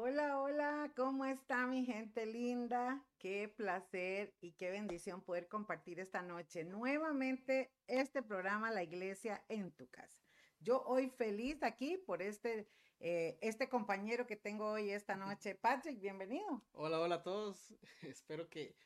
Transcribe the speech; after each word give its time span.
Hola, 0.00 0.40
hola, 0.40 0.92
¿cómo 0.94 1.24
está 1.24 1.66
mi 1.66 1.84
gente 1.84 2.24
linda? 2.24 3.04
Qué 3.18 3.48
placer 3.48 4.32
y 4.40 4.52
qué 4.52 4.70
bendición 4.70 5.22
poder 5.22 5.48
compartir 5.48 5.98
esta 5.98 6.22
noche 6.22 6.62
nuevamente 6.62 7.72
este 7.88 8.22
programa 8.22 8.70
La 8.70 8.84
Iglesia 8.84 9.44
en 9.48 9.72
tu 9.72 9.88
casa. 9.88 10.22
Yo 10.60 10.84
hoy 10.84 11.10
feliz 11.10 11.64
aquí 11.64 11.96
por 11.96 12.22
este, 12.22 12.68
eh, 13.00 13.38
este 13.40 13.68
compañero 13.68 14.24
que 14.24 14.36
tengo 14.36 14.70
hoy 14.70 14.90
esta 14.90 15.16
noche. 15.16 15.56
Patrick, 15.56 16.00
bienvenido. 16.00 16.62
Hola, 16.70 17.00
hola 17.00 17.16
a 17.16 17.22
todos. 17.24 17.74
Espero 18.02 18.48
que 18.48 18.76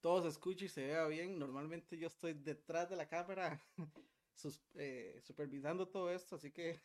todos 0.00 0.24
escuchen 0.24 0.64
y 0.64 0.70
se 0.70 0.86
vea 0.86 1.06
bien. 1.06 1.38
Normalmente 1.38 1.98
yo 1.98 2.06
estoy 2.06 2.32
detrás 2.32 2.88
de 2.88 2.96
la 2.96 3.10
cámara 3.10 3.62
eh, 4.76 5.20
supervisando 5.22 5.86
todo 5.86 6.10
esto, 6.10 6.36
así 6.36 6.50
que 6.50 6.80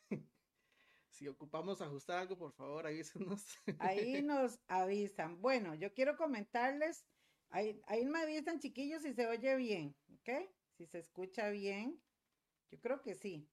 si 1.17 1.27
ocupamos 1.27 1.81
ajustar 1.81 2.19
algo, 2.19 2.37
por 2.37 2.53
favor, 2.53 2.85
avísenos. 2.85 3.43
Ahí 3.79 4.21
nos 4.23 4.59
avisan. 4.67 5.41
Bueno, 5.41 5.73
yo 5.73 5.93
quiero 5.93 6.15
comentarles, 6.15 7.05
ahí, 7.49 7.81
ahí 7.87 8.05
me 8.05 8.19
avisan 8.19 8.59
chiquillos 8.59 9.01
si 9.01 9.13
se 9.13 9.25
oye 9.25 9.55
bien, 9.55 9.95
¿ok? 10.19 10.49
Si 10.77 10.85
se 10.85 10.99
escucha 10.99 11.49
bien. 11.49 11.99
Yo 12.69 12.79
creo 12.79 13.01
que 13.01 13.15
sí, 13.15 13.49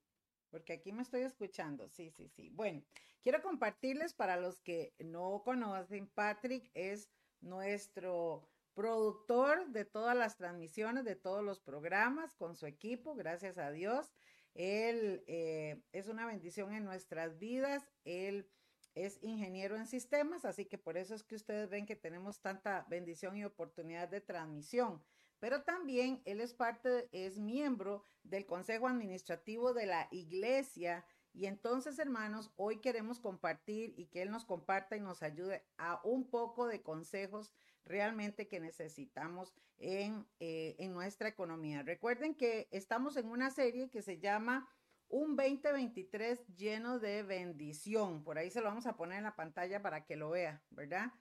porque 0.51 0.73
aquí 0.73 0.91
me 0.91 1.01
estoy 1.01 1.21
escuchando. 1.21 1.89
Sí, 1.89 2.11
sí, 2.11 2.27
sí. 2.29 2.49
Bueno, 2.49 2.83
quiero 3.23 3.41
compartirles 3.41 4.13
para 4.13 4.37
los 4.37 4.59
que 4.59 4.93
no 4.99 5.41
conocen, 5.43 6.07
Patrick 6.07 6.69
es 6.73 7.09
nuestro 7.41 8.47
productor 8.75 9.69
de 9.69 9.85
todas 9.85 10.15
las 10.15 10.35
transmisiones, 10.37 11.05
de 11.05 11.15
todos 11.15 11.43
los 11.43 11.59
programas 11.61 12.35
con 12.35 12.55
su 12.55 12.67
equipo, 12.67 13.15
gracias 13.15 13.57
a 13.57 13.71
Dios. 13.71 14.13
Él 14.55 15.23
eh, 15.27 15.83
es 15.91 16.07
una 16.07 16.25
bendición 16.25 16.73
en 16.73 16.85
nuestras 16.85 17.37
vidas. 17.37 17.83
Él 18.05 18.49
es 18.95 19.21
ingeniero 19.21 19.75
en 19.75 19.85
sistemas, 19.85 20.45
así 20.45 20.65
que 20.65 20.77
por 20.77 20.97
eso 20.97 21.13
es 21.13 21.23
que 21.23 21.35
ustedes 21.35 21.69
ven 21.69 21.85
que 21.85 21.97
tenemos 21.97 22.41
tanta 22.41 22.85
bendición 22.89 23.35
y 23.35 23.43
oportunidad 23.43 24.07
de 24.07 24.21
transmisión. 24.21 25.03
Pero 25.39 25.63
también 25.63 26.21
él 26.25 26.39
es 26.39 26.53
parte, 26.53 27.09
es 27.11 27.37
miembro 27.37 28.03
del 28.23 28.45
Consejo 28.45 28.87
Administrativo 28.87 29.73
de 29.73 29.85
la 29.85 30.07
Iglesia. 30.11 31.05
Y 31.33 31.47
entonces, 31.47 31.99
hermanos, 31.99 32.51
hoy 32.55 32.79
queremos 32.79 33.19
compartir 33.19 33.93
y 33.97 34.05
que 34.05 34.21
Él 34.21 34.31
nos 34.31 34.45
comparta 34.45 34.95
y 34.95 35.01
nos 35.01 35.21
ayude 35.21 35.65
a 35.77 35.99
un 36.05 36.29
poco 36.29 36.65
de 36.65 36.81
consejos 36.81 37.51
realmente 37.85 38.47
que 38.47 38.59
necesitamos 38.59 39.53
en, 39.77 40.25
eh, 40.39 40.75
en 40.79 40.93
nuestra 40.93 41.29
economía. 41.29 41.83
Recuerden 41.83 42.35
que 42.35 42.67
estamos 42.71 43.17
en 43.17 43.27
una 43.27 43.51
serie 43.51 43.89
que 43.89 44.01
se 44.01 44.19
llama 44.19 44.67
Un 45.07 45.35
2023 45.35 46.47
lleno 46.55 46.99
de 46.99 47.23
bendición. 47.23 48.23
Por 48.23 48.37
ahí 48.37 48.49
se 48.49 48.61
lo 48.61 48.67
vamos 48.67 48.87
a 48.87 48.97
poner 48.97 49.19
en 49.19 49.25
la 49.25 49.35
pantalla 49.35 49.81
para 49.81 50.05
que 50.05 50.15
lo 50.15 50.31
vea, 50.31 50.63
¿verdad? 50.71 51.11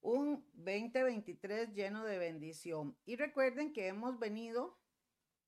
Un 0.00 0.44
2023 0.54 1.72
lleno 1.72 2.04
de 2.04 2.18
bendición. 2.18 2.96
Y 3.04 3.16
recuerden 3.16 3.72
que 3.72 3.86
hemos 3.86 4.18
venido 4.18 4.78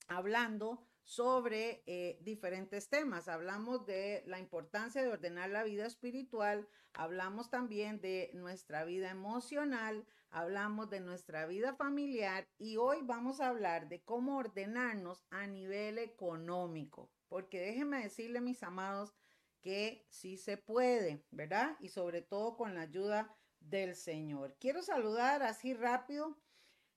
hablando 0.08 0.86
sobre 1.04 1.82
eh, 1.86 2.18
diferentes 2.22 2.88
temas. 2.88 3.28
Hablamos 3.28 3.86
de 3.86 4.22
la 4.26 4.38
importancia 4.38 5.02
de 5.02 5.08
ordenar 5.08 5.50
la 5.50 5.64
vida 5.64 5.86
espiritual, 5.86 6.68
hablamos 6.94 7.50
también 7.50 8.00
de 8.00 8.30
nuestra 8.34 8.84
vida 8.84 9.10
emocional, 9.10 10.06
hablamos 10.30 10.90
de 10.90 11.00
nuestra 11.00 11.46
vida 11.46 11.74
familiar 11.74 12.48
y 12.58 12.76
hoy 12.76 12.98
vamos 13.02 13.40
a 13.40 13.48
hablar 13.48 13.88
de 13.88 14.02
cómo 14.02 14.38
ordenarnos 14.38 15.24
a 15.30 15.46
nivel 15.46 15.98
económico. 15.98 17.10
Porque 17.28 17.60
déjenme 17.60 18.02
decirle, 18.02 18.40
mis 18.40 18.62
amados, 18.62 19.14
que 19.60 20.04
sí 20.08 20.36
se 20.36 20.56
puede, 20.56 21.24
¿verdad? 21.30 21.76
Y 21.80 21.88
sobre 21.88 22.20
todo 22.20 22.56
con 22.56 22.74
la 22.74 22.82
ayuda 22.82 23.34
del 23.60 23.94
Señor. 23.94 24.56
Quiero 24.58 24.82
saludar 24.82 25.42
así 25.42 25.72
rápido 25.72 26.36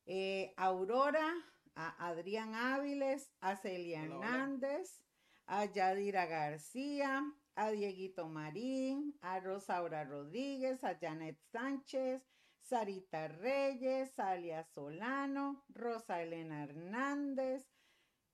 eh, 0.05 0.53
Aurora, 0.57 1.33
a 1.75 2.07
Adrián 2.07 2.55
Áviles, 2.55 3.29
a 3.41 3.55
Celia 3.55 4.03
Hernández, 4.03 5.01
a 5.45 5.65
Yadira 5.65 6.25
García, 6.25 7.23
a 7.55 7.71
Dieguito 7.71 8.27
Marín, 8.27 9.17
a 9.21 9.39
Rosaura 9.39 10.03
Rodríguez, 10.03 10.83
a 10.83 10.97
Janet 10.97 11.37
Sánchez, 11.51 12.25
Sarita 12.59 13.27
Reyes, 13.27 14.17
Alia 14.17 14.63
Solano, 14.63 15.63
Rosa 15.69 16.21
Elena 16.21 16.63
Hernández, 16.63 17.69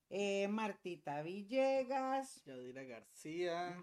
eh, 0.09 0.47
Martita 0.47 1.21
Villegas, 1.21 2.43
Yadira 2.45 2.83
García, 2.83 3.77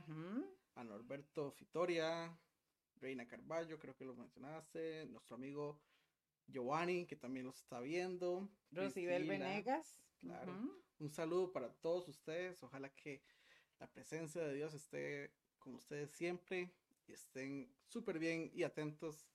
a 0.74 0.84
Norberto 0.84 1.52
Fitoria, 1.52 2.38
Reina 2.96 3.26
Carballo, 3.26 3.78
creo 3.78 3.96
que 3.96 4.04
lo 4.04 4.14
mencionaste, 4.14 5.06
nuestro 5.06 5.36
amigo 5.36 5.80
Giovanni, 6.48 7.06
que 7.06 7.16
también 7.16 7.46
los 7.46 7.58
está 7.60 7.80
viendo. 7.80 8.48
Rosibel 8.72 9.26
Venegas. 9.26 10.00
Claro. 10.20 10.52
Un 10.98 11.10
saludo 11.10 11.52
para 11.52 11.72
todos 11.74 12.08
ustedes. 12.08 12.62
Ojalá 12.62 12.88
que 12.94 13.22
la 13.78 13.86
presencia 13.86 14.42
de 14.42 14.54
Dios 14.54 14.74
esté 14.74 15.32
con 15.58 15.74
ustedes 15.74 16.10
siempre 16.10 16.72
y 17.06 17.12
estén 17.12 17.72
súper 17.86 18.18
bien 18.18 18.50
y 18.52 18.64
atentos 18.64 19.28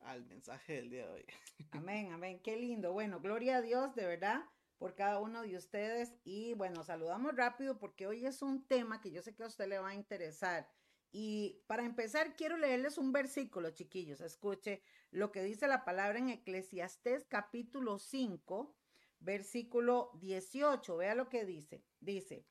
al 0.00 0.24
mensaje 0.24 0.74
del 0.74 0.90
día 0.90 1.06
de 1.06 1.12
hoy. 1.12 1.24
Amén, 1.72 2.12
amén. 2.12 2.40
Qué 2.42 2.56
lindo. 2.56 2.92
Bueno, 2.92 3.20
gloria 3.20 3.58
a 3.58 3.62
Dios, 3.62 3.94
de 3.94 4.06
verdad, 4.06 4.44
por 4.78 4.94
cada 4.94 5.20
uno 5.20 5.42
de 5.42 5.56
ustedes. 5.56 6.14
Y 6.24 6.54
bueno, 6.54 6.82
saludamos 6.84 7.36
rápido 7.36 7.78
porque 7.78 8.06
hoy 8.06 8.24
es 8.24 8.40
un 8.40 8.66
tema 8.66 9.00
que 9.00 9.10
yo 9.10 9.22
sé 9.22 9.34
que 9.34 9.42
a 9.42 9.46
usted 9.46 9.68
le 9.68 9.78
va 9.78 9.90
a 9.90 9.94
interesar. 9.94 10.68
Y 11.12 11.62
para 11.66 11.84
empezar, 11.84 12.36
quiero 12.36 12.56
leerles 12.56 12.96
un 12.96 13.12
versículo, 13.12 13.70
chiquillos. 13.70 14.20
Escuche 14.20 14.82
lo 15.10 15.32
que 15.32 15.42
dice 15.42 15.66
la 15.66 15.84
palabra 15.84 16.18
en 16.18 16.28
Eclesiastés 16.28 17.24
capítulo 17.24 17.98
5, 17.98 18.76
versículo 19.18 20.12
18. 20.20 20.96
Vea 20.96 21.14
lo 21.14 21.28
que 21.28 21.44
dice. 21.44 21.84
Dice, 21.98 22.46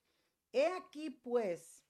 he 0.52 0.68
aquí 0.68 1.10
pues 1.10 1.86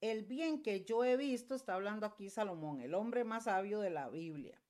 el 0.00 0.24
bien 0.24 0.62
que 0.62 0.84
yo 0.84 1.04
he 1.04 1.16
visto, 1.16 1.54
está 1.54 1.74
hablando 1.74 2.06
aquí 2.06 2.30
Salomón, 2.30 2.80
el 2.80 2.94
hombre 2.94 3.24
más 3.24 3.44
sabio 3.44 3.80
de 3.80 3.90
la 3.90 4.08
Biblia. 4.08 4.62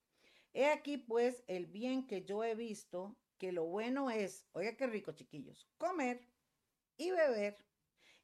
He 0.55 0.67
aquí 0.67 0.97
pues 0.97 1.43
el 1.49 1.67
bien 1.67 2.07
que 2.07 2.25
yo 2.25 2.45
he 2.45 2.55
visto, 2.55 3.19
que 3.37 3.53
lo 3.53 3.67
bueno 3.67 4.11
es, 4.11 4.47
oiga 4.53 4.77
qué 4.77 4.87
rico 4.87 5.13
chiquillos, 5.13 5.69
comer 5.77 6.27
y 6.97 7.11
beber 7.11 7.59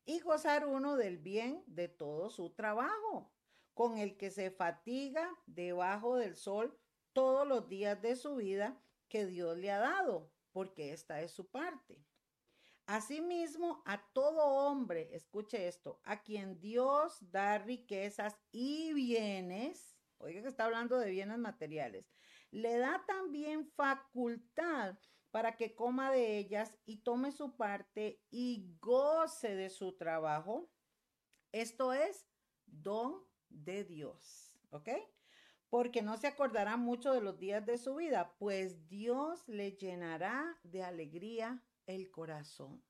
y 0.04 0.20
gozar 0.20 0.66
uno 0.66 0.96
del 0.96 1.18
bien 1.18 1.62
de 1.66 1.88
todo 1.88 2.30
su 2.30 2.50
trabajo, 2.50 3.32
con 3.74 3.98
el 3.98 4.16
que 4.16 4.30
se 4.30 4.50
fatiga 4.50 5.30
debajo 5.46 6.16
del 6.16 6.36
sol 6.36 6.78
todos 7.12 7.46
los 7.46 7.68
días 7.68 8.00
de 8.02 8.16
su 8.16 8.36
vida 8.36 8.80
que 9.08 9.26
Dios 9.26 9.56
le 9.58 9.70
ha 9.70 9.78
dado, 9.78 10.32
porque 10.52 10.92
esta 10.92 11.20
es 11.20 11.32
su 11.32 11.50
parte. 11.50 12.02
Asimismo, 12.86 13.82
a 13.86 14.02
todo 14.12 14.44
hombre, 14.44 15.14
escuche 15.14 15.68
esto, 15.68 16.00
a 16.04 16.22
quien 16.22 16.60
Dios 16.60 17.18
da 17.30 17.58
riquezas 17.58 18.38
y 18.50 18.92
bienes, 18.92 19.96
oiga 20.18 20.42
que 20.42 20.48
está 20.48 20.64
hablando 20.64 20.98
de 20.98 21.10
bienes 21.10 21.38
materiales, 21.38 22.10
le 22.50 22.76
da 22.78 23.04
también 23.06 23.66
facultad 23.66 24.96
para 25.32 25.56
que 25.56 25.74
coma 25.74 26.12
de 26.12 26.38
ellas 26.38 26.78
y 26.84 26.98
tome 26.98 27.32
su 27.32 27.56
parte 27.56 28.22
y 28.30 28.76
goce 28.80 29.56
de 29.56 29.70
su 29.70 29.96
trabajo. 29.96 30.70
Esto 31.50 31.92
es 31.94 32.28
don 32.66 33.24
de 33.48 33.82
Dios, 33.84 34.54
¿ok? 34.70 34.90
Porque 35.70 36.02
no 36.02 36.18
se 36.18 36.26
acordará 36.26 36.76
mucho 36.76 37.14
de 37.14 37.22
los 37.22 37.38
días 37.38 37.64
de 37.64 37.78
su 37.78 37.94
vida, 37.94 38.34
pues 38.38 38.86
Dios 38.88 39.48
le 39.48 39.72
llenará 39.72 40.60
de 40.64 40.84
alegría 40.84 41.64
el 41.86 42.10
corazón. 42.10 42.84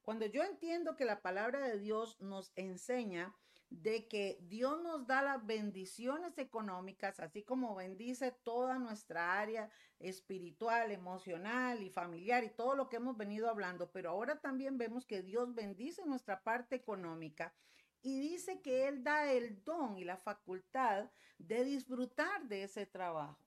Cuando 0.00 0.24
yo 0.24 0.42
entiendo 0.42 0.96
que 0.96 1.04
la 1.04 1.20
palabra 1.20 1.60
de 1.68 1.78
Dios 1.78 2.18
nos 2.20 2.52
enseña 2.56 3.36
de 3.82 4.06
que 4.06 4.38
Dios 4.42 4.80
nos 4.82 5.06
da 5.06 5.22
las 5.22 5.44
bendiciones 5.44 6.38
económicas, 6.38 7.18
así 7.18 7.42
como 7.42 7.74
bendice 7.74 8.30
toda 8.30 8.78
nuestra 8.78 9.40
área 9.40 9.68
espiritual, 9.98 10.92
emocional 10.92 11.82
y 11.82 11.90
familiar 11.90 12.44
y 12.44 12.50
todo 12.50 12.76
lo 12.76 12.88
que 12.88 12.96
hemos 12.96 13.16
venido 13.16 13.50
hablando, 13.50 13.90
pero 13.90 14.10
ahora 14.10 14.40
también 14.40 14.78
vemos 14.78 15.06
que 15.06 15.22
Dios 15.22 15.54
bendice 15.54 16.04
nuestra 16.06 16.42
parte 16.42 16.76
económica 16.76 17.54
y 18.02 18.20
dice 18.20 18.60
que 18.60 18.86
Él 18.86 19.02
da 19.02 19.30
el 19.32 19.64
don 19.64 19.96
y 19.98 20.04
la 20.04 20.18
facultad 20.18 21.10
de 21.38 21.64
disfrutar 21.64 22.46
de 22.46 22.64
ese 22.64 22.86
trabajo. 22.86 23.38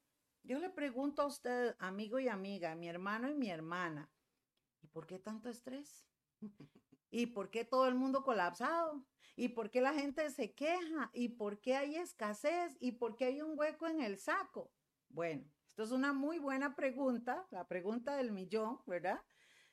Yo 0.43 0.59
le 0.59 0.69
pregunto 0.69 1.21
a 1.21 1.27
usted, 1.27 1.75
amigo 1.79 2.19
y 2.19 2.27
amiga, 2.27 2.75
mi 2.75 2.89
hermano 2.89 3.29
y 3.29 3.33
mi 3.33 3.49
hermana, 3.49 4.09
¿y 4.81 4.87
por 4.87 5.07
qué 5.07 5.19
tanto 5.19 5.49
estrés? 5.49 6.05
¿Y 7.09 7.27
por 7.27 7.49
qué 7.49 7.65
todo 7.65 7.87
el 7.87 7.95
mundo 7.95 8.23
colapsado? 8.23 9.05
¿Y 9.35 9.49
por 9.49 9.69
qué 9.69 9.81
la 9.81 9.93
gente 9.93 10.29
se 10.31 10.53
queja? 10.53 11.09
¿Y 11.13 11.29
por 11.29 11.61
qué 11.61 11.75
hay 11.75 11.95
escasez? 11.95 12.75
¿Y 12.79 12.93
por 12.93 13.15
qué 13.15 13.25
hay 13.25 13.41
un 13.41 13.57
hueco 13.57 13.87
en 13.87 14.01
el 14.01 14.17
saco? 14.17 14.71
Bueno, 15.09 15.45
esto 15.69 15.83
es 15.83 15.91
una 15.91 16.11
muy 16.11 16.39
buena 16.39 16.75
pregunta, 16.75 17.47
la 17.51 17.67
pregunta 17.67 18.15
del 18.15 18.31
millón, 18.31 18.79
¿verdad? 18.87 19.23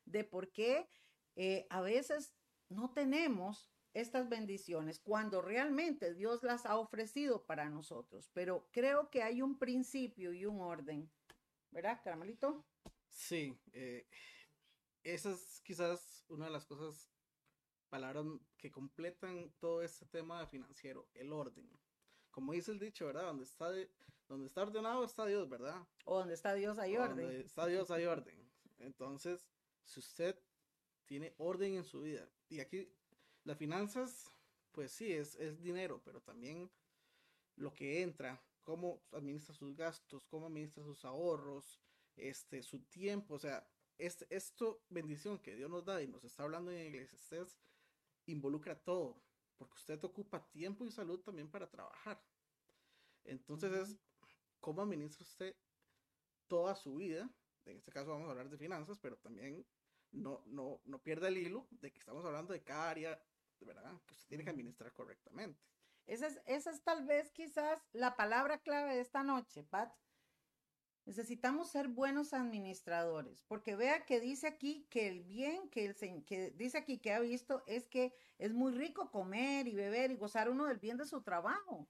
De 0.04 0.22
por 0.22 0.52
qué 0.52 0.88
eh, 1.34 1.66
a 1.70 1.80
veces 1.80 2.34
no 2.68 2.92
tenemos 2.92 3.70
estas 3.94 4.28
bendiciones 4.28 4.98
cuando 4.98 5.40
realmente 5.40 6.12
Dios 6.14 6.42
las 6.42 6.66
ha 6.66 6.76
ofrecido 6.78 7.46
para 7.46 7.70
nosotros. 7.70 8.28
Pero 8.34 8.68
creo 8.72 9.08
que 9.08 9.22
hay 9.22 9.40
un 9.40 9.58
principio 9.58 10.32
y 10.32 10.44
un 10.44 10.60
orden. 10.60 11.10
¿Verdad, 11.70 12.00
Caramelito? 12.02 12.66
Sí, 13.08 13.58
eh, 13.72 14.06
esa 15.04 15.30
es 15.30 15.60
quizás 15.64 16.24
una 16.28 16.46
de 16.46 16.50
las 16.50 16.66
cosas, 16.66 17.13
palabras 17.94 18.26
que 18.56 18.72
completan 18.72 19.52
todo 19.60 19.80
este 19.80 20.04
tema 20.06 20.44
financiero, 20.48 21.06
el 21.14 21.32
orden. 21.32 21.70
Como 22.32 22.52
dice 22.52 22.72
el 22.72 22.80
dicho, 22.80 23.06
¿verdad? 23.06 23.26
Donde 23.26 23.44
está, 23.44 23.70
donde 24.26 24.46
está 24.46 24.62
ordenado 24.62 25.04
está 25.04 25.24
Dios, 25.26 25.48
¿verdad? 25.48 25.80
O 26.04 26.18
donde 26.18 26.34
está 26.34 26.54
Dios 26.54 26.76
hay 26.80 26.96
orden. 26.96 27.24
Donde 27.24 27.40
está 27.42 27.66
Dios 27.66 27.92
hay 27.92 28.06
orden. 28.06 28.36
Entonces, 28.78 29.46
si 29.84 30.00
usted 30.00 30.36
tiene 31.04 31.34
orden 31.38 31.74
en 31.74 31.84
su 31.84 32.00
vida, 32.00 32.28
y 32.48 32.58
aquí 32.58 32.92
las 33.44 33.58
finanzas, 33.58 34.28
pues 34.72 34.90
sí, 34.90 35.12
es, 35.12 35.36
es 35.36 35.62
dinero, 35.62 36.02
pero 36.04 36.20
también 36.20 36.68
lo 37.54 37.72
que 37.72 38.02
entra, 38.02 38.42
cómo 38.64 39.04
administra 39.12 39.54
sus 39.54 39.76
gastos, 39.76 40.24
cómo 40.26 40.46
administra 40.48 40.82
sus 40.82 41.04
ahorros, 41.04 41.80
este, 42.16 42.60
su 42.64 42.80
tiempo, 42.86 43.34
o 43.34 43.38
sea, 43.38 43.64
este, 43.98 44.26
esto, 44.30 44.82
bendición 44.88 45.38
que 45.38 45.54
Dios 45.54 45.70
nos 45.70 45.84
da 45.84 46.02
y 46.02 46.08
nos 46.08 46.24
está 46.24 46.42
hablando 46.42 46.72
en 46.72 47.04
usted 47.04 47.46
involucra 48.26 48.78
todo, 48.78 49.22
porque 49.56 49.74
usted 49.74 50.02
ocupa 50.04 50.48
tiempo 50.50 50.84
y 50.84 50.90
salud 50.90 51.20
también 51.20 51.50
para 51.50 51.70
trabajar. 51.70 52.22
Entonces 53.24 53.72
es 53.72 53.98
cómo 54.60 54.82
administra 54.82 55.24
usted 55.24 55.56
toda 56.46 56.74
su 56.74 56.96
vida, 56.96 57.30
en 57.64 57.76
este 57.76 57.90
caso 57.90 58.10
vamos 58.10 58.28
a 58.28 58.32
hablar 58.32 58.50
de 58.50 58.58
finanzas, 58.58 58.98
pero 58.98 59.16
también 59.16 59.66
no, 60.10 60.42
no, 60.46 60.80
no 60.84 61.02
pierda 61.02 61.28
el 61.28 61.38
hilo 61.38 61.66
de 61.70 61.92
que 61.92 61.98
estamos 61.98 62.24
hablando 62.24 62.52
de 62.52 62.62
cada 62.62 62.90
área, 62.90 63.22
de 63.58 63.66
verdad, 63.66 64.00
que 64.06 64.14
usted 64.14 64.28
tiene 64.28 64.44
que 64.44 64.50
administrar 64.50 64.92
correctamente. 64.92 65.60
Esa 66.06 66.26
es, 66.26 66.40
esa 66.44 66.70
es 66.70 66.82
tal 66.82 67.06
vez 67.06 67.30
quizás 67.32 67.80
la 67.92 68.14
palabra 68.14 68.58
clave 68.58 68.94
de 68.94 69.00
esta 69.00 69.22
noche, 69.22 69.64
Pat. 69.64 69.94
Necesitamos 71.06 71.70
ser 71.70 71.88
buenos 71.88 72.32
administradores, 72.32 73.42
porque 73.42 73.76
vea 73.76 74.06
que 74.06 74.20
dice 74.20 74.46
aquí 74.46 74.86
que 74.88 75.08
el 75.08 75.22
bien 75.22 75.68
que 75.68 75.84
el 75.84 76.24
que 76.24 76.50
dice 76.56 76.78
aquí 76.78 76.98
que 76.98 77.12
ha 77.12 77.20
visto 77.20 77.62
es 77.66 77.86
que 77.86 78.14
es 78.38 78.54
muy 78.54 78.72
rico 78.72 79.10
comer 79.10 79.68
y 79.68 79.74
beber 79.74 80.10
y 80.10 80.16
gozar 80.16 80.48
uno 80.48 80.64
del 80.66 80.78
bien 80.78 80.96
de 80.96 81.04
su 81.04 81.22
trabajo. 81.22 81.88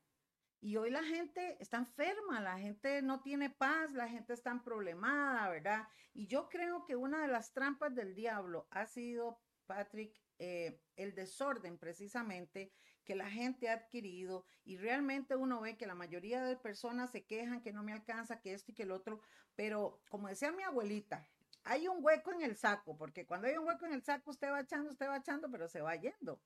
Y 0.60 0.76
hoy 0.76 0.90
la 0.90 1.04
gente 1.04 1.58
está 1.60 1.76
enferma, 1.76 2.40
la 2.40 2.58
gente 2.58 3.02
no 3.02 3.20
tiene 3.20 3.50
paz, 3.50 3.92
la 3.92 4.08
gente 4.08 4.32
está 4.32 4.60
problemada, 4.64 5.48
¿verdad? 5.50 5.86
Y 6.12 6.26
yo 6.26 6.48
creo 6.48 6.84
que 6.84 6.96
una 6.96 7.20
de 7.20 7.28
las 7.28 7.52
trampas 7.52 7.94
del 7.94 8.14
diablo 8.14 8.66
ha 8.70 8.86
sido, 8.86 9.38
Patrick, 9.66 10.18
eh, 10.38 10.80
el 10.96 11.14
desorden 11.14 11.78
precisamente 11.78 12.72
que 13.04 13.14
la 13.14 13.30
gente 13.30 13.68
ha 13.68 13.74
adquirido 13.74 14.44
y 14.64 14.76
realmente 14.76 15.36
uno 15.36 15.60
ve 15.60 15.76
que 15.76 15.86
la 15.86 15.94
mayoría 15.94 16.42
de 16.42 16.56
personas 16.56 17.10
se 17.10 17.24
quejan 17.24 17.62
que 17.62 17.72
no 17.72 17.82
me 17.82 17.92
alcanza, 17.92 18.40
que 18.40 18.54
esto 18.54 18.72
y 18.72 18.74
que 18.74 18.84
el 18.84 18.92
otro, 18.92 19.20
pero 19.54 20.00
como 20.08 20.28
decía 20.28 20.52
mi 20.52 20.62
abuelita, 20.62 21.28
hay 21.64 21.88
un 21.88 22.04
hueco 22.04 22.32
en 22.32 22.42
el 22.42 22.56
saco, 22.56 22.96
porque 22.96 23.26
cuando 23.26 23.46
hay 23.46 23.56
un 23.56 23.66
hueco 23.66 23.86
en 23.86 23.94
el 23.94 24.02
saco 24.02 24.30
usted 24.30 24.50
va 24.50 24.60
echando, 24.60 24.90
usted 24.90 25.08
va 25.08 25.18
echando, 25.18 25.50
pero 25.50 25.68
se 25.68 25.80
va 25.80 25.96
yendo. 25.96 26.40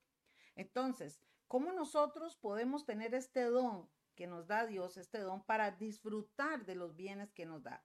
Entonces, 0.54 1.20
¿cómo 1.46 1.72
nosotros 1.72 2.36
podemos 2.36 2.84
tener 2.84 3.14
este 3.14 3.42
don 3.42 3.88
que 4.14 4.26
nos 4.26 4.46
da 4.46 4.66
Dios, 4.66 4.96
este 4.96 5.18
don 5.18 5.42
para 5.44 5.72
disfrutar 5.72 6.64
de 6.66 6.74
los 6.74 6.96
bienes 6.96 7.32
que 7.32 7.46
nos 7.46 7.62
da? 7.62 7.84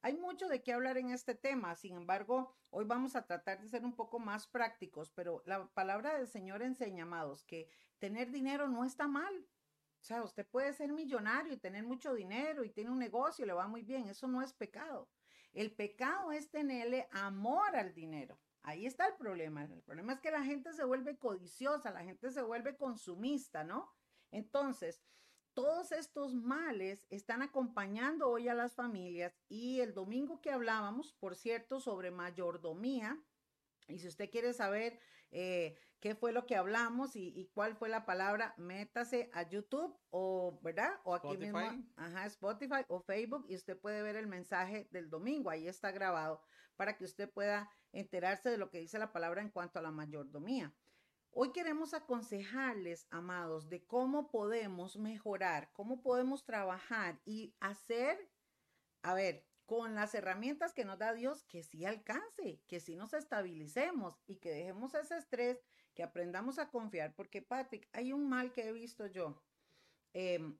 Hay 0.00 0.16
mucho 0.16 0.48
de 0.48 0.62
qué 0.62 0.72
hablar 0.72 0.96
en 0.96 1.10
este 1.10 1.34
tema, 1.34 1.74
sin 1.74 1.96
embargo, 1.96 2.54
hoy 2.70 2.84
vamos 2.84 3.16
a 3.16 3.26
tratar 3.26 3.60
de 3.60 3.68
ser 3.68 3.84
un 3.84 3.96
poco 3.96 4.20
más 4.20 4.46
prácticos, 4.46 5.10
pero 5.10 5.42
la 5.44 5.66
palabra 5.74 6.16
del 6.16 6.28
Señor 6.28 6.62
enseña, 6.62 7.02
amados, 7.02 7.42
que 7.44 7.68
tener 7.98 8.30
dinero 8.30 8.68
no 8.68 8.84
está 8.84 9.06
mal. 9.06 9.46
O 10.00 10.04
sea, 10.04 10.22
usted 10.22 10.46
puede 10.46 10.72
ser 10.72 10.92
millonario 10.92 11.52
y 11.52 11.58
tener 11.58 11.84
mucho 11.84 12.14
dinero 12.14 12.64
y 12.64 12.70
tiene 12.70 12.90
un 12.90 12.98
negocio 12.98 13.44
y 13.44 13.48
le 13.48 13.54
va 13.54 13.66
muy 13.66 13.82
bien, 13.82 14.08
eso 14.08 14.28
no 14.28 14.42
es 14.42 14.52
pecado. 14.52 15.08
El 15.52 15.74
pecado 15.74 16.30
es 16.30 16.50
tenerle 16.50 17.08
amor 17.10 17.74
al 17.74 17.94
dinero. 17.94 18.40
Ahí 18.62 18.86
está 18.86 19.06
el 19.06 19.14
problema. 19.16 19.64
El 19.64 19.82
problema 19.82 20.12
es 20.12 20.20
que 20.20 20.30
la 20.30 20.44
gente 20.44 20.72
se 20.72 20.84
vuelve 20.84 21.18
codiciosa, 21.18 21.90
la 21.90 22.04
gente 22.04 22.30
se 22.30 22.42
vuelve 22.42 22.76
consumista, 22.76 23.64
¿no? 23.64 23.90
Entonces, 24.30 25.02
todos 25.54 25.90
estos 25.90 26.34
males 26.34 27.06
están 27.10 27.42
acompañando 27.42 28.28
hoy 28.28 28.48
a 28.48 28.54
las 28.54 28.74
familias 28.74 29.40
y 29.48 29.80
el 29.80 29.94
domingo 29.94 30.40
que 30.40 30.52
hablábamos, 30.52 31.14
por 31.14 31.34
cierto, 31.34 31.80
sobre 31.80 32.10
mayordomía, 32.10 33.20
y 33.88 33.98
si 33.98 34.06
usted 34.06 34.30
quiere 34.30 34.52
saber 34.52 35.00
eh, 35.30 35.76
qué 36.00 36.14
fue 36.14 36.32
lo 36.32 36.46
que 36.46 36.56
hablamos 36.56 37.16
y, 37.16 37.50
cuál 37.54 37.76
fue 37.76 37.88
la 37.88 38.06
palabra, 38.06 38.54
métase 38.56 39.30
a 39.32 39.48
YouTube 39.48 39.98
o, 40.10 40.58
¿verdad? 40.62 40.92
O 41.04 41.14
aquí 41.14 41.36
mismo, 41.36 41.60
ajá, 41.96 42.26
Spotify 42.26 42.84
o 42.88 43.00
Facebook 43.00 43.44
y 43.48 43.56
usted 43.56 43.78
puede 43.78 44.02
ver 44.02 44.16
el 44.16 44.26
mensaje 44.26 44.88
del 44.90 45.10
domingo, 45.10 45.50
ahí 45.50 45.66
está 45.66 45.90
grabado, 45.90 46.42
para 46.76 46.96
que 46.96 47.04
usted 47.04 47.30
pueda 47.30 47.70
enterarse 47.92 48.50
de 48.50 48.58
lo 48.58 48.70
que 48.70 48.78
dice 48.78 48.98
la 48.98 49.12
palabra 49.12 49.42
en 49.42 49.50
cuanto 49.50 49.78
a 49.78 49.82
la 49.82 49.90
mayordomía. 49.90 50.72
Hoy 51.30 51.52
queremos 51.52 51.94
aconsejarles, 51.94 53.06
amados, 53.10 53.68
de 53.68 53.84
cómo 53.86 54.30
podemos 54.30 54.96
mejorar, 54.96 55.70
cómo 55.72 56.00
podemos 56.00 56.44
trabajar 56.44 57.20
y 57.24 57.54
hacer, 57.60 58.30
a 59.02 59.14
ver, 59.14 59.47
con 59.68 59.94
las 59.94 60.14
herramientas 60.14 60.72
que 60.72 60.86
nos 60.86 60.98
da 60.98 61.12
Dios, 61.12 61.44
que 61.44 61.62
sí 61.62 61.84
alcance, 61.84 62.58
que 62.66 62.80
sí 62.80 62.96
nos 62.96 63.12
estabilicemos 63.12 64.18
y 64.26 64.36
que 64.36 64.50
dejemos 64.50 64.94
ese 64.94 65.18
estrés, 65.18 65.62
que 65.94 66.02
aprendamos 66.02 66.58
a 66.58 66.70
confiar, 66.70 67.14
porque 67.14 67.42
Patrick, 67.42 67.86
hay 67.92 68.14
un 68.14 68.30
mal 68.30 68.50
que 68.50 68.66
he 68.66 68.72
visto 68.72 69.06
yo. 69.08 69.42
Em, 70.14 70.56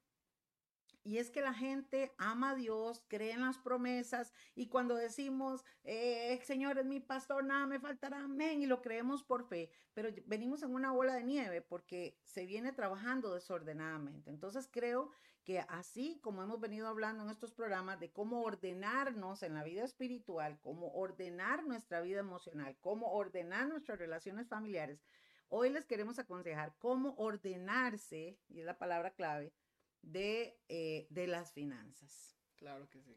y 1.05 1.17
es 1.17 1.31
que 1.31 1.41
la 1.41 1.55
gente 1.55 2.13
ama 2.19 2.51
a 2.51 2.55
Dios, 2.55 3.03
cree 3.09 3.33
en 3.33 3.41
las 3.41 3.57
promesas 3.57 4.35
y 4.55 4.69
cuando 4.69 4.95
decimos, 4.95 5.65
eh, 5.85 6.39
Señor 6.45 6.79
es 6.79 6.85
mi 6.85 7.01
pastor, 7.01 7.45
nada 7.45 7.65
me 7.65 7.81
faltará, 7.81 8.19
amén, 8.25 8.61
y 8.61 8.67
lo 8.67 8.83
creemos 8.83 9.23
por 9.23 9.49
fe, 9.49 9.71
pero 9.95 10.11
venimos 10.27 10.63
en 10.63 10.75
una 10.75 10.93
bola 10.93 11.15
de 11.15 11.25
nieve 11.25 11.63
porque 11.63 12.21
se 12.25 12.45
viene 12.45 12.73
trabajando 12.73 13.33
desordenadamente. 13.33 14.29
Entonces 14.29 14.69
creo 14.71 15.13
que 15.49 15.61
así 15.61 16.21
como 16.21 16.43
hemos 16.43 16.61
venido 16.61 16.89
hablando 16.89 17.25
en 17.25 17.31
estos 17.31 17.55
programas 17.55 17.99
de 17.99 18.13
cómo 18.13 18.43
ordenarnos 18.43 19.43
en 19.43 19.55
la 19.55 19.65
vida 19.65 19.83
espiritual, 19.83 20.61
cómo 20.61 20.93
ordenar 20.93 21.65
nuestra 21.65 22.03
vida 22.03 22.21
emocional, 22.21 22.77
cómo 22.83 23.15
ordenar 23.15 23.67
nuestras 23.67 23.99
relaciones 23.99 24.47
familiares, 24.47 25.03
hoy 25.49 25.71
les 25.71 25.87
queremos 25.87 26.19
aconsejar 26.19 26.77
cómo 26.77 27.15
ordenarse, 27.15 28.39
y 28.51 28.61
es 28.61 28.67
la 28.67 28.77
palabra 28.77 29.15
clave, 29.15 29.55
de, 30.03 30.61
eh, 30.69 31.07
de 31.09 31.27
las 31.27 31.51
finanzas. 31.55 32.37
Claro 32.57 32.87
que 32.91 33.01
sí. 33.01 33.17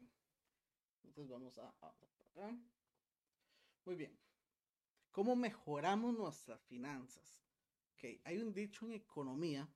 Entonces 1.02 1.30
vamos 1.30 1.58
a, 1.58 1.74
Muy 3.84 3.94
bien. 3.94 4.18
¿Cómo 5.10 5.36
mejoramos 5.36 6.16
nuestras 6.16 6.64
finanzas? 6.64 7.44
Okay. 7.92 8.22
Hay 8.24 8.38
un 8.38 8.54
dicho 8.54 8.86
en 8.86 8.92
economía 8.92 9.68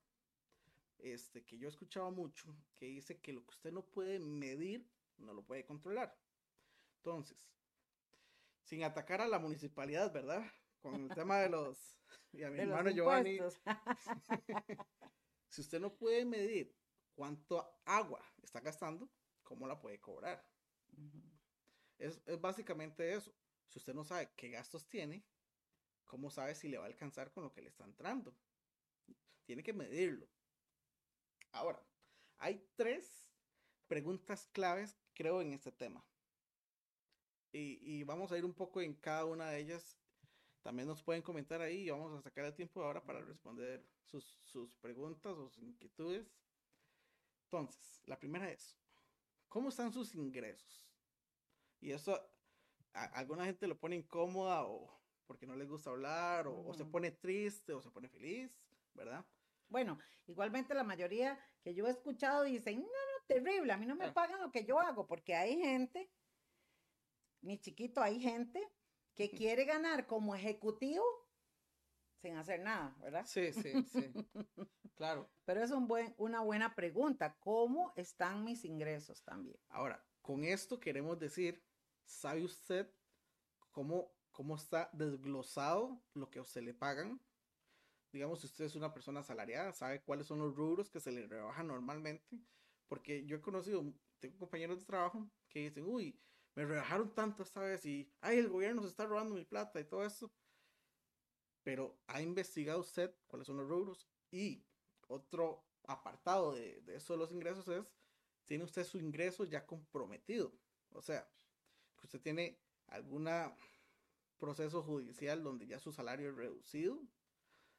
este, 0.99 1.45
que 1.45 1.59
yo 1.59 1.67
he 1.67 1.71
escuchado 1.71 2.11
mucho 2.11 2.57
que 2.75 2.87
dice 2.87 3.21
que 3.21 3.33
lo 3.33 3.45
que 3.45 3.51
usted 3.51 3.73
no 3.73 3.85
puede 3.85 4.19
medir, 4.19 4.89
no 5.19 5.33
lo 5.33 5.45
puede 5.45 5.65
controlar. 5.65 6.17
Entonces, 6.99 7.49
sin 8.63 8.83
atacar 8.85 9.21
a 9.21 9.29
la 9.29 9.39
municipalidad, 9.39 10.13
¿verdad? 10.13 10.45
Con 10.81 10.95
el 10.95 11.09
tema 11.15 11.39
de 11.41 11.49
los... 11.49 11.79
Y 12.33 12.43
a 12.43 12.51
mi 12.51 12.61
hermano 12.61 12.91
Giovanni. 12.91 13.39
si 15.49 15.61
usted 15.61 15.81
no 15.81 15.97
puede 15.97 16.25
medir 16.25 16.77
cuánto 17.15 17.81
agua 17.85 18.23
está 18.43 18.61
gastando, 18.61 19.09
¿cómo 19.43 19.67
la 19.67 19.81
puede 19.81 19.99
cobrar? 20.01 20.47
es, 21.99 22.21
básicamente 22.41 23.15
eso. 23.15 23.35
Si 23.69 23.79
usted 23.79 23.95
no 23.95 24.05
sabe 24.05 24.31
qué 24.37 24.51
gastos 24.51 24.89
tiene, 24.89 25.25
¿cómo 26.05 26.31
sabe 26.31 26.55
si 26.55 26.69
le 26.69 26.79
va 26.79 26.85
a 26.85 26.89
alcanzar 26.89 27.33
con 27.33 27.45
lo 27.45 27.53
que 27.53 27.63
le 27.63 27.69
está 27.69 27.85
entrando? 27.85 28.37
Tiene 29.45 29.63
que 29.63 29.73
medirlo. 29.73 30.29
Ahora, 31.57 31.83
hay 32.39 32.63
tres 32.75 33.31
preguntas 33.87 34.47
claves, 34.53 34.95
creo, 35.15 35.41
en 35.41 35.55
este 35.55 35.73
tema. 35.73 36.05
Y, 37.53 38.05
vamos 38.05 38.31
a 38.31 38.37
ir 38.37 38.45
un 38.45 38.53
poco 38.53 38.83
en 38.83 38.93
cada 38.93 39.25
una 39.25 39.49
de 39.49 39.61
ellas. 39.61 39.97
También 40.63 40.87
nos 40.87 41.03
pueden 41.03 41.23
comentar 41.23 41.63
ahí 41.63 41.85
y 41.85 41.91
vamos 41.91 42.13
a 42.13 42.21
sacar 42.21 42.45
el 42.45 42.55
tiempo 42.55 42.83
ahora 42.83 43.03
para 43.03 43.23
responder 43.23 43.83
sus, 44.03 44.39
sus 44.43 44.77
preguntas 44.77 45.33
o 45.39 45.49
sus 45.49 45.63
inquietudes. 45.63 46.31
Entonces, 47.45 48.03
la 48.05 48.19
primera 48.19 48.51
es, 48.51 48.77
¿cómo 49.49 49.71
están 49.71 49.91
sus 49.91 50.15
ingresos? 50.15 50.87
Y 51.81 51.93
eso, 51.93 52.21
a, 52.93 53.05
alguna 53.19 53.47
gente 53.47 53.67
lo 53.67 53.79
pone 53.79 53.97
incómoda 53.97 54.65
o 54.65 54.95
porque 55.27 55.47
no 55.47 55.57
les 55.57 55.69
gusta 55.69 55.89
hablar, 55.89 56.47
o, 56.49 56.75
se 56.75 56.85
pone 56.85 57.11
triste, 57.13 57.73
o 57.73 57.81
se 57.81 57.91
pone 57.91 58.09
feliz, 58.09 58.53
¿verdad? 58.93 59.25
Bueno, 59.69 59.99
igualmente 60.27 60.75
la 60.75 60.85
mayoría 60.85 61.39
que 61.63 61.75
yo 61.75 61.87
he 61.87 61.91
escuchado 61.91 62.45
dicen, 62.45 62.81
no, 62.81 62.87
no, 62.87 63.27
terrible, 63.27 63.73
a 63.73 63.77
mí 63.77 63.87
no 63.87 63.97
me 63.97 64.13
pagan 64.13 64.41
lo 64.41 64.53
que 64.53 64.65
yo 64.65 64.79
hago, 64.79 65.07
porque 65.07 65.35
hay 65.35 65.59
gente, 65.59 66.11
mi 67.41 67.59
chiquito, 67.59 68.01
hay 68.01 68.21
gente 68.21 68.63
que 69.15 69.31
quiere 69.31 69.65
ganar 69.65 70.07
como 70.07 70.35
ejecutivo 70.35 71.05
sin 72.21 72.37
hacer 72.37 72.61
nada, 72.61 72.95
¿verdad? 72.99 73.25
Sí, 73.27 73.53
sí, 73.53 73.83
sí. 73.85 74.13
claro. 74.95 75.31
Pero 75.45 75.63
es 75.63 75.71
un 75.71 75.87
buen, 75.87 76.15
una 76.19 76.41
buena 76.41 76.75
pregunta. 76.75 77.37
¿Cómo 77.41 77.93
están 77.97 78.45
mis 78.45 78.65
ingresos 78.65 79.23
también? 79.23 79.59
Ahora, 79.69 80.05
con 80.23 80.45
esto 80.45 80.81
queremos 80.81 81.19
decir, 81.19 81.63
¿sabe 82.05 82.45
usted 82.45 82.91
cómo, 83.71 84.13
cómo 84.33 84.57
está 84.57 84.91
desglosado 84.93 86.03
lo 86.15 86.31
que 86.31 86.39
a 86.39 86.43
usted 86.43 86.63
le 86.63 86.75
pagan? 86.75 87.21
Digamos, 88.17 88.41
si 88.41 88.47
usted 88.47 88.65
es 88.65 88.75
una 88.75 88.95
persona 88.95 89.21
asalariada, 89.21 89.75
sabe 89.75 90.01
cuáles 90.01 90.27
son 90.27 90.39
los 90.39 90.57
rubros 90.57 90.89
que 90.89 91.01
se 91.01 91.13
le 91.13 91.27
rebajan 91.27 91.67
normalmente. 91.67 92.41
Porque 92.89 93.27
yo 93.27 93.37
he 93.37 93.41
conocido, 93.43 93.85
tengo 94.21 94.39
compañeros 94.39 94.79
de 94.79 94.87
trabajo 94.87 95.31
que 95.51 95.69
dicen, 95.69 95.85
uy, 95.87 96.19
me 96.55 96.65
rebajaron 96.65 97.15
tanto 97.15 97.43
esta 97.43 97.61
vez 97.61 97.85
y, 97.85 98.11
ay, 98.23 98.39
el 98.39 98.49
gobierno 98.49 98.81
se 98.81 98.89
está 98.89 99.05
robando 99.05 99.35
mi 99.35 99.45
plata 99.45 99.79
y 99.79 99.85
todo 99.85 100.03
eso. 100.03 100.33
Pero 101.63 101.99
ha 102.07 102.23
investigado 102.23 102.81
usted 102.81 103.15
cuáles 103.27 103.49
son 103.49 103.59
los 103.59 103.69
rubros 103.69 104.09
y 104.31 104.65
otro 105.09 105.67
apartado 105.85 106.55
de, 106.55 106.81
de 106.87 106.97
eso 106.97 107.13
de 107.13 107.19
los 107.19 107.33
ingresos 107.33 107.69
es, 107.69 107.85
tiene 108.47 108.65
usted 108.65 108.85
su 108.85 108.97
ingreso 108.97 109.45
ya 109.45 109.67
comprometido. 109.67 110.55
O 110.89 111.03
sea, 111.03 111.31
usted 112.03 112.23
tiene 112.23 112.59
algún 112.87 113.29
proceso 114.39 114.83
judicial 114.83 115.43
donde 115.43 115.67
ya 115.67 115.79
su 115.79 115.93
salario 115.93 116.31
es 116.31 116.35
reducido. 116.35 116.99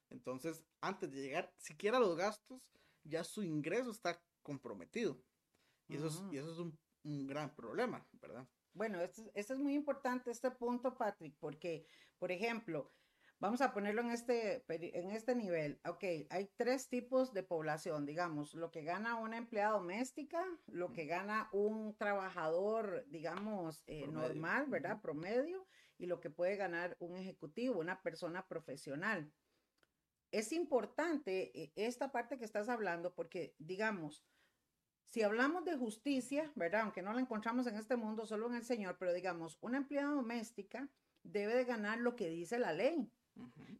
Entonces, 0.10 0.66
antes 0.82 1.12
de 1.12 1.22
llegar 1.22 1.54
siquiera 1.58 1.98
a 1.98 2.02
los 2.02 2.16
gastos, 2.16 2.74
ya 3.04 3.24
su 3.24 3.44
ingreso 3.44 3.92
está 3.92 4.22
comprometido. 4.42 5.22
Y 5.88 5.96
eso 5.96 6.08
es, 6.08 6.24
y 6.32 6.38
eso 6.38 6.52
es 6.52 6.60
un, 6.60 6.78
un 7.04 7.28
gran 7.28 7.56
problema, 7.56 8.06
¿verdad? 8.14 8.48
Bueno, 8.74 9.02
esto, 9.02 9.24
esto, 9.34 9.54
es 9.54 9.60
muy 9.60 9.74
importante, 9.74 10.30
este 10.30 10.52
punto, 10.52 10.98
Patrick, 10.98 11.36
porque, 11.40 11.88
por 12.20 12.32
ejemplo, 12.32 12.92
vamos 13.40 13.62
a 13.62 13.74
ponerlo 13.74 14.02
en 14.02 14.12
este, 14.12 14.64
en 14.68 15.12
este 15.12 15.34
nivel. 15.34 15.80
Ok, 15.86 16.04
hay 16.30 16.52
tres 16.58 16.90
tipos 16.90 17.34
de 17.34 17.44
población, 17.44 18.06
digamos, 18.06 18.54
lo 18.54 18.70
que 18.70 18.84
gana 18.84 19.16
una 19.16 19.38
empleada 19.38 19.74
doméstica, 19.74 20.44
lo 20.68 20.92
que 20.92 21.06
gana 21.06 21.50
un 21.54 21.96
trabajador, 21.96 23.06
digamos, 23.08 23.84
eh, 23.88 24.08
normal, 24.08 24.68
¿verdad? 24.68 25.02
Promedio, 25.02 25.66
y 25.98 26.06
lo 26.06 26.20
que 26.20 26.30
puede 26.30 26.56
ganar 26.56 26.96
un 27.00 27.18
ejecutivo, 27.18 27.80
una 27.80 28.02
persona 28.02 28.48
profesional. 28.48 29.32
Es 30.32 30.52
importante 30.52 31.52
eh, 31.60 31.72
esta 31.76 32.12
parte 32.12 32.38
que 32.38 32.46
estás 32.46 32.70
hablando 32.70 33.14
porque, 33.14 33.56
digamos, 33.60 34.24
si 35.06 35.22
hablamos 35.24 35.64
de 35.64 35.78
justicia, 35.78 36.52
¿verdad? 36.56 36.82
Aunque 36.82 37.02
no 37.02 37.14
la 37.14 37.22
encontramos 37.22 37.66
en 37.68 37.76
este 37.76 37.96
mundo, 37.96 38.26
solo 38.26 38.48
en 38.48 38.56
el 38.56 38.64
Señor, 38.64 38.98
pero 39.00 39.14
digamos, 39.14 39.58
una 39.62 39.78
empleada 39.78 40.12
doméstica 40.12 40.90
debe 41.24 41.56
de 41.56 41.66
ganar 41.66 42.00
lo 42.00 42.16
que 42.16 42.30
dice 42.30 42.60
la 42.60 42.74
ley. 42.74 43.12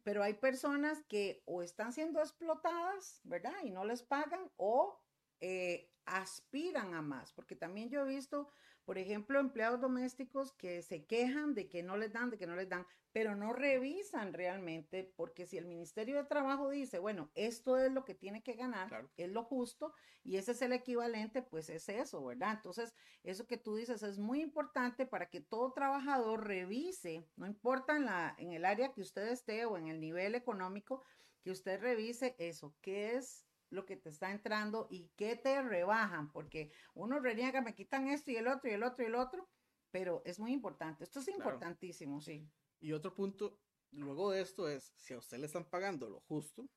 Pero 0.04 0.22
hay 0.22 0.34
personas 0.34 1.02
que 1.08 1.42
o 1.44 1.62
están 1.62 1.92
siendo 1.92 2.20
explotadas, 2.20 3.20
¿verdad? 3.24 3.54
Y 3.64 3.70
no 3.70 3.84
les 3.84 4.02
pagan 4.02 4.50
o 4.56 5.00
eh, 5.40 5.90
aspiran 6.04 6.94
a 6.94 7.02
más, 7.02 7.32
porque 7.32 7.56
también 7.56 7.90
yo 7.90 8.02
he 8.02 8.08
visto 8.08 8.48
por 8.88 8.96
ejemplo, 8.96 9.38
empleados 9.38 9.82
domésticos 9.82 10.50
que 10.52 10.80
se 10.80 11.04
quejan 11.04 11.52
de 11.52 11.68
que 11.68 11.82
no 11.82 11.98
les 11.98 12.10
dan, 12.10 12.30
de 12.30 12.38
que 12.38 12.46
no 12.46 12.56
les 12.56 12.70
dan, 12.70 12.86
pero 13.12 13.36
no 13.36 13.52
revisan 13.52 14.32
realmente, 14.32 15.12
porque 15.14 15.44
si 15.44 15.58
el 15.58 15.66
Ministerio 15.66 16.16
de 16.16 16.24
Trabajo 16.24 16.70
dice, 16.70 16.98
bueno, 16.98 17.30
esto 17.34 17.76
es 17.76 17.92
lo 17.92 18.06
que 18.06 18.14
tiene 18.14 18.42
que 18.42 18.54
ganar, 18.54 19.06
es 19.18 19.30
lo 19.30 19.44
justo, 19.44 19.92
y 20.24 20.38
ese 20.38 20.52
es 20.52 20.62
el 20.62 20.72
equivalente, 20.72 21.42
pues 21.42 21.68
es 21.68 21.86
eso, 21.90 22.24
¿verdad? 22.24 22.54
Entonces, 22.54 22.94
eso 23.24 23.46
que 23.46 23.58
tú 23.58 23.76
dices 23.76 24.02
es 24.02 24.18
muy 24.18 24.40
importante 24.40 25.04
para 25.04 25.28
que 25.28 25.42
todo 25.42 25.74
trabajador 25.74 26.46
revise, 26.46 27.28
no 27.36 27.46
importa 27.46 27.94
en, 27.94 28.06
la, 28.06 28.36
en 28.38 28.52
el 28.52 28.64
área 28.64 28.94
que 28.94 29.02
usted 29.02 29.28
esté 29.28 29.66
o 29.66 29.76
en 29.76 29.88
el 29.88 30.00
nivel 30.00 30.34
económico, 30.34 31.04
que 31.42 31.50
usted 31.50 31.78
revise 31.78 32.36
eso, 32.38 32.74
qué 32.80 33.16
es 33.16 33.47
lo 33.70 33.84
que 33.84 33.96
te 33.96 34.08
está 34.08 34.30
entrando 34.30 34.88
y 34.90 35.10
qué 35.16 35.36
te 35.36 35.62
rebajan, 35.62 36.32
porque 36.32 36.72
uno 36.94 37.20
reniega, 37.20 37.60
me 37.60 37.74
quitan 37.74 38.08
esto 38.08 38.30
y 38.30 38.36
el 38.36 38.48
otro 38.48 38.70
y 38.70 38.74
el 38.74 38.82
otro 38.82 39.04
y 39.04 39.06
el 39.06 39.14
otro, 39.14 39.48
pero 39.90 40.22
es 40.24 40.38
muy 40.38 40.52
importante. 40.52 41.04
Esto 41.04 41.20
es 41.20 41.28
importantísimo, 41.28 42.20
sí. 42.20 42.48
Y 42.80 42.92
otro 42.92 43.14
punto, 43.14 43.60
luego 43.90 44.30
de 44.30 44.42
esto 44.42 44.68
es, 44.68 44.92
si 44.96 45.14
a 45.14 45.18
usted 45.18 45.38
le 45.38 45.46
están 45.46 45.64
pagando 45.64 46.08
lo 46.08 46.20
justo 46.20 46.68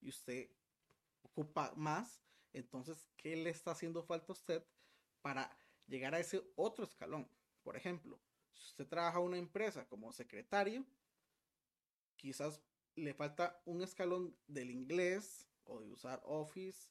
y 0.00 0.08
usted 0.08 0.50
ocupa 1.22 1.72
más, 1.76 2.22
entonces, 2.52 3.10
¿qué 3.16 3.36
le 3.36 3.50
está 3.50 3.72
haciendo 3.72 4.04
falta 4.04 4.26
a 4.28 4.32
usted 4.32 4.64
para 5.22 5.56
llegar 5.86 6.14
a 6.14 6.20
ese 6.20 6.42
otro 6.54 6.84
escalón? 6.84 7.28
Por 7.62 7.76
ejemplo, 7.76 8.20
si 8.52 8.68
usted 8.68 8.86
trabaja 8.86 9.18
en 9.18 9.24
una 9.24 9.38
empresa 9.38 9.86
como 9.88 10.12
secretario, 10.12 10.86
quizás 12.16 12.62
le 12.94 13.12
falta 13.12 13.60
un 13.64 13.82
escalón 13.82 14.36
del 14.46 14.70
inglés, 14.70 15.48
o 15.66 15.80
de 15.80 15.90
usar 15.90 16.22
Office 16.24 16.90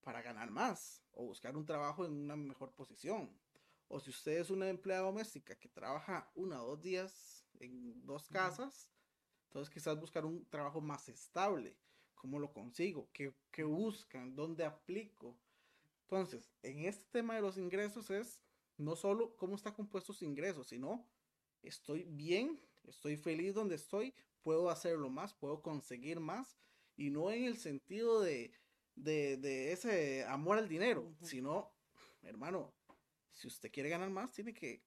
para 0.00 0.22
ganar 0.22 0.50
más 0.50 1.02
o 1.12 1.24
buscar 1.24 1.56
un 1.56 1.66
trabajo 1.66 2.04
en 2.04 2.12
una 2.12 2.36
mejor 2.36 2.72
posición. 2.72 3.30
O 3.88 4.00
si 4.00 4.10
usted 4.10 4.38
es 4.38 4.50
una 4.50 4.68
empleada 4.68 5.02
doméstica 5.02 5.56
que 5.56 5.68
trabaja 5.68 6.30
una 6.34 6.62
o 6.62 6.68
dos 6.68 6.82
días 6.82 7.44
en 7.60 8.04
dos 8.04 8.28
casas, 8.28 8.90
entonces 9.48 9.72
quizás 9.72 9.98
buscar 9.98 10.24
un 10.24 10.44
trabajo 10.46 10.80
más 10.80 11.08
estable. 11.08 11.76
¿Cómo 12.14 12.38
lo 12.38 12.52
consigo? 12.52 13.08
¿Qué, 13.12 13.34
qué 13.50 13.62
buscan? 13.62 14.34
¿Dónde 14.34 14.64
aplico? 14.64 15.38
Entonces, 16.02 16.50
en 16.62 16.84
este 16.84 17.04
tema 17.10 17.34
de 17.34 17.42
los 17.42 17.58
ingresos 17.58 18.10
es 18.10 18.40
no 18.76 18.96
solo 18.96 19.36
cómo 19.36 19.56
está 19.56 19.72
compuesto 19.74 20.12
su 20.12 20.24
ingreso, 20.24 20.62
sino 20.64 21.06
estoy 21.62 22.04
bien, 22.04 22.60
estoy 22.84 23.16
feliz 23.16 23.54
donde 23.54 23.74
estoy, 23.74 24.14
puedo 24.42 24.70
hacerlo 24.70 25.08
más, 25.10 25.34
puedo 25.34 25.62
conseguir 25.62 26.20
más 26.20 26.56
y 26.96 27.10
no 27.10 27.30
en 27.30 27.44
el 27.44 27.56
sentido 27.56 28.20
de, 28.20 28.52
de, 28.94 29.72
ese 29.72 30.24
amor 30.24 30.58
al 30.58 30.68
dinero, 30.68 31.14
sino, 31.22 31.72
hermano, 32.22 32.74
si 33.32 33.46
usted 33.46 33.70
quiere 33.70 33.90
ganar 33.90 34.10
más, 34.10 34.32
tiene 34.32 34.54
que 34.54 34.82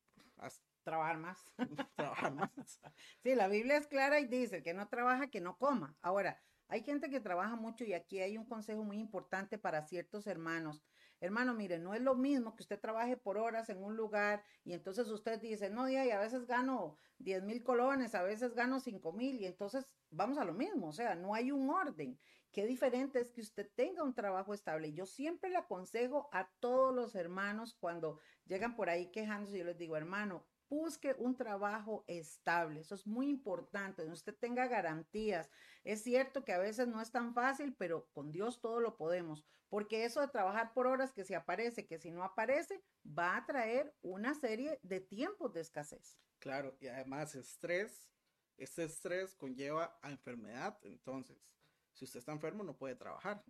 trabajar 0.84 1.18
más. 1.18 1.54
trabajar 1.96 2.34
más. 2.34 2.50
Sí, 3.24 3.36
la 3.36 3.48
Biblia 3.48 3.78
es 3.78 3.88
clara 3.88 4.20
y 4.20 4.26
dice 4.26 4.64
que 4.64 4.74
no 4.74 4.88
trabaja, 4.88 5.28
que 5.28 5.42
no 5.42 5.58
coma. 5.58 5.96
Ahora, 6.02 6.42
hay 6.68 6.84
gente 6.84 7.10
que 7.10 7.20
trabaja 7.20 7.56
mucho 7.56 7.84
y 7.84 7.94
aquí 7.94 8.20
hay 8.20 8.38
un 8.38 8.46
consejo 8.46 8.84
muy 8.84 9.00
importante 9.00 9.58
para 9.58 9.86
ciertos 9.86 10.28
hermanos. 10.28 10.84
Hermano, 11.22 11.54
mire, 11.54 11.80
no 11.80 11.94
es 11.94 12.02
lo 12.02 12.16
mismo 12.16 12.56
que 12.56 12.64
usted 12.64 12.80
trabaje 12.80 13.18
por 13.18 13.38
horas 13.38 13.70
en 13.70 13.84
un 13.84 13.96
lugar 13.96 14.44
y 14.64 14.74
entonces 14.74 15.10
usted 15.10 15.40
dice, 15.40 15.70
no, 15.70 15.90
y 15.90 15.98
a 15.98 16.20
veces 16.20 16.46
gano 16.46 16.96
10 17.18 17.44
mil 17.44 17.64
colones, 17.64 18.16
a 18.16 18.24
veces 18.24 18.54
gano 18.54 18.80
5 18.80 19.12
mil 19.12 19.40
y 19.40 19.46
entonces 19.46 19.92
vamos 20.10 20.38
a 20.38 20.46
lo 20.46 20.54
mismo, 20.54 20.88
o 20.88 20.94
sea, 20.94 21.16
no 21.16 21.34
hay 21.34 21.52
un 21.52 21.70
orden. 21.70 22.18
Qué 22.52 22.66
diferente 22.66 23.20
es 23.20 23.32
que 23.32 23.42
usted 23.42 23.70
tenga 23.76 24.04
un 24.04 24.16
trabajo 24.16 24.56
estable. 24.56 24.92
Yo 24.94 25.06
siempre 25.06 25.52
le 25.52 25.58
aconsejo 25.58 26.30
a 26.32 26.50
todos 26.60 26.96
los 26.96 27.14
hermanos 27.14 27.76
cuando 27.80 28.20
llegan 28.46 28.76
por 28.76 28.90
ahí 28.90 29.12
quejándose, 29.12 29.60
yo 29.60 29.66
les 29.66 29.78
digo, 29.78 29.96
hermano, 29.96 30.48
busque 30.70 31.16
un 31.18 31.36
trabajo 31.36 32.04
estable. 32.08 32.82
Eso 32.82 32.96
es 32.96 33.08
muy 33.08 33.30
importante, 33.30 34.04
donde 34.04 34.16
usted 34.16 34.36
tenga 34.36 34.68
garantías. 34.68 35.50
Es 35.84 36.04
cierto 36.04 36.46
que 36.46 36.54
a 36.54 36.60
veces 36.60 36.88
no 36.88 37.02
es 37.02 37.12
tan 37.12 37.34
fácil, 37.34 37.76
pero 37.76 38.08
con 38.12 38.32
Dios 38.32 38.62
todo 38.62 38.80
lo 38.80 38.96
podemos, 38.96 39.44
porque 39.70 40.06
eso 40.06 40.22
de 40.22 40.28
trabajar 40.28 40.74
por 40.74 40.88
horas, 40.88 41.14
que 41.14 41.26
si 41.26 41.34
aparece, 41.34 41.88
que 41.88 42.00
si 42.00 42.12
no 42.12 42.24
aparece, 42.24 42.84
va 43.06 43.38
a 43.38 43.46
traer 43.46 43.96
una 44.02 44.34
serie 44.36 44.80
de 44.84 45.00
tiempos 45.00 45.54
de 45.54 45.62
escasez. 45.62 46.18
Claro, 46.40 46.78
y 46.80 46.88
además 46.88 47.36
estrés, 47.36 48.10
este 48.58 48.84
estrés 48.84 49.36
conlleva 49.36 49.98
a 50.02 50.12
enfermedad, 50.12 50.80
entonces, 50.84 51.38
si 51.94 52.06
usted 52.06 52.20
está 52.20 52.32
enfermo 52.32 52.64
no 52.64 52.78
puede 52.78 52.96
trabajar, 52.96 53.44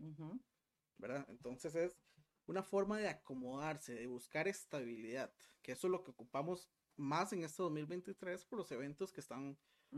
¿verdad? 0.98 1.26
Entonces 1.30 1.76
es 1.76 2.02
una 2.46 2.64
forma 2.64 2.98
de 2.98 3.10
acomodarse, 3.10 3.94
de 3.94 4.08
buscar 4.08 4.48
estabilidad, 4.48 5.32
que 5.62 5.74
eso 5.74 5.88
es 5.88 5.92
lo 5.92 6.04
que 6.04 6.12
ocupamos 6.12 6.70
más 7.00 7.34
en 7.34 7.44
este 7.44 7.64
2023 7.64 8.46
por 8.46 8.60
los 8.60 8.72
eventos 8.72 9.12
que 9.12 9.22
están 9.22 9.58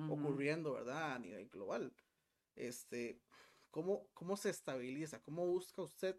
ocurriendo, 0.10 0.74
¿verdad? 0.74 1.14
A 1.14 1.20
nivel 1.20 1.50
global. 1.50 1.94
Este, 2.56 3.20
¿cómo, 3.70 4.08
¿Cómo 4.14 4.38
se 4.38 4.50
estabiliza? 4.50 5.22
¿Cómo 5.22 5.46
busca 5.46 5.82
usted 5.82 6.16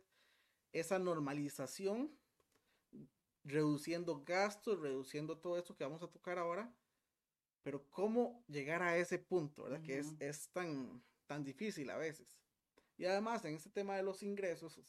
esa 0.72 0.98
normalización? 0.98 2.14
Reduciendo 3.44 4.22
gastos, 4.24 4.80
reduciendo 4.80 5.38
todo 5.38 5.58
esto 5.58 5.74
que 5.74 5.84
vamos 5.84 6.02
a 6.02 6.10
tocar 6.10 6.38
ahora. 6.38 6.74
Pero 7.62 7.88
¿cómo 7.90 8.44
llegar 8.48 8.82
a 8.82 8.96
ese 8.96 9.18
punto, 9.18 9.64
¿verdad? 9.64 9.82
Que 9.82 9.98
es, 9.98 10.14
es 10.18 10.48
tan, 10.48 11.02
tan 11.26 11.44
difícil 11.44 11.88
a 11.90 11.96
veces. 11.96 12.36
Y 12.98 13.04
además, 13.04 13.44
en 13.44 13.54
este 13.54 13.70
tema 13.70 13.96
de 13.96 14.02
los 14.02 14.22
ingresos, 14.22 14.80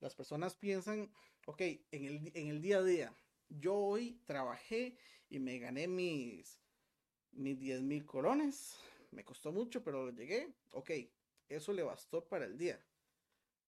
las 0.00 0.14
personas 0.14 0.54
piensan, 0.54 1.12
ok, 1.46 1.60
en 1.60 2.04
el, 2.04 2.32
en 2.34 2.48
el 2.48 2.60
día 2.60 2.78
a 2.78 2.82
día, 2.82 3.14
yo 3.50 3.76
hoy 3.76 4.22
trabajé 4.24 4.96
y 5.28 5.38
me 5.38 5.58
gané 5.58 5.88
mis, 5.88 6.60
mis 7.32 7.58
10 7.58 7.82
mil 7.82 8.06
colones. 8.06 8.76
Me 9.10 9.24
costó 9.24 9.52
mucho, 9.52 9.82
pero 9.82 10.06
lo 10.06 10.12
llegué. 10.12 10.54
Ok, 10.72 10.90
eso 11.48 11.72
le 11.72 11.82
bastó 11.82 12.26
para 12.28 12.44
el 12.46 12.56
día. 12.56 12.84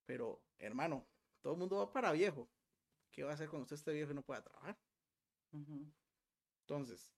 Pero, 0.06 0.42
hermano, 0.58 1.06
todo 1.40 1.54
el 1.54 1.58
mundo 1.58 1.78
va 1.78 1.92
para 1.92 2.12
viejo. 2.12 2.48
¿Qué 3.10 3.24
va 3.24 3.32
a 3.32 3.34
hacer 3.34 3.48
cuando 3.48 3.64
usted 3.64 3.76
esté 3.76 3.92
viejo 3.92 4.12
y 4.12 4.14
no 4.14 4.22
pueda 4.22 4.42
trabajar? 4.42 4.78
Entonces, 6.62 7.12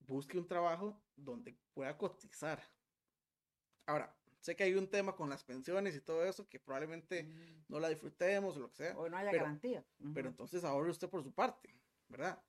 busque 0.00 0.38
un 0.38 0.46
trabajo 0.46 1.02
donde 1.16 1.58
pueda 1.72 1.96
cotizar. 1.96 2.62
Ahora, 3.86 4.17
sé 4.40 4.54
que 4.56 4.64
hay 4.64 4.74
un 4.74 4.88
tema 4.88 5.14
con 5.16 5.28
las 5.28 5.44
pensiones 5.44 5.94
y 5.96 6.00
todo 6.00 6.24
eso 6.24 6.48
que 6.48 6.58
probablemente 6.60 7.24
Mm. 7.24 7.64
no 7.68 7.80
la 7.80 7.88
disfrutemos 7.88 8.56
o 8.56 8.60
lo 8.60 8.70
que 8.70 8.76
sea. 8.76 8.98
O 8.98 9.08
no 9.08 9.16
haya 9.16 9.30
pero- 9.30 9.44
garantía. 9.44 9.84
Pero 10.14 10.28
entonces 10.28 10.64
ahorre 10.64 10.90
usted 10.90 11.08
por 11.08 11.22
su 11.22 11.32
parte, 11.32 11.74
¿verdad? 12.08 12.42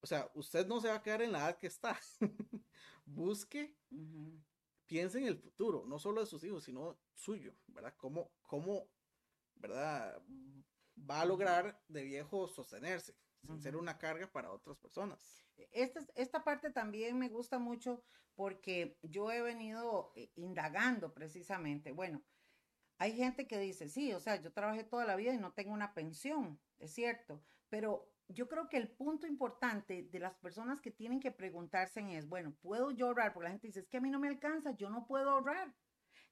O 0.00 0.06
sea, 0.06 0.30
usted 0.34 0.66
no 0.66 0.80
se 0.80 0.88
va 0.88 0.94
a 0.96 1.02
quedar 1.02 1.20
en 1.22 1.32
la 1.32 1.40
edad 1.40 1.58
que 1.58 1.66
está. 1.66 1.98
Busque, 3.04 3.76
piense 4.86 5.18
en 5.18 5.26
el 5.26 5.36
futuro, 5.36 5.84
no 5.86 5.98
solo 5.98 6.20
de 6.20 6.26
sus 6.26 6.42
hijos, 6.44 6.64
sino 6.64 6.98
suyo, 7.14 7.54
¿verdad? 7.66 7.94
¿Cómo, 7.96 8.30
cómo 8.42 8.88
¿verdad? 9.56 10.22
Va 10.98 11.20
a 11.20 11.24
lograr 11.26 11.82
de 11.88 12.02
viejo 12.04 12.48
sostenerse, 12.48 13.14
sin 13.46 13.60
ser 13.60 13.76
una 13.76 13.98
carga 13.98 14.30
para 14.30 14.52
otras 14.52 14.76
personas. 14.78 15.44
Esta, 15.72 16.00
esta 16.14 16.44
parte 16.44 16.70
también 16.70 17.18
me 17.18 17.28
gusta 17.28 17.58
mucho 17.58 18.02
porque 18.34 18.98
yo 19.02 19.30
he 19.30 19.42
venido 19.42 20.12
eh, 20.16 20.30
indagando 20.36 21.12
precisamente. 21.12 21.92
Bueno, 21.92 22.22
hay 22.98 23.16
gente 23.16 23.46
que 23.46 23.58
dice, 23.58 23.88
sí, 23.88 24.12
o 24.12 24.20
sea, 24.20 24.40
yo 24.40 24.52
trabajé 24.52 24.84
toda 24.84 25.04
la 25.04 25.16
vida 25.16 25.32
y 25.32 25.38
no 25.38 25.52
tengo 25.52 25.72
una 25.72 25.94
pensión, 25.94 26.60
es 26.78 26.92
cierto, 26.92 27.42
pero 27.68 28.12
yo 28.28 28.48
creo 28.48 28.68
que 28.68 28.76
el 28.76 28.88
punto 28.88 29.26
importante 29.26 30.04
de 30.04 30.18
las 30.18 30.34
personas 30.36 30.80
que 30.80 30.90
tienen 30.90 31.18
que 31.18 31.32
preguntarse 31.32 32.00
es, 32.16 32.28
bueno, 32.28 32.54
¿puedo 32.60 32.90
yo 32.90 33.06
ahorrar? 33.06 33.32
Porque 33.32 33.44
la 33.44 33.50
gente 33.50 33.66
dice, 33.66 33.80
es 33.80 33.88
que 33.88 33.96
a 33.96 34.00
mí 34.00 34.10
no 34.10 34.20
me 34.20 34.28
alcanza, 34.28 34.76
yo 34.76 34.90
no 34.90 35.06
puedo 35.06 35.30
ahorrar. 35.30 35.74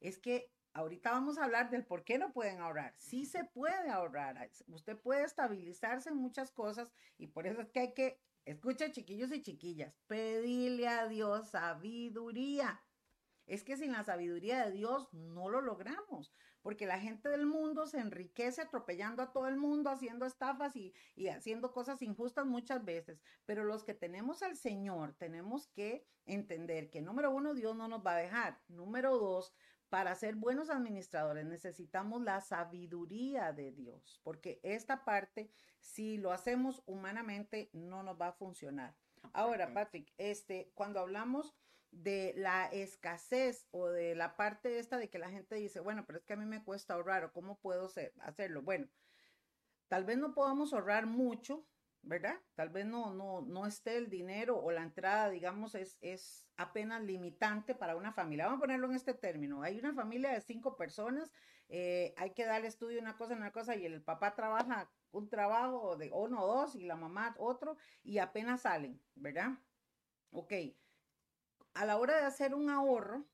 Es 0.01 0.19
que 0.19 0.53
ahorita 0.79 1.11
vamos 1.11 1.39
a 1.39 1.45
hablar 1.45 1.71
del 1.71 1.85
por 1.85 2.05
qué 2.05 2.19
no 2.19 2.33
pueden 2.33 2.61
ahorrar. 2.61 2.95
Sí 2.97 3.27
se 3.27 3.45
puede 3.45 3.91
ahorrar, 3.91 4.51
usted 4.69 4.99
puede 4.99 5.25
estabilizarse 5.25 6.11
en 6.11 6.17
muchas 6.17 6.51
cosas 6.51 6.93
y 7.17 7.29
por 7.29 7.47
eso 7.47 7.61
es 7.61 7.71
que 7.71 7.81
hay 7.81 7.95
que 7.95 8.21
Escucha, 8.49 8.91
chiquillos 8.91 9.31
y 9.31 9.43
chiquillas, 9.43 9.95
pedirle 10.07 10.89
a 10.89 11.07
Dios 11.07 11.51
sabiduría. 11.51 12.83
Es 13.47 13.63
que 13.63 13.77
sin 13.77 13.93
la 13.93 14.05
sabiduría 14.05 14.65
de 14.65 14.73
Dios 14.73 15.07
no 15.13 15.51
lo 15.51 15.61
logramos, 15.61 16.33
porque 16.63 16.87
la 16.87 16.99
gente 16.99 17.29
del 17.29 17.45
mundo 17.45 17.87
se 17.87 17.99
enriquece 17.99 18.63
atropellando 18.63 19.23
a 19.23 19.33
todo 19.33 19.49
el 19.49 19.59
mundo, 19.59 19.91
haciendo 19.91 20.25
estafas 20.25 20.77
y, 20.77 20.95
y 21.15 21.29
haciendo 21.29 21.73
cosas 21.73 22.01
injustas 22.01 22.47
muchas 22.47 22.83
veces. 22.87 23.21
Pero 23.45 23.65
los 23.65 23.85
que 23.85 23.93
tenemos 23.93 24.43
al 24.43 24.57
Señor 24.57 25.15
tenemos 25.19 25.67
que 25.69 26.07
entender 26.25 26.89
que, 26.89 27.03
número 27.03 27.31
uno, 27.31 27.53
Dios 27.53 27.77
no 27.77 27.87
nos 27.87 28.01
va 28.01 28.15
a 28.15 28.19
dejar. 28.19 28.63
Número 28.69 29.19
dos, 29.19 29.53
para 29.89 30.15
ser 30.15 30.37
buenos 30.37 30.71
administradores 30.71 31.47
necesitamos 31.47 32.23
la 32.23 32.41
sabiduría 32.41 33.53
de 33.53 33.73
Dios, 33.73 34.21
porque 34.23 34.61
esta 34.63 35.05
parte, 35.05 35.51
si 35.81 36.19
lo 36.19 36.33
hacemos 36.33 36.83
humanamente, 36.87 37.71
no 37.73 38.03
nos 38.03 38.21
va 38.21 38.29
a 38.29 38.33
funcionar. 38.33 38.95
Ahora, 39.33 39.73
Patrick, 39.73 40.13
este, 40.19 40.71
cuando 40.75 41.01
hablamos 41.01 41.55
de 41.91 42.35
la 42.37 42.67
escasez 42.67 43.67
o 43.71 43.89
de 43.89 44.15
la 44.15 44.37
parte 44.37 44.79
esta 44.79 44.99
de 44.99 45.09
que 45.09 45.19
la 45.19 45.31
gente 45.31 45.55
dice, 45.55 45.81
bueno, 45.81 46.05
pero 46.07 46.19
es 46.19 46.25
que 46.25 46.35
a 46.35 46.37
mí 46.37 46.45
me 46.45 46.63
cuesta 46.63 46.95
ahorrar 46.95 47.25
o 47.25 47.33
cómo 47.33 47.59
puedo 47.59 47.89
hacerlo. 48.21 48.63
Bueno, 48.63 48.89
tal 49.89 50.05
vez 50.05 50.19
no 50.19 50.35
podamos 50.35 50.73
ahorrar 50.73 51.07
mucho, 51.07 51.67
¿verdad? 52.09 52.41
Tal 52.55 52.71
vez 52.71 52.87
no, 52.87 53.13
no, 53.13 53.43
no 53.43 53.67
esté 53.67 53.99
el 53.99 54.09
dinero 54.09 54.59
o 54.59 54.71
la 54.71 54.83
entrada, 54.83 55.29
digamos, 55.29 55.75
es, 55.75 55.99
es 56.01 56.47
apenas 56.57 57.03
limitante 57.03 57.75
para 57.75 57.97
una 57.97 58.15
familia. 58.15 58.47
Vamos 58.47 58.61
a 58.61 58.63
ponerlo 58.63 58.87
en 58.87 58.95
este 58.97 59.13
término. 59.13 59.63
Hay 59.63 59.79
una 59.79 59.93
familia 59.93 60.33
de 60.33 60.41
cinco 60.41 60.75
personas, 60.75 61.31
eh, 61.69 62.15
hay 62.17 62.31
que 62.31 62.47
darle 62.47 62.67
estudio 62.67 62.99
una 62.99 63.19
cosa, 63.19 63.35
una 63.35 63.53
cosa, 63.53 63.77
y 63.77 63.85
el 63.85 64.03
papá 64.03 64.35
trabaja 64.35 64.91
un 65.11 65.29
trabajo 65.29 65.97
de 65.99 66.11
uno 66.11 66.43
o 66.43 66.47
dos 66.47 66.75
y 66.75 66.87
la 66.87 66.97
mamá 66.97 67.37
otro, 67.39 67.77
y 68.03 68.19
apenas 68.21 68.63
salen, 68.63 69.03
¿verdad? 69.15 69.59
Ok. 70.31 70.55
A 71.75 71.85
la 71.85 71.99
hora 71.99 72.17
de 72.17 72.25
hacer 72.25 72.55
un 72.55 72.71
ahorro, 72.71 73.27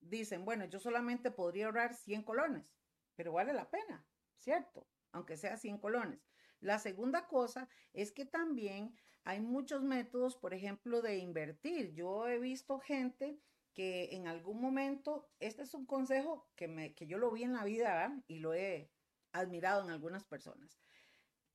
dicen, 0.00 0.44
bueno, 0.44 0.64
yo 0.64 0.80
solamente 0.80 1.30
podría 1.30 1.66
ahorrar 1.66 1.94
100 1.94 2.24
colones, 2.24 2.74
pero 3.14 3.32
vale 3.32 3.52
la 3.52 3.70
pena, 3.70 4.04
¿cierto? 4.38 4.88
Aunque 5.12 5.36
sea 5.36 5.56
100 5.56 5.78
colones. 5.78 6.29
La 6.60 6.78
segunda 6.78 7.26
cosa 7.26 7.68
es 7.92 8.12
que 8.12 8.24
también 8.24 8.94
hay 9.24 9.40
muchos 9.40 9.82
métodos, 9.82 10.36
por 10.36 10.54
ejemplo, 10.54 11.02
de 11.02 11.18
invertir. 11.18 11.92
Yo 11.92 12.28
he 12.28 12.38
visto 12.38 12.78
gente 12.78 13.38
que 13.72 14.14
en 14.14 14.26
algún 14.26 14.60
momento, 14.60 15.28
este 15.38 15.62
es 15.62 15.74
un 15.74 15.86
consejo 15.86 16.48
que, 16.56 16.68
me, 16.68 16.94
que 16.94 17.06
yo 17.06 17.18
lo 17.18 17.30
vi 17.30 17.44
en 17.44 17.52
la 17.52 17.64
vida 17.64 18.22
y 18.26 18.40
lo 18.40 18.54
he 18.54 18.90
admirado 19.32 19.84
en 19.84 19.90
algunas 19.90 20.24
personas. 20.24 20.80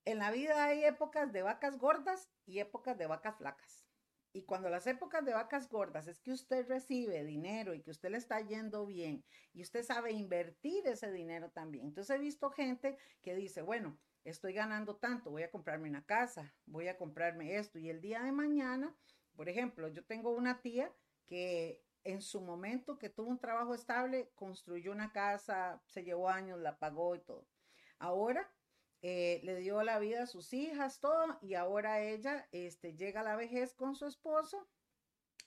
En 0.06 0.20
la 0.20 0.32
vida 0.32 0.66
hay 0.66 0.84
épocas 0.84 1.34
de 1.34 1.42
vacas 1.42 1.78
gordas 1.78 2.30
y 2.46 2.60
épocas 2.60 2.98
de 2.98 3.08
vacas 3.08 3.38
flacas. 3.38 3.86
Y 4.34 4.44
cuando 4.44 4.70
las 4.70 4.86
épocas 4.86 5.24
de 5.24 5.34
vacas 5.34 5.70
gordas 5.70 6.08
es 6.08 6.20
que 6.20 6.32
usted 6.32 6.68
recibe 6.68 7.24
dinero 7.24 7.74
y 7.74 7.82
que 7.82 7.92
usted 7.92 8.10
le 8.10 8.18
está 8.18 8.40
yendo 8.42 8.86
bien 8.86 9.24
y 9.54 9.62
usted 9.62 9.82
sabe 9.84 10.12
invertir 10.12 10.86
ese 10.88 11.12
dinero 11.12 11.52
también. 11.52 11.86
Entonces 11.88 12.16
he 12.16 12.20
visto 12.20 12.52
gente 12.52 12.98
que 13.22 13.34
dice, 13.34 13.62
bueno, 13.62 13.98
estoy 14.26 14.54
ganando 14.54 14.96
tanto, 14.96 15.32
voy 15.32 15.44
a 15.44 15.52
comprarme 15.52 15.88
una 15.88 16.04
casa, 16.04 16.54
voy 16.66 16.88
a 16.88 16.98
comprarme 16.98 17.56
esto. 17.56 17.80
Y 17.80 17.90
el 17.90 18.02
día 18.02 18.22
de 18.24 18.32
mañana, 18.32 18.94
por 19.36 19.48
ejemplo, 19.48 19.88
yo 19.88 20.04
tengo 20.04 20.32
una 20.32 20.62
tía 20.62 20.92
que 21.28 21.82
en 22.04 22.22
su 22.22 22.42
momento 22.42 22.98
que 22.98 23.10
tuvo 23.10 23.30
un 23.30 23.40
trabajo 23.40 23.74
estable, 23.74 24.30
construyó 24.36 24.92
una 24.92 25.12
casa, 25.12 25.82
se 25.88 26.04
llevó 26.04 26.30
años, 26.30 26.60
la 26.60 26.78
pagó 26.78 27.16
y 27.16 27.20
todo. 27.20 27.48
Ahora 27.98 28.52
eh, 29.02 29.42
le 29.44 29.56
dio 29.58 29.82
la 29.84 30.00
vida 30.00 30.24
a 30.24 30.28
sus 30.28 30.54
hijas, 30.54 31.00
todo, 31.00 31.38
y 31.42 31.54
ahora 31.54 32.02
ella 32.02 32.48
este, 32.52 32.96
llega 32.96 33.22
a 33.22 33.24
la 33.24 33.36
vejez 33.36 33.74
con 33.74 33.96
su 33.96 34.06
esposo 34.06 34.68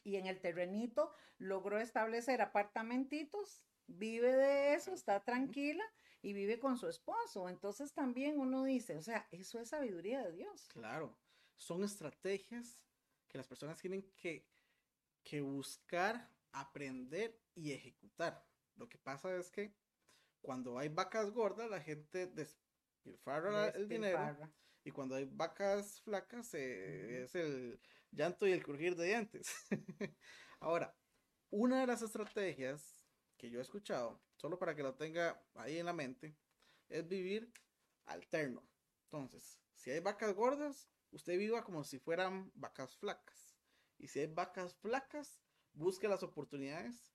y 0.03 0.17
en 0.17 0.27
el 0.27 0.41
terrenito 0.41 1.13
logró 1.39 1.79
establecer 1.79 2.41
apartamentitos, 2.41 3.63
vive 3.87 4.35
de 4.35 4.75
eso, 4.75 4.93
está 4.93 5.21
tranquila 5.25 5.85
y 6.23 6.33
vive 6.33 6.59
con 6.59 6.77
su 6.77 6.89
esposo. 6.89 7.49
Entonces 7.49 7.93
también 7.93 8.39
uno 8.39 8.65
dice, 8.65 8.97
o 8.97 9.03
sea, 9.03 9.29
eso 9.31 9.59
es 9.61 9.69
sabiduría 9.69 10.23
de 10.23 10.33
Dios. 10.33 10.69
Claro, 10.69 11.17
son 11.57 11.85
estrategias 11.85 12.81
que 13.29 13.39
las 13.39 13.47
personas 13.47 13.79
tienen 13.79 14.03
que, 14.17 14.47
que 15.23 15.41
buscar, 15.41 16.31
aprender 16.53 17.39
y 17.55 17.73
ejecutar. 17.73 18.45
Lo 18.77 18.89
que 18.89 18.99
pasa 18.99 19.35
es 19.37 19.51
que 19.51 19.75
cuando 20.41 20.79
hay 20.79 20.89
vacas 20.89 21.31
gordas, 21.31 21.69
la 21.69 21.81
gente 21.81 22.27
despilfarra 22.27 23.69
el 23.69 23.89
dinero. 23.89 24.37
Y 24.85 24.91
cuando 24.91 25.17
hay 25.17 25.25
vacas 25.25 26.01
flacas, 26.01 26.55
eh, 26.55 27.25
es 27.25 27.35
el 27.35 27.79
llanto 28.11 28.47
y 28.47 28.53
el 28.53 28.63
crujir 28.63 28.97
de 28.97 29.07
dientes. 29.07 29.53
Ahora, 30.61 30.97
una 31.51 31.81
de 31.81 31.87
las 31.87 32.01
estrategias 32.03 32.98
que 33.39 33.49
yo 33.51 33.59
he 33.59 33.63
escuchado, 33.63 34.21
solo 34.37 34.59
para 34.59 34.75
que 34.75 34.83
lo 34.83 34.95
tenga 34.95 35.43
ahí 35.55 35.79
en 35.79 35.87
la 35.87 35.93
mente, 35.95 36.37
es 36.89 37.07
vivir 37.09 37.53
alterno. 38.05 38.69
Entonces, 39.05 39.59
si 39.75 39.91
hay 39.91 40.01
vacas 40.01 40.35
gordas, 40.35 40.91
usted 41.13 41.39
viva 41.39 41.65
como 41.65 41.85
si 41.85 41.99
fueran 41.99 42.51
vacas 42.55 42.97
flacas. 42.97 43.57
Y 43.97 44.09
si 44.09 44.21
hay 44.21 44.27
vacas 44.27 44.75
flacas, 44.75 45.41
busque 45.73 46.09
las 46.09 46.23
oportunidades 46.23 47.15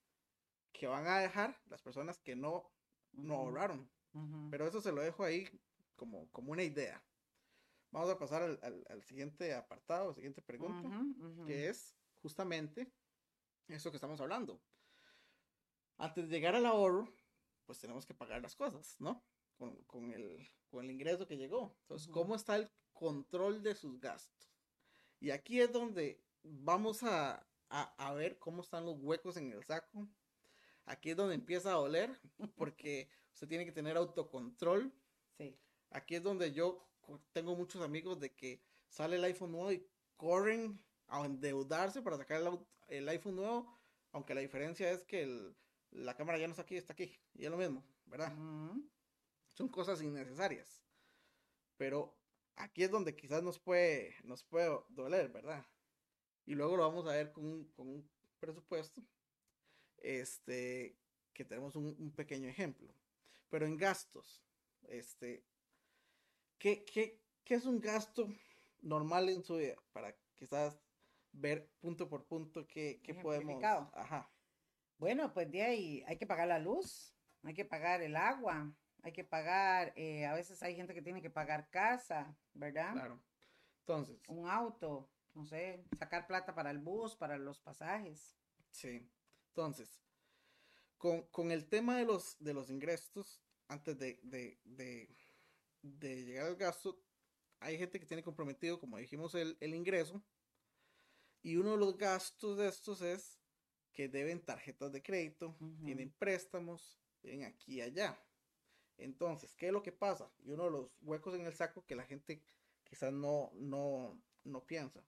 que 0.71 0.87
van 0.87 1.05
a 1.07 1.19
dejar 1.19 1.61
las 1.67 1.81
personas 1.81 2.17
que 2.19 2.35
no, 2.35 2.71
no 3.11 3.35
ahorraron. 3.35 3.91
Pero 4.49 4.65
eso 4.67 4.81
se 4.81 4.91
lo 4.91 5.01
dejo 5.01 5.23
ahí 5.23 5.47
como, 5.95 6.29
como 6.31 6.51
una 6.51 6.63
idea. 6.63 7.03
Vamos 7.91 8.09
a 8.09 8.17
pasar 8.17 8.41
al, 8.41 8.59
al- 8.63 8.85
al 8.89 9.03
siguiente 9.03 9.53
apartado, 9.53 10.13
siguiente 10.13 10.41
pregunta, 10.41 10.87
que 11.45 11.69
es 11.69 11.95
justamente 12.21 12.91
eso 13.67 13.91
que 13.91 13.97
estamos 13.97 14.19
hablando. 14.21 14.59
Antes 15.97 16.27
de 16.29 16.35
llegar 16.35 16.55
al 16.55 16.65
ahorro, 16.65 17.07
pues 17.65 17.79
tenemos 17.79 18.05
que 18.05 18.13
pagar 18.13 18.41
las 18.41 18.55
cosas, 18.55 18.95
¿no? 18.99 19.23
Con, 19.57 19.75
con 19.83 20.11
el, 20.11 20.47
con 20.69 20.83
el 20.85 20.91
ingreso 20.91 21.27
que 21.27 21.37
llegó. 21.37 21.75
Entonces. 21.81 22.07
¿cómo 22.09 22.35
está 22.35 22.55
el 22.55 22.69
control 22.91 23.61
de 23.63 23.75
sus 23.75 23.99
gastos? 23.99 24.51
Y 25.19 25.31
aquí 25.31 25.61
es 25.61 25.71
donde 25.71 26.21
vamos 26.43 27.03
a, 27.03 27.45
a, 27.69 28.07
a 28.07 28.13
ver 28.13 28.37
cómo 28.39 28.61
están 28.61 28.85
los 28.85 28.97
huecos 28.99 29.37
en 29.37 29.51
el 29.51 29.63
saco. 29.63 30.07
Aquí 30.85 31.11
es 31.11 31.15
donde 31.17 31.35
empieza 31.35 31.69
a 31.71 31.75
doler, 31.75 32.19
porque 32.57 33.09
usted 33.31 33.47
tiene 33.47 33.65
que 33.65 33.71
tener 33.71 33.95
autocontrol. 33.95 34.91
Sí. 35.37 35.57
Aquí 35.91 36.15
es 36.15 36.23
donde 36.23 36.51
yo 36.51 36.85
tengo 37.31 37.55
muchos 37.55 37.81
amigos 37.81 38.19
de 38.19 38.33
que 38.33 38.61
sale 38.89 39.15
el 39.15 39.23
iPhone 39.23 39.51
nuevo 39.51 39.71
y 39.71 39.87
corren 40.17 40.83
a 41.07 41.25
endeudarse 41.25 42.01
para 42.01 42.17
sacar 42.17 42.41
el, 42.41 42.59
el 42.87 43.07
iPhone 43.09 43.35
nuevo, 43.35 43.79
aunque 44.11 44.33
la 44.33 44.41
diferencia 44.41 44.91
es 44.91 45.03
que 45.03 45.23
el- 45.23 45.55
la 45.93 46.15
cámara 46.15 46.37
ya 46.37 46.47
no 46.47 46.51
está 46.51 46.63
aquí, 46.63 46.75
está 46.75 46.93
aquí, 46.93 47.17
y 47.33 47.45
es 47.45 47.51
lo 47.51 47.57
mismo, 47.57 47.83
¿verdad? 48.05 48.33
Son 49.49 49.69
cosas 49.69 50.01
innecesarias. 50.01 50.83
Pero 51.77 52.15
aquí 52.55 52.83
es 52.83 52.91
donde 52.91 53.15
quizás 53.15 53.43
nos 53.43 53.59
puede, 53.59 54.15
nos 54.23 54.43
puede 54.43 54.69
doler, 54.89 55.29
¿verdad? 55.29 55.65
Y 56.45 56.55
luego 56.55 56.77
lo 56.77 56.83
vamos 56.83 57.07
a 57.07 57.11
ver 57.13 57.31
con 57.31 57.45
un, 57.45 57.65
con 57.71 57.87
un 57.87 58.09
presupuesto, 58.39 59.01
este, 59.97 60.97
que 61.33 61.45
tenemos 61.45 61.75
un, 61.75 61.95
un 61.97 62.11
pequeño 62.11 62.49
ejemplo. 62.49 62.93
Pero 63.49 63.65
en 63.65 63.77
gastos, 63.77 64.43
este, 64.87 65.45
¿qué, 66.57 66.83
qué, 66.85 67.21
qué 67.43 67.55
es 67.55 67.65
un 67.65 67.79
gasto 67.79 68.27
normal 68.81 69.29
en 69.29 69.43
su 69.43 69.57
vida? 69.57 69.75
Para 69.91 70.15
quizás 70.35 70.79
ver 71.31 71.69
punto 71.79 72.09
por 72.09 72.25
punto 72.25 72.67
qué, 72.67 72.99
qué 73.03 73.13
podemos... 73.13 73.63
Ajá. 73.63 74.32
Bueno, 74.97 75.33
pues 75.33 75.51
de 75.51 75.63
ahí 75.63 76.03
hay 76.07 76.17
que 76.17 76.27
pagar 76.27 76.47
la 76.47 76.59
luz, 76.59 77.17
hay 77.43 77.53
que 77.53 77.65
pagar 77.65 78.01
el 78.01 78.15
agua, 78.15 78.75
hay 79.01 79.11
que 79.11 79.23
pagar, 79.23 79.93
eh, 79.97 80.25
a 80.25 80.33
veces 80.33 80.61
hay 80.63 80.75
gente 80.75 80.93
que 80.93 81.01
tiene 81.01 81.21
que 81.21 81.29
pagar 81.29 81.69
casa, 81.69 82.37
¿verdad? 82.53 82.93
Claro. 82.93 83.23
Entonces, 83.79 84.21
Un 84.27 84.47
auto, 84.49 85.13
no 85.33 85.45
sé, 85.45 85.83
sacar 85.97 86.25
plata 86.27 86.55
para 86.55 86.71
el 86.71 86.79
bus, 86.79 87.15
para 87.15 87.37
los 87.37 87.59
pasajes. 87.59 88.39
sí. 88.71 89.09
Entonces, 89.49 90.03
con, 90.97 91.27
con 91.29 91.51
el 91.51 91.67
tema 91.69 91.97
de 91.97 92.05
los, 92.05 92.37
de 92.39 92.53
los 92.55 92.69
ingresos, 92.71 93.43
antes 93.67 93.99
de, 93.99 94.19
de, 94.23 94.59
de, 94.63 95.15
de 95.81 96.25
llegar 96.25 96.47
al 96.47 96.55
gasto, 96.55 97.05
hay 97.59 97.77
gente 97.77 97.99
que 97.99 98.05
tiene 98.07 98.23
comprometido, 98.23 98.79
como 98.79 98.97
dijimos, 98.97 99.35
el, 99.35 99.57
el 99.61 99.75
ingreso. 99.75 100.25
Y 101.43 101.57
uno 101.57 101.71
de 101.73 101.77
los 101.77 101.97
gastos 101.97 102.57
de 102.57 102.67
estos 102.67 103.01
es 103.01 103.42
que 103.93 104.09
deben 104.09 104.43
tarjetas 104.43 104.91
de 104.91 105.01
crédito, 105.01 105.55
tienen 105.85 106.11
préstamos, 106.11 106.99
tienen 107.21 107.45
aquí 107.45 107.75
y 107.75 107.81
allá. 107.81 108.19
Entonces, 108.97 109.55
¿qué 109.55 109.67
es 109.67 109.73
lo 109.73 109.83
que 109.83 109.91
pasa? 109.91 110.31
Y 110.43 110.51
uno 110.51 110.65
de 110.65 110.71
los 110.71 110.91
huecos 111.01 111.35
en 111.35 111.45
el 111.45 111.53
saco 111.53 111.85
que 111.85 111.95
la 111.95 112.03
gente 112.03 112.43
quizás 112.83 113.13
no, 113.13 113.51
no, 113.55 114.19
no 114.43 114.65
piensa. 114.65 115.03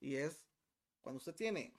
Y 0.00 0.16
es 0.16 0.44
cuando 1.00 1.18
usted 1.18 1.34
tiene 1.34 1.74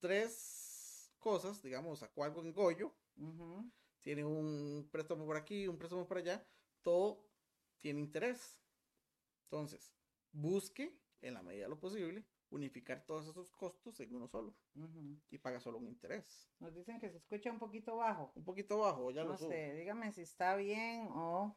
tres 0.00 1.12
cosas, 1.18 1.62
digamos, 1.62 2.00
sacó 2.00 2.24
algo 2.24 2.40
en 2.42 2.52
Goyo, 2.52 2.94
Ujú, 3.16 3.70
tiene 4.00 4.24
un 4.24 4.88
préstamo 4.90 5.26
por 5.26 5.36
aquí, 5.36 5.68
un 5.68 5.78
préstamo 5.78 6.06
por 6.06 6.18
allá, 6.18 6.44
todo 6.82 7.24
tiene 7.78 8.00
interés. 8.00 8.58
Entonces, 9.44 9.92
busque 10.32 10.98
en 11.20 11.34
la 11.34 11.42
medida 11.42 11.64
de 11.64 11.70
lo 11.70 11.78
posible 11.78 12.24
unificar 12.52 13.04
todos 13.04 13.26
esos 13.26 13.50
costos 13.50 13.98
en 14.00 14.14
uno 14.14 14.28
solo 14.28 14.54
y 15.30 15.38
paga 15.38 15.58
solo 15.58 15.78
un 15.78 15.88
interés. 15.88 16.48
Nos 16.60 16.74
dicen 16.74 17.00
que 17.00 17.10
se 17.10 17.16
escucha 17.16 17.50
un 17.50 17.58
poquito 17.58 17.96
bajo. 17.96 18.32
Un 18.36 18.44
poquito 18.44 18.78
bajo, 18.78 19.10
ya 19.10 19.22
No 19.24 19.30
lo 19.30 19.38
subo. 19.38 19.48
sé, 19.50 19.74
dígame 19.74 20.12
si 20.12 20.22
está 20.22 20.54
bien 20.56 21.08
o 21.10 21.56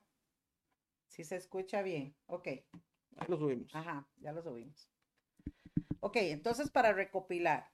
si 1.07 1.23
se 1.23 1.35
escucha 1.35 1.81
bien. 1.81 2.15
Ok, 2.27 2.47
Ahí 2.47 3.27
lo 3.27 3.37
subimos. 3.37 3.73
ajá, 3.75 4.07
ya 4.17 4.31
lo 4.31 4.41
subimos. 4.41 4.89
Ok, 5.99 6.17
entonces 6.17 6.69
para 6.69 6.93
recopilar, 6.93 7.71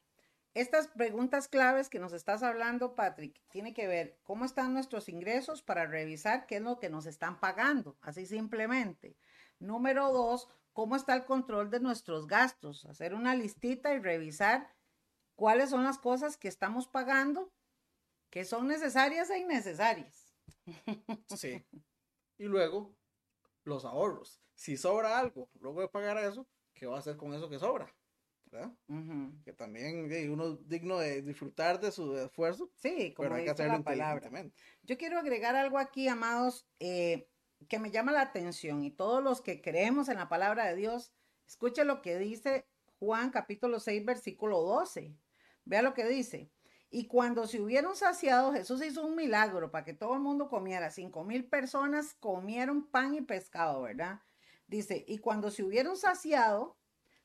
estas 0.54 0.88
preguntas 0.88 1.48
claves 1.48 1.90
que 1.90 2.00
nos 2.00 2.14
estás 2.14 2.44
hablando, 2.44 2.94
Patrick, 2.96 3.42
tiene 3.50 3.74
que 3.74 3.88
ver 3.88 4.20
cómo 4.24 4.46
están 4.46 4.74
nuestros 4.74 5.08
ingresos 5.10 5.62
para 5.62 5.86
revisar 5.86 6.46
qué 6.46 6.58
es 6.58 6.62
lo 6.62 6.78
que 6.80 6.90
nos 6.90 7.06
están 7.06 7.40
pagando, 7.40 7.98
así 8.02 8.26
simplemente. 8.26 9.16
Número 9.60 10.12
dos, 10.12 10.50
cómo 10.74 10.96
está 10.96 11.16
el 11.16 11.26
control 11.26 11.70
de 11.70 11.80
nuestros 11.80 12.28
gastos, 12.28 12.86
hacer 12.86 13.14
una 13.14 13.36
listita 13.36 13.94
y 13.94 14.00
revisar 14.00 14.74
cuáles 15.36 15.70
son 15.70 15.84
las 15.84 15.98
cosas 15.98 16.38
que 16.38 16.48
estamos 16.48 16.88
pagando, 16.88 17.52
que 18.30 18.46
son 18.46 18.68
necesarias 18.68 19.30
e 19.30 19.40
innecesarias. 19.40 20.34
Sí. 21.36 21.66
Y 22.38 22.46
luego, 22.46 22.96
los 23.64 23.86
ahorros. 23.86 24.42
Si 24.54 24.78
sobra 24.78 25.18
algo, 25.18 25.50
luego 25.60 25.82
de 25.82 25.88
pagar 25.88 26.18
eso, 26.18 26.48
¿qué 26.74 26.86
va 26.86 26.98
a 26.98 27.00
hacer 27.00 27.18
con 27.18 27.34
eso 27.34 27.50
que 27.50 27.60
sobra? 27.60 27.94
¿Verdad? 28.46 28.72
Ujú. 28.88 29.42
Que 29.44 29.54
también 29.54 30.12
eh, 30.12 30.30
uno 30.30 30.54
es 30.54 30.68
digno 30.68 31.00
de 31.00 31.22
disfrutar 31.22 31.80
de 31.80 31.92
su 31.92 32.18
esfuerzo, 32.18 32.70
Sí, 32.76 33.14
como 33.14 33.30
pero 33.30 33.36
hay 33.36 33.46
que 33.46 33.52
hacerlo 33.52 33.78
la 33.78 33.84
palabra. 33.84 34.30
Yo 34.84 34.98
quiero 34.98 35.18
agregar 35.20 35.56
algo 35.56 35.78
aquí, 35.80 36.08
amados, 36.08 36.68
eh, 36.80 37.30
que 37.68 37.80
me 37.80 37.92
llama 37.92 38.12
la 38.12 38.22
atención 38.22 38.84
y 38.84 38.92
todos 38.92 39.24
los 39.24 39.42
que 39.42 39.62
creemos 39.62 40.10
en 40.10 40.18
la 40.18 40.30
palabra 40.30 40.66
de 40.66 40.76
Dios, 40.76 41.14
escuche 41.48 41.86
lo 41.86 42.02
que 42.02 42.18
dice 42.18 42.66
Juan 43.00 43.32
capítulo 43.32 43.80
6, 43.80 44.06
versículo 44.06 44.62
12. 44.62 45.16
Vea 45.66 45.82
lo 45.82 45.94
que 45.94 46.06
dice. 46.06 46.52
Y 46.90 47.08
cuando 47.08 47.48
se 47.48 47.62
hubieron 47.62 47.96
saciado, 47.96 48.52
Jesús 48.52 48.84
hizo 48.84 49.06
un 49.06 49.16
milagro 49.16 49.72
para 49.72 49.86
que 49.86 49.94
todo 49.94 50.14
el 50.14 50.20
mundo 50.20 50.50
comiera. 50.50 50.92
Cinco 50.92 51.24
mil 51.24 51.48
personas 51.48 52.14
comieron 52.20 52.86
pan 52.86 53.16
y 53.16 53.22
pescado, 53.22 53.82
¿verdad? 53.82 54.22
Dice, 54.68 55.06
y 55.08 55.20
cuando 55.20 55.52
se 55.52 55.64
hubieron 55.64 55.96
saciado, 55.96 56.78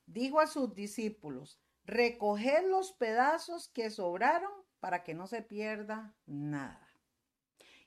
dijo 0.05 0.39
a 0.39 0.47
sus 0.47 0.73
discípulos, 0.73 1.59
recoged 1.83 2.69
los 2.69 2.93
pedazos 2.93 3.67
que 3.69 3.89
sobraron 3.89 4.51
para 4.79 5.03
que 5.03 5.13
no 5.13 5.27
se 5.27 5.41
pierda 5.41 6.15
nada. 6.25 6.86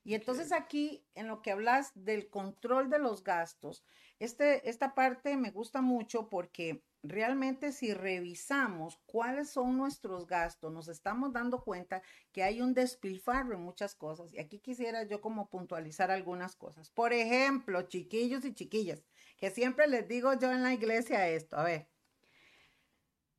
Y 0.02 0.14
entonces 0.14 0.52
aquí, 0.52 1.04
en 1.14 1.28
lo 1.28 1.42
que 1.42 1.50
hablas 1.50 1.92
del 1.94 2.30
control 2.30 2.88
de 2.88 2.98
los 2.98 3.22
gastos, 3.22 3.84
este, 4.18 4.68
esta 4.68 4.94
parte 4.94 5.36
me 5.36 5.50
gusta 5.50 5.80
mucho 5.82 6.28
porque 6.28 6.82
realmente 7.02 7.72
si 7.72 7.94
revisamos 7.94 8.98
cuáles 9.06 9.50
son 9.50 9.76
nuestros 9.76 10.26
gastos, 10.26 10.72
nos 10.72 10.88
estamos 10.88 11.32
dando 11.32 11.62
cuenta 11.62 12.02
que 12.32 12.42
hay 12.42 12.60
un 12.60 12.74
despilfarro 12.74 13.54
en 13.54 13.62
muchas 13.62 13.94
cosas. 13.94 14.32
Y 14.32 14.38
aquí 14.38 14.58
quisiera 14.58 15.04
yo 15.04 15.20
como 15.20 15.48
puntualizar 15.48 16.10
algunas 16.10 16.56
cosas. 16.56 16.90
Por 16.90 17.12
ejemplo, 17.12 17.82
chiquillos 17.82 18.44
y 18.44 18.54
chiquillas, 18.54 19.04
que 19.36 19.50
siempre 19.50 19.86
les 19.86 20.08
digo 20.08 20.32
yo 20.34 20.52
en 20.52 20.62
la 20.62 20.74
iglesia 20.74 21.28
esto, 21.28 21.56
a 21.56 21.64
ver, 21.64 21.88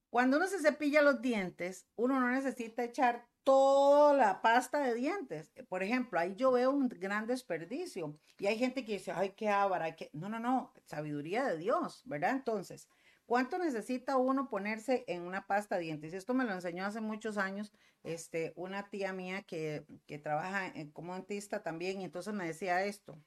cuando 0.09 0.37
uno 0.37 0.47
se 0.47 0.59
cepilla 0.59 1.01
los 1.01 1.21
dientes, 1.21 1.87
uno 1.95 2.19
no 2.19 2.29
necesita 2.29 2.83
echar 2.83 3.30
toda 3.43 4.13
la 4.13 4.41
pasta 4.41 4.79
de 4.79 4.93
dientes. 4.95 5.51
Por 5.69 5.83
ejemplo, 5.83 6.19
ahí 6.19 6.35
yo 6.35 6.51
veo 6.51 6.71
un 6.71 6.87
gran 6.89 7.27
desperdicio. 7.27 8.17
Y 8.39 8.47
hay 8.47 8.57
gente 8.57 8.85
que 8.85 8.93
dice, 8.93 9.11
ay, 9.11 9.31
qué 9.35 9.49
hay 9.49 9.95
que... 9.95 10.09
No, 10.13 10.29
no, 10.29 10.39
no, 10.39 10.73
sabiduría 10.85 11.45
de 11.45 11.57
Dios, 11.57 12.01
¿verdad? 12.05 12.31
Entonces, 12.31 12.87
¿cuánto 13.25 13.57
necesita 13.57 14.17
uno 14.17 14.49
ponerse 14.49 15.03
en 15.07 15.23
una 15.23 15.47
pasta 15.47 15.75
de 15.77 15.83
dientes? 15.83 16.13
Esto 16.13 16.33
me 16.33 16.45
lo 16.45 16.53
enseñó 16.53 16.85
hace 16.85 17.01
muchos 17.01 17.37
años 17.37 17.71
este, 18.03 18.53
una 18.55 18.89
tía 18.89 19.13
mía 19.13 19.43
que, 19.43 19.85
que 20.07 20.17
trabaja 20.17 20.67
en- 20.67 20.91
como 20.91 21.15
dentista 21.15 21.63
también, 21.63 22.01
y 22.01 22.05
entonces 22.05 22.33
me 22.33 22.45
decía 22.47 22.83
esto, 22.85 23.19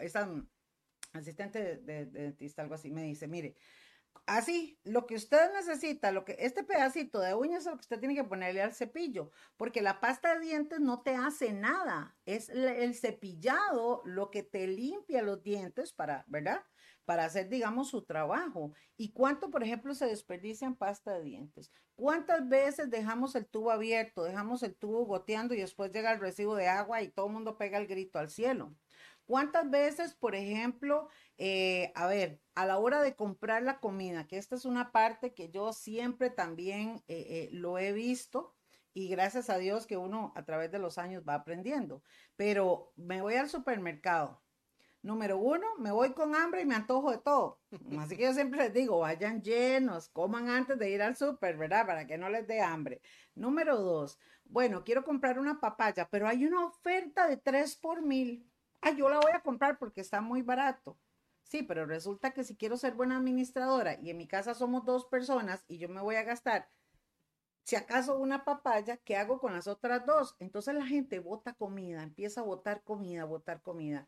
esa 0.00 0.28
asistente 1.12 1.62
de- 1.62 2.06
de 2.06 2.06
dentista, 2.06 2.62
algo 2.62 2.74
así, 2.74 2.90
me 2.90 3.02
dice, 3.02 3.28
mire, 3.28 3.54
Así, 4.26 4.78
lo 4.84 5.06
que 5.06 5.16
usted 5.16 5.52
necesita, 5.52 6.10
lo 6.10 6.24
que 6.24 6.36
este 6.38 6.64
pedacito 6.64 7.20
de 7.20 7.34
uña 7.34 7.58
es 7.58 7.66
lo 7.66 7.72
que 7.72 7.82
usted 7.82 7.98
tiene 7.98 8.14
que 8.14 8.24
ponerle 8.24 8.62
al 8.62 8.74
cepillo, 8.74 9.30
porque 9.58 9.82
la 9.82 10.00
pasta 10.00 10.34
de 10.34 10.40
dientes 10.40 10.80
no 10.80 11.02
te 11.02 11.14
hace 11.14 11.52
nada, 11.52 12.16
es 12.24 12.48
el 12.48 12.94
cepillado 12.94 14.00
lo 14.06 14.30
que 14.30 14.42
te 14.42 14.66
limpia 14.66 15.20
los 15.20 15.42
dientes 15.42 15.92
para, 15.92 16.24
¿verdad? 16.26 16.62
Para 17.04 17.26
hacer, 17.26 17.50
digamos, 17.50 17.90
su 17.90 18.06
trabajo. 18.06 18.72
¿Y 18.96 19.12
cuánto, 19.12 19.50
por 19.50 19.62
ejemplo, 19.62 19.94
se 19.94 20.06
desperdicia 20.06 20.66
en 20.66 20.76
pasta 20.76 21.12
de 21.12 21.22
dientes? 21.22 21.70
¿Cuántas 21.94 22.48
veces 22.48 22.88
dejamos 22.88 23.34
el 23.34 23.46
tubo 23.46 23.70
abierto, 23.70 24.24
dejamos 24.24 24.62
el 24.62 24.74
tubo 24.74 25.04
goteando 25.04 25.52
y 25.54 25.60
después 25.60 25.92
llega 25.92 26.12
el 26.12 26.20
recibo 26.20 26.56
de 26.56 26.68
agua 26.68 27.02
y 27.02 27.10
todo 27.10 27.26
el 27.26 27.32
mundo 27.34 27.58
pega 27.58 27.76
el 27.78 27.86
grito 27.86 28.18
al 28.18 28.30
cielo? 28.30 28.74
¿Cuántas 29.26 29.70
veces, 29.70 30.14
por 30.14 30.34
ejemplo, 30.34 31.08
eh, 31.38 31.92
a 31.94 32.06
ver, 32.06 32.40
a 32.54 32.66
la 32.66 32.78
hora 32.78 33.02
de 33.02 33.16
comprar 33.16 33.62
la 33.62 33.80
comida, 33.80 34.26
que 34.26 34.36
esta 34.36 34.54
es 34.54 34.64
una 34.66 34.92
parte 34.92 35.32
que 35.32 35.50
yo 35.50 35.72
siempre 35.72 36.30
también 36.30 37.02
eh, 37.08 37.26
eh, 37.28 37.48
lo 37.52 37.78
he 37.78 37.92
visto 37.92 38.54
y 38.92 39.08
gracias 39.08 39.48
a 39.48 39.58
Dios 39.58 39.86
que 39.86 39.96
uno 39.96 40.32
a 40.36 40.44
través 40.44 40.70
de 40.70 40.78
los 40.78 40.98
años 40.98 41.24
va 41.26 41.34
aprendiendo, 41.34 42.02
pero 42.36 42.92
me 42.96 43.22
voy 43.22 43.34
al 43.34 43.48
supermercado. 43.48 44.42
Número 45.02 45.36
uno, 45.36 45.66
me 45.78 45.90
voy 45.90 46.12
con 46.12 46.34
hambre 46.34 46.62
y 46.62 46.64
me 46.64 46.74
antojo 46.74 47.10
de 47.10 47.18
todo. 47.18 47.60
Así 47.98 48.16
que 48.16 48.22
yo 48.22 48.32
siempre 48.32 48.58
les 48.60 48.72
digo, 48.72 49.00
vayan 49.00 49.42
llenos, 49.42 50.08
coman 50.08 50.48
antes 50.48 50.78
de 50.78 50.90
ir 50.90 51.02
al 51.02 51.14
súper, 51.14 51.58
¿verdad? 51.58 51.86
Para 51.86 52.06
que 52.06 52.16
no 52.16 52.30
les 52.30 52.46
dé 52.46 52.62
hambre. 52.62 53.02
Número 53.34 53.76
dos, 53.76 54.18
bueno, 54.44 54.82
quiero 54.82 55.04
comprar 55.04 55.38
una 55.38 55.60
papaya, 55.60 56.08
pero 56.10 56.26
hay 56.26 56.46
una 56.46 56.64
oferta 56.64 57.26
de 57.28 57.36
tres 57.36 57.76
por 57.76 58.00
mil. 58.00 58.50
Ah, 58.86 58.90
yo 58.90 59.08
la 59.08 59.18
voy 59.18 59.32
a 59.32 59.40
comprar 59.40 59.78
porque 59.78 60.02
está 60.02 60.20
muy 60.20 60.42
barato. 60.42 60.98
Sí, 61.42 61.62
pero 61.62 61.86
resulta 61.86 62.32
que 62.32 62.44
si 62.44 62.54
quiero 62.54 62.76
ser 62.76 62.92
buena 62.92 63.16
administradora 63.16 63.98
y 63.98 64.10
en 64.10 64.18
mi 64.18 64.26
casa 64.28 64.52
somos 64.54 64.84
dos 64.84 65.06
personas 65.06 65.64
y 65.68 65.78
yo 65.78 65.88
me 65.88 66.02
voy 66.02 66.16
a 66.16 66.22
gastar, 66.22 66.68
si 67.64 67.76
acaso 67.76 68.18
una 68.18 68.44
papaya, 68.44 68.98
¿qué 68.98 69.16
hago 69.16 69.40
con 69.40 69.54
las 69.54 69.68
otras 69.68 70.04
dos? 70.04 70.36
Entonces 70.38 70.74
la 70.74 70.84
gente 70.86 71.18
bota 71.18 71.54
comida, 71.54 72.02
empieza 72.02 72.42
a 72.42 72.44
botar 72.44 72.82
comida, 72.82 73.24
botar 73.24 73.62
comida. 73.62 74.06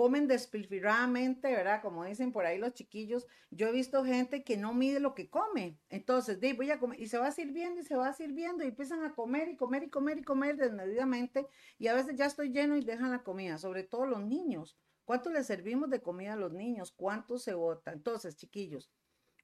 Comen 0.00 0.28
despilfarradamente, 0.28 1.52
¿verdad? 1.52 1.82
Como 1.82 2.06
dicen 2.06 2.32
por 2.32 2.46
ahí 2.46 2.56
los 2.56 2.72
chiquillos. 2.72 3.26
Yo 3.50 3.68
he 3.68 3.72
visto 3.72 4.02
gente 4.02 4.44
que 4.44 4.56
no 4.56 4.72
mide 4.72 4.98
lo 4.98 5.14
que 5.14 5.28
come. 5.28 5.78
Entonces, 5.90 6.40
de, 6.40 6.54
voy 6.54 6.70
a 6.70 6.78
comer 6.78 6.98
y 6.98 7.06
se 7.08 7.18
va 7.18 7.30
sirviendo 7.32 7.82
y 7.82 7.84
se 7.84 7.96
va 7.96 8.10
sirviendo 8.14 8.64
y 8.64 8.68
empiezan 8.68 9.04
a 9.04 9.14
comer 9.14 9.50
y 9.50 9.58
comer 9.58 9.82
y 9.82 9.90
comer 9.90 10.16
y 10.16 10.22
comer 10.22 10.56
desmedidamente 10.56 11.46
y 11.78 11.88
a 11.88 11.94
veces 11.94 12.16
ya 12.16 12.24
estoy 12.24 12.48
lleno 12.48 12.78
y 12.78 12.80
dejan 12.82 13.10
la 13.10 13.22
comida, 13.22 13.58
sobre 13.58 13.82
todo 13.82 14.06
los 14.06 14.22
niños. 14.24 14.78
¿Cuánto 15.04 15.28
le 15.28 15.44
servimos 15.44 15.90
de 15.90 16.00
comida 16.00 16.32
a 16.32 16.36
los 16.36 16.54
niños? 16.54 16.92
¿Cuánto 16.96 17.36
se 17.36 17.52
bota? 17.52 17.92
Entonces, 17.92 18.36
chiquillos, 18.36 18.90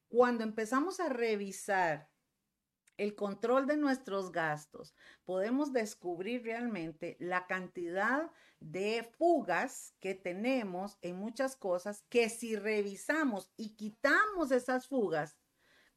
cuando 0.07 0.43
empezamos 0.43 0.99
a 0.99 1.09
revisar 1.09 2.09
el 2.97 3.15
control 3.15 3.67
de 3.67 3.77
nuestros 3.77 4.31
gastos, 4.31 4.93
podemos 5.23 5.71
descubrir 5.71 6.43
realmente 6.43 7.15
la 7.19 7.47
cantidad 7.47 8.31
de 8.59 9.07
fugas 9.17 9.93
que 9.99 10.15
tenemos 10.15 10.97
en 11.01 11.15
muchas 11.15 11.55
cosas 11.55 12.03
que 12.09 12.29
si 12.29 12.55
revisamos 12.55 13.51
y 13.55 13.75
quitamos 13.75 14.51
esas 14.51 14.87
fugas, 14.87 15.37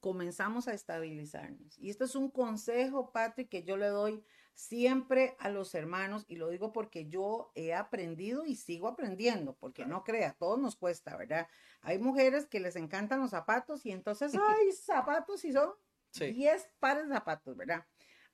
comenzamos 0.01 0.67
a 0.67 0.75
estabilizarnos. 0.75 1.79
Y 1.79 1.91
esto 1.91 2.05
es 2.05 2.15
un 2.15 2.31
consejo, 2.31 3.13
Patrick, 3.13 3.49
que 3.49 3.65
yo 3.65 3.77
le 3.77 3.89
doy 3.89 4.25
siempre 4.55 5.37
a 5.39 5.49
los 5.49 5.75
hermanos, 5.75 6.25
y 6.29 6.37
lo 6.37 6.49
digo 6.49 6.73
porque 6.73 7.09
yo 7.09 7.51
he 7.55 7.73
aprendido 7.75 8.45
y 8.45 8.57
sigo 8.57 8.89
aprendiendo, 8.89 9.57
porque 9.59 9.87
no 9.87 10.05
crea, 10.05 10.35
todo 10.39 10.57
nos 10.57 10.77
cuesta, 10.77 11.17
¿verdad? 11.17 11.49
Hay 11.83 11.99
mujeres 11.99 12.47
que 12.47 12.61
les 12.61 12.77
encantan 12.77 13.21
los 13.21 13.31
zapatos 13.31 13.87
y 13.87 13.93
entonces, 13.93 14.33
ay, 14.35 14.73
zapatos 14.73 15.45
y 15.45 15.53
son 15.53 15.73
10 16.12 16.68
pares 16.79 17.09
de 17.09 17.14
zapatos, 17.14 17.57
¿verdad? 17.57 17.87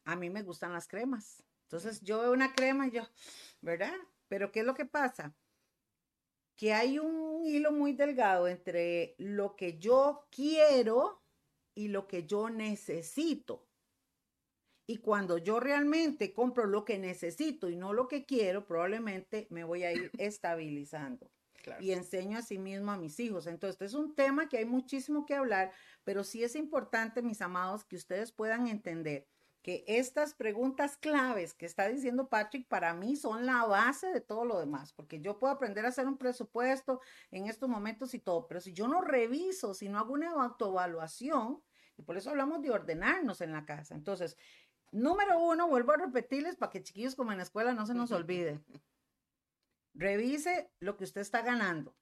A 0.04 0.16
mí 0.16 0.30
me 0.30 0.42
gustan 0.42 0.72
las 0.72 0.86
cremas. 0.86 1.42
Entonces 1.64 2.00
yo 2.00 2.20
veo 2.20 2.32
una 2.32 2.52
crema 2.52 2.86
y 2.86 2.92
yo, 2.92 3.02
¿verdad? 3.60 3.94
Pero 4.28 4.52
¿qué 4.52 4.60
es 4.60 4.66
lo 4.66 4.74
que 4.74 4.86
pasa? 4.86 5.34
Que 6.56 6.72
hay 6.72 6.98
un 6.98 7.44
hilo 7.44 7.72
muy 7.72 7.92
delgado 7.92 8.48
entre 8.48 9.14
lo 9.18 9.56
que 9.56 9.78
yo 9.78 10.26
quiero 10.30 11.22
y 11.74 11.88
lo 11.88 12.06
que 12.06 12.24
yo 12.24 12.48
necesito. 12.50 13.68
Y 14.88 14.98
cuando 14.98 15.38
yo 15.38 15.58
realmente 15.58 16.32
compro 16.32 16.66
lo 16.66 16.84
que 16.84 16.98
necesito 16.98 17.68
y 17.68 17.76
no 17.76 17.92
lo 17.92 18.06
que 18.06 18.24
quiero, 18.24 18.64
probablemente 18.64 19.48
me 19.50 19.64
voy 19.64 19.82
a 19.82 19.92
ir 19.92 20.10
estabilizando. 20.18 21.30
Y 21.80 21.92
enseño 21.92 22.38
a 22.38 22.42
sí 22.42 22.58
mismo 22.58 22.92
a 22.92 22.96
mis 22.96 23.18
hijos. 23.20 23.46
Entonces, 23.46 23.74
este 23.74 23.84
es 23.86 23.94
un 23.94 24.14
tema 24.14 24.48
que 24.48 24.58
hay 24.58 24.64
muchísimo 24.64 25.26
que 25.26 25.34
hablar, 25.34 25.72
pero 26.04 26.24
sí 26.24 26.42
es 26.44 26.56
importante, 26.56 27.22
mis 27.22 27.40
amados, 27.42 27.84
que 27.84 27.96
ustedes 27.96 28.32
puedan 28.32 28.66
entender 28.68 29.26
que 29.66 29.82
estas 29.88 30.32
preguntas 30.32 30.96
claves 30.96 31.52
que 31.52 31.66
está 31.66 31.88
diciendo 31.88 32.28
Patrick 32.28 32.68
para 32.68 32.94
mí 32.94 33.16
son 33.16 33.46
la 33.46 33.64
base 33.64 34.06
de 34.12 34.20
todo 34.20 34.44
lo 34.44 34.60
demás, 34.60 34.92
porque 34.92 35.20
yo 35.20 35.40
puedo 35.40 35.52
aprender 35.52 35.84
a 35.84 35.88
hacer 35.88 36.06
un 36.06 36.18
presupuesto 36.18 37.00
en 37.32 37.48
estos 37.48 37.68
momentos 37.68 38.14
y 38.14 38.20
todo, 38.20 38.46
pero 38.46 38.60
si 38.60 38.72
yo 38.72 38.86
no 38.86 39.00
reviso, 39.00 39.74
si 39.74 39.88
no 39.88 39.98
hago 39.98 40.12
una 40.12 40.30
autoevaluación, 40.30 41.60
y 41.96 42.02
por 42.02 42.16
eso 42.16 42.30
hablamos 42.30 42.62
de 42.62 42.70
ordenarnos 42.70 43.40
en 43.40 43.50
la 43.50 43.64
casa. 43.64 43.96
Entonces, 43.96 44.36
número 44.92 45.40
uno, 45.40 45.66
vuelvo 45.66 45.92
a 45.92 45.96
repetirles 45.96 46.54
para 46.54 46.70
que 46.70 46.84
chiquillos 46.84 47.16
como 47.16 47.32
en 47.32 47.38
la 47.38 47.44
escuela 47.44 47.74
no 47.74 47.86
se 47.86 47.94
nos 47.94 48.12
olvide. 48.12 48.60
Revise 49.96 50.70
lo 50.78 50.96
que 50.96 51.04
usted 51.04 51.22
está 51.22 51.42
ganando. 51.42 51.96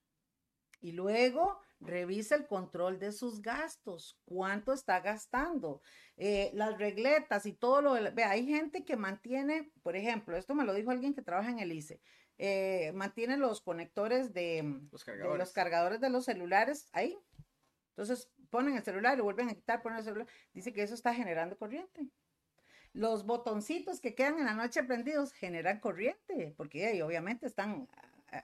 Y 0.80 0.92
luego 0.92 1.61
revise 1.80 2.35
el 2.35 2.46
control 2.46 2.98
de 2.98 3.12
sus 3.12 3.40
gastos, 3.40 4.18
cuánto 4.24 4.72
está 4.72 5.00
gastando, 5.00 5.80
eh, 6.16 6.50
las 6.54 6.76
regletas 6.78 7.46
y 7.46 7.52
todo 7.52 7.80
lo. 7.83 7.92
Ve, 8.14 8.24
hay 8.24 8.46
gente 8.46 8.85
que 8.85 8.96
mantiene, 8.96 9.70
por 9.83 9.96
ejemplo, 9.96 10.37
esto 10.37 10.54
me 10.54 10.64
lo 10.64 10.74
dijo 10.74 10.90
alguien 10.90 11.14
que 11.14 11.22
trabaja 11.22 11.50
en 11.50 11.59
el 11.59 11.72
ICE, 11.72 12.00
eh, 12.38 12.92
mantiene 12.94 13.37
los 13.37 13.61
conectores 13.61 14.33
de 14.33 14.80
los, 14.90 15.04
de 15.04 15.38
los 15.38 15.52
cargadores 15.52 16.00
de 16.00 16.11
los 16.11 16.24
celulares 16.24 16.88
ahí. 16.92 17.16
Entonces 17.90 18.28
ponen 18.50 18.76
el 18.76 18.83
celular 18.83 19.14
y 19.14 19.18
lo 19.18 19.24
vuelven 19.24 19.48
a 19.48 19.54
quitar, 19.54 19.83
ponen 19.83 19.98
el 19.98 20.04
celular. 20.04 20.26
Dice 20.52 20.72
que 20.72 20.83
eso 20.83 20.94
está 20.94 21.14
generando 21.14 21.57
corriente. 21.57 22.09
Los 22.94 23.26
botoncitos 23.26 24.00
que 24.00 24.14
quedan 24.14 24.38
en 24.38 24.46
la 24.46 24.54
noche 24.54 24.85
prendidos 24.85 25.33
generan 25.33 25.80
corriente, 25.80 26.54
porque 26.57 27.02
obviamente 27.02 27.44
están 27.46 27.88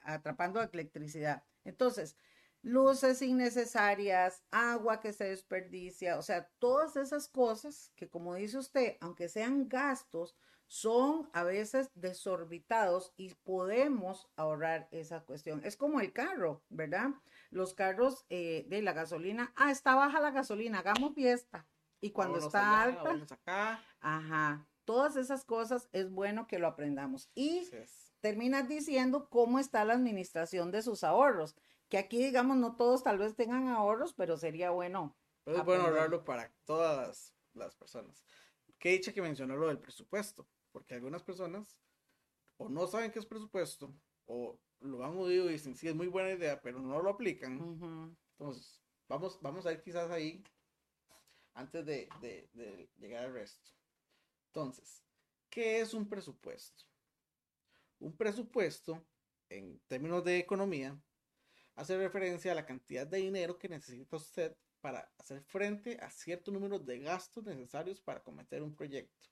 atrapando 0.03 0.61
electricidad. 0.61 1.45
Entonces, 1.65 2.17
luces 2.61 3.23
innecesarias, 3.23 4.43
agua 4.51 5.01
que 5.01 5.13
se 5.13 5.25
desperdicia, 5.25 6.19
o 6.19 6.23
sea, 6.23 6.51
todas 6.59 6.97
esas 6.97 7.29
cosas 7.29 7.93
que 7.95 8.09
como 8.09 8.35
dice 8.35 8.59
usted, 8.59 8.97
aunque 9.01 9.29
sean 9.29 9.69
gastos, 9.69 10.37
son 10.67 11.31
a 11.33 11.45
veces 11.45 11.89
desorbitados 11.95 13.13
y 13.17 13.35
podemos 13.35 14.29
ahorrar 14.35 14.89
esa 14.91 15.21
cuestión. 15.21 15.63
Es 15.65 15.77
como 15.77 16.01
el 16.01 16.13
carro, 16.13 16.63
¿verdad? 16.69 17.11
Los 17.51 17.75
carros 17.75 18.25
eh, 18.31 18.67
de 18.69 18.83
la 18.83 18.93
gasolina, 18.93 19.53
ah, 19.55 19.71
está 19.71 19.95
baja 19.95 20.21
la 20.21 20.33
gasolina, 20.33 20.81
hagamos 20.81 21.15
fiesta. 21.15 21.69
Y 22.01 22.13
cuando 22.13 22.39
está 22.39 22.83
alta, 22.83 23.85
ajá, 24.01 24.67
todas 24.85 25.17
esas 25.17 25.45
cosas 25.45 25.89
es 25.93 26.11
bueno 26.11 26.47
que 26.47 26.59
lo 26.59 26.67
aprendamos. 26.67 27.31
Y 27.35 27.69
terminas 28.21 28.69
diciendo 28.69 29.29
cómo 29.29 29.59
está 29.59 29.85
la 29.85 29.95
administración 29.95 30.71
de 30.71 30.83
sus 30.83 31.05
ahorros 31.05 31.57
que 31.91 31.99
aquí, 31.99 32.23
digamos, 32.23 32.57
no 32.57 32.77
todos 32.77 33.03
tal 33.03 33.19
vez 33.19 33.35
tengan 33.35 33.69
ahorros, 33.69 34.15
pero 34.15 34.37
sería 34.37 34.71
bueno. 34.71 35.17
es 35.45 35.65
bueno 35.65 35.85
ahorrarlo 35.85 36.25
para 36.25 36.51
todas 36.65 37.35
las 37.53 37.75
personas. 37.75 38.25
Qué 38.79 38.91
dicha 38.91 39.13
que 39.13 39.21
mencionó 39.21 39.57
lo 39.57 39.67
del 39.67 39.81
presupuesto, 39.81 40.47
porque 40.71 40.95
algunas 40.95 41.23
personas 41.23 41.77
o 42.57 42.69
no 42.69 42.87
saben 42.87 43.11
qué 43.11 43.19
es 43.19 43.27
presupuesto, 43.27 43.93
o 44.27 44.59
lo 44.81 45.05
han 45.05 45.17
oído 45.17 45.49
y 45.49 45.55
dicen, 45.55 45.75
sí, 45.75 45.89
es 45.89 45.95
muy 45.95 46.07
buena 46.07 46.31
idea, 46.31 46.61
pero 46.61 46.79
no 46.79 47.03
lo 47.03 47.11
aplican. 47.11 48.15
Entonces, 48.39 48.81
vamos, 49.09 49.39
vamos 49.43 49.67
a 49.67 49.73
ir 49.73 49.83
quizás 49.83 50.11
ahí 50.11 50.45
antes 51.55 51.85
de, 51.85 52.09
de 52.21 52.91
llegar 52.99 53.25
al 53.25 53.33
resto. 53.33 53.71
Entonces, 54.47 55.03
¿qué 55.49 55.81
es 55.81 55.95
un 55.95 56.09
presupuesto? 56.09 56.85
Un 57.99 58.17
presupuesto, 58.17 59.05
en 59.49 59.79
términos 59.87 60.25
de 60.25 60.39
economía, 60.39 60.99
hace 61.75 61.97
referencia 61.97 62.53
a 62.53 62.55
la 62.55 62.67
cantidad 62.67 63.07
de 63.07 63.19
dinero 63.19 63.59
que 63.59 63.69
necesita 63.69 64.17
usted 64.17 64.57
para 64.81 65.13
hacer 65.19 65.43
frente 65.43 65.99
a 66.01 66.11
cierto 66.11 66.51
número 66.51 66.79
de 66.79 66.99
gastos 67.01 67.45
necesarios 67.45 68.01
para 68.01 68.23
cometer 68.23 68.63
un 68.63 68.75
proyecto. 68.75 69.29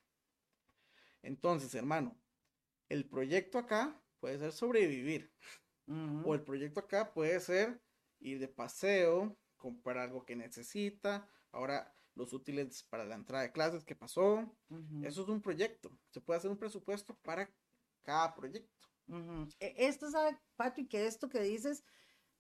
Entonces, 1.22 1.74
hermano, 1.74 2.16
el 2.88 3.08
proyecto 3.08 3.58
acá 3.58 4.00
puede 4.20 4.38
ser 4.38 4.52
sobrevivir. 4.52 5.32
O 6.24 6.34
el 6.34 6.42
proyecto 6.42 6.80
acá 6.80 7.14
puede 7.14 7.40
ser 7.40 7.80
ir 8.20 8.38
de 8.38 8.48
paseo, 8.48 9.38
comprar 9.56 9.96
algo 9.96 10.26
que 10.26 10.36
necesita. 10.36 11.26
Ahora, 11.50 11.96
los 12.18 12.32
útiles 12.32 12.82
para 12.90 13.04
la 13.04 13.14
entrada 13.14 13.44
de 13.44 13.52
clases 13.52 13.84
que 13.84 13.94
pasó. 13.94 14.52
Eso 15.02 15.22
es 15.22 15.28
un 15.28 15.40
proyecto. 15.40 15.90
Se 16.10 16.20
puede 16.20 16.38
hacer 16.38 16.50
un 16.50 16.58
presupuesto 16.58 17.16
para 17.22 17.50
cada 18.02 18.34
proyecto. 18.34 18.88
E, 19.60 19.74
esto, 19.78 20.10
¿sabe, 20.10 20.36
Patrick? 20.56 20.90
Que 20.90 21.06
esto 21.06 21.28
que 21.28 21.40
dices 21.40 21.84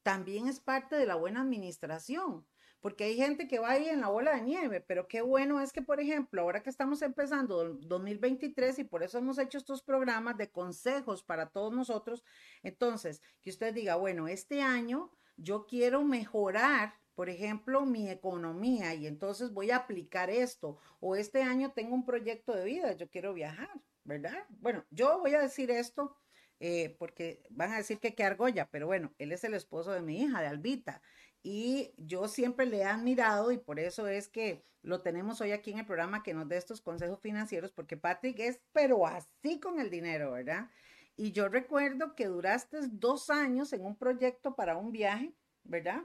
también 0.02 0.48
es 0.48 0.60
parte 0.60 0.96
de 0.96 1.06
la 1.06 1.14
buena 1.14 1.42
administración, 1.42 2.46
porque 2.80 3.04
hay 3.04 3.16
gente 3.16 3.46
que 3.46 3.58
va 3.58 3.70
ahí 3.70 3.88
en 3.88 4.00
la 4.00 4.08
bola 4.08 4.34
de 4.34 4.42
nieve, 4.42 4.80
pero 4.80 5.06
qué 5.06 5.20
bueno 5.20 5.60
es 5.60 5.72
que, 5.72 5.82
por 5.82 6.00
ejemplo, 6.00 6.42
ahora 6.42 6.62
que 6.62 6.70
estamos 6.70 7.02
empezando 7.02 7.74
2023 7.74 8.78
y 8.78 8.84
por 8.84 9.02
eso 9.02 9.18
hemos 9.18 9.38
hecho 9.38 9.58
estos 9.58 9.82
programas 9.82 10.36
de 10.36 10.50
consejos 10.50 11.22
para 11.22 11.50
todos 11.50 11.72
nosotros, 11.72 12.24
entonces, 12.62 13.20
que 13.42 13.50
usted 13.50 13.74
diga, 13.74 13.96
bueno, 13.96 14.28
este 14.28 14.62
año 14.62 15.12
yo 15.36 15.66
quiero 15.66 16.04
mejorar 16.04 16.94
por 17.18 17.28
ejemplo, 17.28 17.84
mi 17.84 18.08
economía 18.08 18.94
y 18.94 19.08
entonces 19.08 19.52
voy 19.52 19.72
a 19.72 19.78
aplicar 19.78 20.30
esto. 20.30 20.78
O 21.00 21.16
este 21.16 21.42
año 21.42 21.72
tengo 21.72 21.96
un 21.96 22.04
proyecto 22.04 22.54
de 22.54 22.64
vida, 22.64 22.92
yo 22.92 23.10
quiero 23.10 23.34
viajar, 23.34 23.68
¿verdad? 24.04 24.46
Bueno, 24.60 24.84
yo 24.92 25.18
voy 25.18 25.34
a 25.34 25.40
decir 25.40 25.68
esto 25.72 26.16
eh, 26.60 26.94
porque 26.96 27.42
van 27.50 27.72
a 27.72 27.78
decir 27.78 27.98
que 27.98 28.14
qué 28.14 28.22
argolla, 28.22 28.68
pero 28.70 28.86
bueno, 28.86 29.12
él 29.18 29.32
es 29.32 29.42
el 29.42 29.54
esposo 29.54 29.90
de 29.90 30.00
mi 30.00 30.22
hija, 30.22 30.40
de 30.40 30.46
Albita, 30.46 31.02
y 31.42 31.92
yo 31.96 32.28
siempre 32.28 32.66
le 32.66 32.76
he 32.78 32.84
admirado 32.84 33.50
y 33.50 33.58
por 33.58 33.80
eso 33.80 34.06
es 34.06 34.28
que 34.28 34.64
lo 34.82 35.00
tenemos 35.02 35.40
hoy 35.40 35.50
aquí 35.50 35.72
en 35.72 35.80
el 35.80 35.86
programa 35.86 36.22
que 36.22 36.34
nos 36.34 36.46
dé 36.46 36.56
estos 36.56 36.80
consejos 36.80 37.18
financieros, 37.20 37.72
porque 37.72 37.96
Patrick 37.96 38.38
es 38.38 38.60
pero 38.70 39.04
así 39.08 39.58
con 39.58 39.80
el 39.80 39.90
dinero, 39.90 40.30
¿verdad? 40.30 40.70
Y 41.16 41.32
yo 41.32 41.48
recuerdo 41.48 42.14
que 42.14 42.26
duraste 42.26 42.78
dos 42.92 43.28
años 43.28 43.72
en 43.72 43.84
un 43.84 43.96
proyecto 43.96 44.54
para 44.54 44.76
un 44.76 44.92
viaje, 44.92 45.34
¿verdad? 45.64 46.04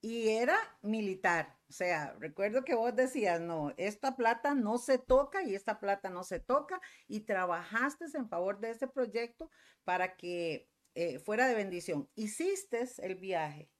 Y 0.00 0.28
era 0.28 0.56
militar. 0.82 1.58
O 1.68 1.72
sea, 1.72 2.14
recuerdo 2.18 2.64
que 2.64 2.74
vos 2.74 2.94
decías, 2.94 3.40
no, 3.40 3.72
esta 3.76 4.16
plata 4.16 4.54
no 4.54 4.78
se 4.78 4.98
toca 4.98 5.42
y 5.42 5.54
esta 5.54 5.78
plata 5.78 6.10
no 6.10 6.24
se 6.24 6.40
toca 6.40 6.80
y 7.06 7.20
trabajaste 7.20 8.06
en 8.14 8.28
favor 8.28 8.60
de 8.60 8.70
ese 8.70 8.88
proyecto 8.88 9.50
para 9.84 10.16
que 10.16 10.68
eh, 10.94 11.18
fuera 11.18 11.46
de 11.46 11.54
bendición. 11.54 12.08
Hiciste 12.14 12.88
el 12.98 13.16
viaje 13.16 13.70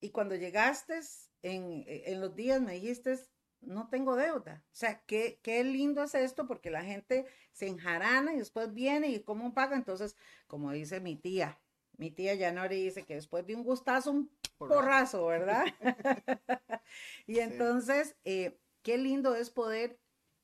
y 0.00 0.10
cuando 0.10 0.36
llegaste 0.36 1.00
en, 1.42 1.84
eh, 1.86 2.04
en, 2.06 2.20
los 2.20 2.34
días 2.34 2.60
me 2.60 2.74
dijiste, 2.74 3.18
no 3.60 3.88
tengo 3.88 4.16
deuda. 4.16 4.64
O 4.66 4.74
sea, 4.74 5.02
qué, 5.06 5.40
qué 5.42 5.64
lindo 5.64 6.02
es 6.04 6.14
esto 6.14 6.46
porque 6.46 6.70
la 6.70 6.84
gente 6.84 7.26
se 7.52 7.66
enjarana 7.66 8.32
y 8.32 8.38
después 8.38 8.72
viene 8.72 9.08
y 9.08 9.22
cómo 9.22 9.52
paga. 9.54 9.76
Entonces, 9.76 10.16
como 10.46 10.72
dice 10.72 11.00
mi 11.00 11.16
tía, 11.16 11.60
mi 11.98 12.10
tía 12.10 12.34
Yanori 12.34 12.82
dice 12.82 13.04
que 13.04 13.14
después 13.14 13.46
de 13.46 13.54
un 13.54 13.64
gustazo, 13.64 14.10
un 14.10 14.30
porrazo, 14.58 15.26
¿verdad? 15.26 15.64
y 17.26 17.40
entonces, 17.40 18.16
eh, 18.24 18.58
qué 18.82 18.98
lindo 18.98 19.34
es 19.34 19.50
poder 19.50 19.98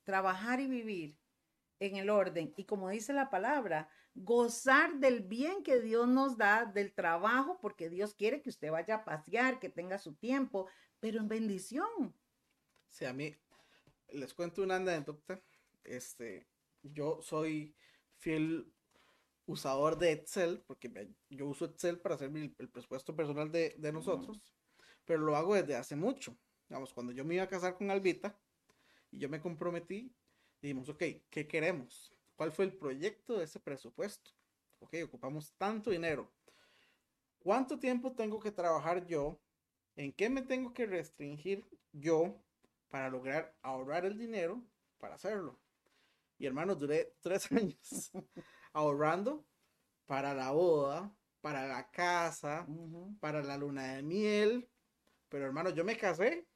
trabajar 0.05 0.61
y 0.61 0.67
vivir 0.67 1.19
en 1.81 1.97
el 1.97 2.11
orden. 2.11 2.53
Y 2.57 2.65
como 2.65 2.89
dice 2.89 3.13
la 3.13 3.31
palabra, 3.31 3.89
gozar 4.15 4.99
del 4.99 5.21
bien 5.23 5.63
que 5.63 5.81
Dios 5.81 6.09
nos 6.09 6.37
da, 6.37 6.65
del 6.65 6.93
trabajo, 6.93 7.59
porque 7.61 7.89
Dios 7.89 8.15
quiere 8.15 8.43
que 8.43 8.51
usted 8.51 8.71
vaya 8.71 8.97
a 8.97 9.05
pasear, 9.05 9.59
que 9.59 9.69
tenga 9.69 9.99
su 9.99 10.15
tiempo, 10.15 10.69
pero 11.01 11.19
en 11.19 11.29
bendición. 11.29 12.15
Sí, 12.89 13.05
a 13.05 13.13
mí, 13.13 13.35
les 14.11 14.35
cuento 14.35 14.63
una 14.63 14.77
anécdota. 14.77 15.43
Este, 15.83 16.47
yo 16.83 17.21
soy 17.23 17.75
fiel 18.19 18.73
usador 19.53 19.99
de 19.99 20.13
Excel, 20.13 20.63
porque 20.67 20.91
yo 21.29 21.47
uso 21.47 21.67
Excel 21.67 21.99
para 22.01 22.15
hacer 22.15 22.31
el, 22.35 22.69
presupuesto 22.71 23.15
personal 23.15 23.51
de, 23.53 23.93
nosotros, 23.93 24.41
pero 25.05 25.21
lo 25.21 25.37
hago 25.37 25.55
desde 25.55 25.77
hace 25.77 25.97
mucho. 25.97 26.37
Digamos, 26.69 26.93
cuando 26.93 27.13
yo 27.13 27.25
me 27.25 27.35
iba 27.35 27.45
a 27.45 27.49
casar 27.49 27.77
con 27.77 27.91
Albita 27.91 28.39
y 29.11 29.19
yo 29.19 29.29
me 29.29 29.41
comprometí, 29.41 30.15
dijimos, 30.61 30.89
ok, 30.89 31.03
¿qué 31.31 31.47
queremos? 31.47 32.13
¿Cuál 32.37 32.53
fue 32.53 32.65
el 32.65 32.73
proyecto 32.73 33.39
de 33.39 33.45
ese 33.45 33.61
presupuesto? 33.61 34.31
Ok, 34.81 34.97
ocupamos 35.05 35.53
tanto 35.59 35.91
dinero. 35.91 36.33
¿Cuánto 37.39 37.79
tiempo 37.79 38.13
tengo 38.13 38.41
que 38.41 38.53
trabajar 38.53 39.07
yo? 39.07 39.41
¿En 39.97 40.13
qué 40.13 40.31
me 40.31 40.43
tengo 40.43 40.73
que 40.73 40.87
restringir 40.87 41.65
yo 41.93 42.43
para 42.89 43.11
lograr 43.11 43.55
ahorrar 43.63 44.07
el 44.07 44.17
dinero 44.17 44.63
para 44.99 45.17
hacerlo? 45.17 45.59
Y 46.39 46.47
hermano, 46.47 46.75
duré 46.75 47.15
tres 47.21 47.51
años 47.53 48.13
ahorrando 48.73 49.45
para 50.07 50.35
la 50.35 50.51
boda, 50.51 51.15
para 51.41 51.67
la 51.67 51.91
casa, 51.91 52.67
para 53.21 53.43
la 53.43 53.57
luna 53.57 53.95
de 53.95 54.03
miel. 54.03 54.69
Pero 55.29 55.47
hermano, 55.47 55.71
yo 55.71 55.85
me 55.85 55.97
casé 55.97 56.47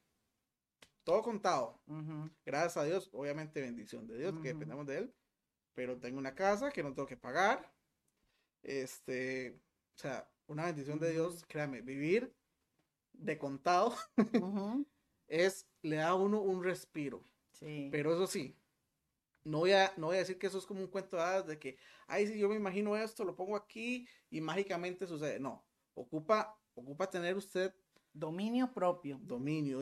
todo 1.03 1.21
contado. 1.21 1.79
Gracias 2.45 2.77
a 2.77 2.83
Dios, 2.83 3.09
obviamente 3.13 3.61
bendición 3.61 4.07
de 4.07 4.17
Dios, 4.17 4.35
que 4.41 4.49
dependemos 4.49 4.85
de 4.85 4.97
Él. 4.99 5.13
Pero 5.73 5.97
tengo 5.97 6.17
una 6.17 6.35
casa 6.35 6.71
que 6.71 6.83
no 6.83 6.93
tengo 6.93 7.07
que 7.07 7.17
pagar. 7.17 7.71
Este, 8.61 9.59
o 9.95 9.99
sea, 9.99 10.29
una 10.47 10.65
bendición 10.65 10.99
de 10.99 11.11
Dios, 11.11 11.45
créame, 11.47 11.81
vivir 11.81 12.33
de 13.13 13.37
contado 13.37 13.95
es, 15.27 15.67
le 15.81 15.97
da 15.97 16.09
a 16.09 16.15
uno 16.15 16.41
un 16.41 16.63
respiro. 16.63 17.23
Sí. 17.53 17.89
Pero 17.91 18.13
eso 18.13 18.27
sí, 18.27 18.55
no 19.47 19.59
voy, 19.59 19.71
a, 19.71 19.93
no 19.97 20.07
voy 20.07 20.17
a 20.17 20.19
decir 20.19 20.37
que 20.37 20.47
eso 20.47 20.57
es 20.57 20.65
como 20.65 20.81
un 20.81 20.87
cuento 20.87 21.17
de 21.17 21.43
de 21.43 21.59
que, 21.59 21.77
ay, 22.07 22.27
si 22.27 22.37
yo 22.37 22.49
me 22.49 22.55
imagino 22.55 22.95
esto, 22.97 23.23
lo 23.23 23.35
pongo 23.35 23.55
aquí 23.55 24.07
y 24.29 24.41
mágicamente 24.41 25.07
sucede. 25.07 25.39
No, 25.39 25.65
ocupa, 25.93 26.59
ocupa 26.75 27.09
tener 27.09 27.35
usted 27.35 27.73
dominio 28.13 28.73
propio. 28.73 29.19
Dominio. 29.21 29.79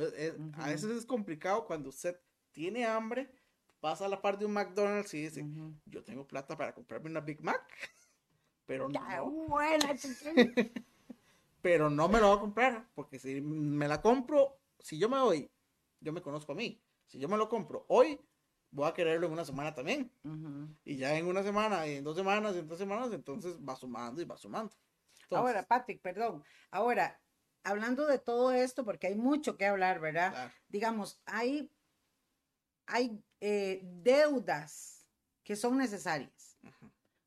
A 0.54 0.68
veces 0.68 0.92
es 0.92 1.06
complicado 1.06 1.66
cuando 1.66 1.90
usted 1.90 2.20
tiene 2.52 2.86
hambre, 2.86 3.32
pasa 3.80 4.06
a 4.06 4.10
la 4.10 4.22
parte 4.22 4.42
de 4.42 4.46
un 4.46 4.54
McDonald's 4.54 5.14
y 5.14 5.24
dice, 5.24 5.44
yo 5.86 6.04
tengo 6.04 6.28
plata 6.28 6.56
para 6.56 6.74
comprarme 6.74 7.10
una 7.10 7.22
Big 7.22 7.42
Mac. 7.42 7.62
Pero 8.66 8.90
no. 8.90 9.00
pero 11.62 11.90
no 11.90 12.08
me 12.08 12.20
lo 12.20 12.28
voy 12.28 12.38
a 12.38 12.42
comprar, 12.42 12.90
porque 12.94 13.20
si 13.20 13.42
me 13.42 13.88
la 13.88 14.02
compro, 14.02 14.60
si 14.80 15.00
yo 15.00 15.10
me 15.10 15.20
voy, 15.20 15.52
yo 16.00 16.14
me 16.14 16.22
conozco 16.22 16.52
a 16.52 16.56
mí. 16.56 16.80
Si 17.08 17.20
yo 17.20 17.28
me 17.28 17.38
lo 17.38 17.50
compro 17.50 17.86
hoy, 17.90 18.20
voy 18.76 18.90
a 18.90 18.94
quererlo 18.94 19.28
en 19.28 19.34
una 19.34 19.46
semana 19.46 19.74
también. 19.74 20.12
Y 20.84 20.98
ya 20.98 21.18
en 21.18 21.26
una 21.28 21.42
semana, 21.42 21.88
y 21.88 21.96
en 21.96 22.04
dos 22.04 22.16
semanas, 22.16 22.56
y 22.56 22.60
en 22.60 22.68
tres 22.68 22.78
semanas, 22.78 23.12
entonces 23.14 23.58
va 23.58 23.76
sumando 23.76 24.22
y 24.22 24.26
va 24.26 24.38
sumando. 24.38 24.76
Ahora, 25.32 25.64
Patrick, 25.64 26.02
perdón. 26.02 26.44
Ahora, 26.70 27.20
hablando 27.64 28.06
de 28.06 28.20
todo 28.20 28.52
esto, 28.52 28.84
porque 28.84 29.08
hay 29.08 29.16
mucho 29.16 29.58
que 29.58 29.66
hablar, 29.66 30.00
¿verdad? 30.00 30.52
Digamos, 30.68 31.22
hay, 31.26 31.72
hay 32.86 33.24
eh, 33.40 33.82
deudas 33.84 35.08
que 35.44 35.56
son 35.56 35.78
necesarias. 35.78 36.58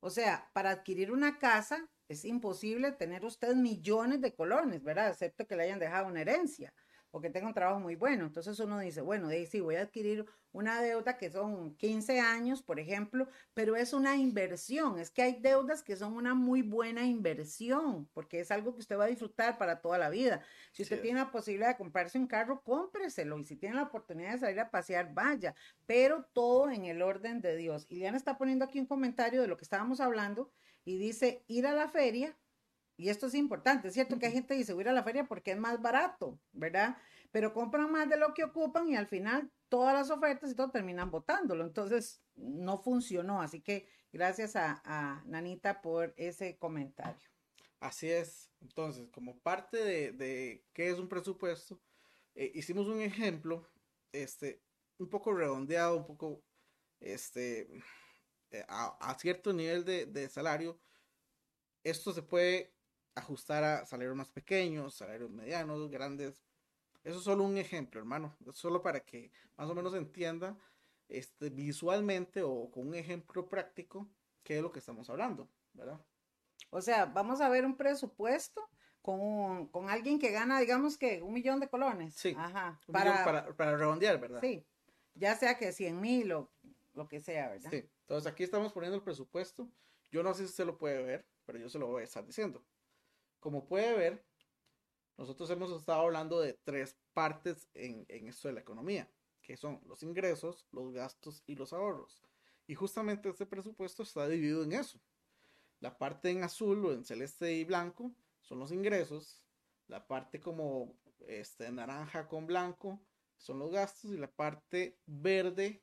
O 0.01 0.11
sea, 0.11 0.49
para 0.53 0.71
adquirir 0.71 1.11
una 1.11 1.39
casa 1.39 1.89
es 2.09 2.25
imposible 2.25 2.93
tener 2.93 3.25
usted 3.25 3.55
millones 3.55 4.21
de 4.21 4.35
colones, 4.35 4.83
¿verdad? 4.83 5.09
Excepto 5.09 5.47
que 5.47 5.57
le 5.57 5.65
hayan 5.65 5.79
dejado 5.79 6.07
una 6.07 6.21
herencia 6.21 6.73
o 7.11 7.21
que 7.21 7.31
tenga 7.31 7.47
un 7.47 7.55
trabajo 7.55 7.81
muy 7.81 7.97
bueno. 7.97 8.27
Entonces 8.27 8.59
uno 8.61 8.79
dice, 8.79 9.01
bueno, 9.01 9.29
de 9.29 9.47
sí, 9.47 9.61
voy 9.61 9.77
a 9.77 9.83
adquirir 9.83 10.27
una 10.53 10.81
deuda 10.81 11.19
que 11.19 11.31
son 11.31 11.77
15 11.77 12.21
años, 12.21 12.63
por 12.63 12.81
ejemplo, 12.81 13.29
pero 13.55 13.77
es 13.77 13.93
una 13.93 14.17
inversión. 14.17 14.99
Es 14.99 15.11
que 15.11 15.23
hay 15.23 15.41
deudas 15.41 15.83
que 15.83 15.97
son 15.97 16.15
una 16.15 16.35
muy 16.35 16.63
buena 16.63 17.05
inversión, 17.05 18.09
porque 18.13 18.41
es 18.41 18.51
algo 18.51 18.75
que 18.75 18.81
usted 18.81 18.99
va 18.99 19.05
a 19.05 19.09
disfrutar 19.09 19.59
para 19.59 19.81
toda 19.81 19.99
la 19.99 20.11
vida. 20.11 20.43
Si 20.73 20.83
usted 20.83 21.01
tiene 21.01 21.21
la 21.21 21.31
posibilidad 21.31 21.69
de 21.69 21.77
comprarse 21.77 22.19
un 22.19 22.27
carro, 22.27 22.63
cómpreselo. 22.63 23.39
Y 23.39 23.45
si 23.45 23.57
tiene 23.57 23.77
la 23.77 23.85
oportunidad 23.85 24.33
de 24.33 24.39
salir 24.39 24.61
a 24.61 24.71
pasear, 24.71 25.13
vaya. 25.15 25.55
Pero 25.87 26.27
todo 26.33 26.71
en 26.71 26.87
el 26.87 27.03
orden 27.03 27.41
de 27.41 27.57
Dios. 27.57 27.87
Y 27.89 27.97
Liana 27.97 28.17
está 28.17 28.39
poniendo 28.39 28.65
aquí 28.65 28.81
un 28.81 28.87
comentario 28.87 29.43
de 29.43 29.49
lo 29.49 29.57
que 29.57 29.65
estábamos 29.65 30.01
hablando 30.01 30.51
y 30.85 30.97
dice, 30.97 31.45
ir 31.47 31.67
a 31.67 31.73
la 31.73 31.89
feria 31.89 32.37
y 32.99 33.11
esto 33.11 33.29
es 33.29 33.35
importante, 33.35 33.89
es 33.89 33.95
cierto 33.95 34.19
que 34.19 34.27
hay 34.27 34.33
gente 34.33 34.55
que 34.55 34.59
dice, 34.59 34.73
voy 34.73 34.83
a 34.83 34.87
ir 34.87 34.89
a 34.89 34.93
la 34.93 35.05
feria 35.05 35.25
porque 35.25 35.53
es 35.53 35.57
más 35.57 35.81
barato, 35.81 36.41
¿verdad? 36.51 36.99
Pero 37.31 37.55
compran 37.55 37.93
más 37.93 38.09
de 38.09 38.17
lo 38.17 38.35
que 38.35 38.43
ocupan 38.43 38.89
y 38.89 38.97
al 38.97 39.07
final 39.07 39.53
todas 39.69 39.95
las 39.95 40.11
ofertas 40.11 40.51
y 40.51 40.57
todo 40.57 40.73
terminan 40.73 41.09
votándolo. 41.09 41.65
Entonces, 41.65 42.21
no 42.35 42.77
funcionó. 42.83 43.41
Así 43.41 43.61
que 43.61 43.89
gracias 44.13 44.57
a, 44.57 45.23
Nanita 45.27 45.81
por 45.81 46.13
ese 46.17 46.59
comentario. 46.59 47.29
Así 47.79 48.11
es. 48.11 48.51
Entonces, 48.61 49.09
como 49.11 49.39
parte 49.39 49.77
de, 50.13 50.65
qué 50.73 50.91
es 50.91 50.99
un 50.99 51.09
presupuesto, 51.09 51.81
eh, 52.35 52.51
hicimos 52.53 52.89
un 52.89 53.01
ejemplo, 53.01 53.65
este, 54.11 54.61
un 54.99 55.09
poco 55.09 55.33
redondeado, 55.33 55.99
un 55.99 56.07
poco, 56.07 56.43
este, 56.99 57.69
eh, 58.51 58.65
a, 58.67 59.17
cierto 59.21 59.53
nivel 59.53 59.85
de, 59.85 60.07
de 60.07 60.29
salario. 60.29 60.81
Esto 61.85 62.13
se 62.13 62.23
puede 62.23 62.78
ajustar 63.19 63.65
a 63.65 63.87
salarios 63.87 64.17
más 64.17 64.29
pequeños, 64.29 64.95
salarios 64.95 65.31
medianos, 65.31 65.91
grandes. 65.91 66.43
Eso 67.05 67.19
es 67.19 67.25
solo 67.25 67.45
un 67.45 67.57
ejemplo, 67.57 68.01
hermano. 68.01 68.37
Es 68.47 68.57
solo 68.57 68.83
para 68.83 69.01
que 69.01 69.31
más 69.57 69.69
o 69.69 69.75
menos 69.75 69.95
entienda 69.95 70.57
este, 71.09 71.51
visualmente 71.51 72.43
o 72.43 72.71
con 72.71 72.89
un 72.89 72.95
ejemplo 72.95 73.49
práctico 73.49 74.09
qué 74.43 74.57
es 74.57 74.63
lo 74.63 74.73
que 74.73 74.79
estamos 74.79 75.09
hablando, 75.11 75.49
¿verdad? 75.75 76.01
O 76.71 76.81
sea, 76.81 77.07
vamos 77.07 77.41
a 77.41 77.49
ver 77.49 77.65
un 77.65 77.77
presupuesto 77.77 78.69
con, 79.03 79.69
con 79.69 79.89
alguien 79.89 80.19
que 80.19 80.31
gana, 80.31 80.61
digamos 80.61 80.99
que 80.99 81.23
un 81.23 81.33
millón 81.33 81.61
de 81.61 81.69
colones. 81.69 82.15
Sí. 82.15 82.35
Ajá. 82.37 82.81
Para, 82.91 83.25
para, 83.25 83.57
para, 83.57 83.77
redondear, 83.77 84.21
¿verdad? 84.21 84.41
Sí. 84.41 84.67
Ya 85.15 85.35
sea 85.37 85.57
que 85.57 85.73
100 85.73 86.01
mil 86.01 86.33
o 86.33 86.51
lo 86.95 87.09
que 87.09 87.21
sea, 87.21 87.49
¿verdad? 87.49 87.71
Sí. 87.71 87.89
Entonces 88.01 88.31
aquí 88.31 88.43
estamos 88.43 88.73
poniendo 88.73 88.97
el 88.97 89.03
presupuesto. 89.03 89.69
Yo 90.11 90.23
no 90.23 90.33
sé 90.35 90.45
si 90.45 90.51
usted 90.51 90.67
lo 90.67 90.79
puede 90.79 91.03
ver, 91.03 91.27
pero 91.45 91.59
yo 91.59 91.69
se 91.69 91.79
lo 91.79 91.87
voy 91.87 92.03
a 92.03 92.05
estar 92.05 92.25
diciendo. 92.25 92.63
Como 93.41 93.67
puede 93.67 93.97
ver, 93.97 94.25
nosotros 95.17 95.51
hemos 95.51 95.73
estado 95.73 96.03
hablando 96.03 96.41
de 96.41 96.55
tres 96.65 96.97
partes 97.13 97.69
en, 97.75 98.07
esto 98.29 98.49
de 98.49 98.55
la 98.55 98.61
economía, 98.61 99.11
que 99.43 99.57
son 99.57 99.81
los 99.87 100.03
ingresos, 100.03 100.67
los 100.71 100.93
gastos 100.93 101.43
y 101.47 101.57
los 101.57 101.73
ahorros. 101.73 102.23
Y 102.67 102.75
justamente 102.75 103.29
este 103.29 103.47
presupuesto 103.47 104.03
está 104.03 104.29
dividido 104.29 104.63
en 104.63 104.73
eso. 104.73 105.01
La 105.81 105.99
parte 105.99 106.31
en 106.31 106.45
azul 106.45 106.85
o 106.87 106.93
en 106.93 107.05
celeste 107.05 107.53
y 107.53 107.65
blanco 107.65 108.13
son 108.41 108.59
los 108.59 108.73
ingresos, 108.73 109.43
la 109.87 110.07
parte 110.07 110.41
como 110.41 110.97
este, 111.21 111.71
naranja 111.73 112.29
con 112.29 112.47
blanco 112.47 113.01
son 113.37 113.59
los 113.59 113.73
gastos 113.73 114.13
y 114.13 114.19
la 114.19 114.31
parte 114.31 114.99
verde 115.07 115.83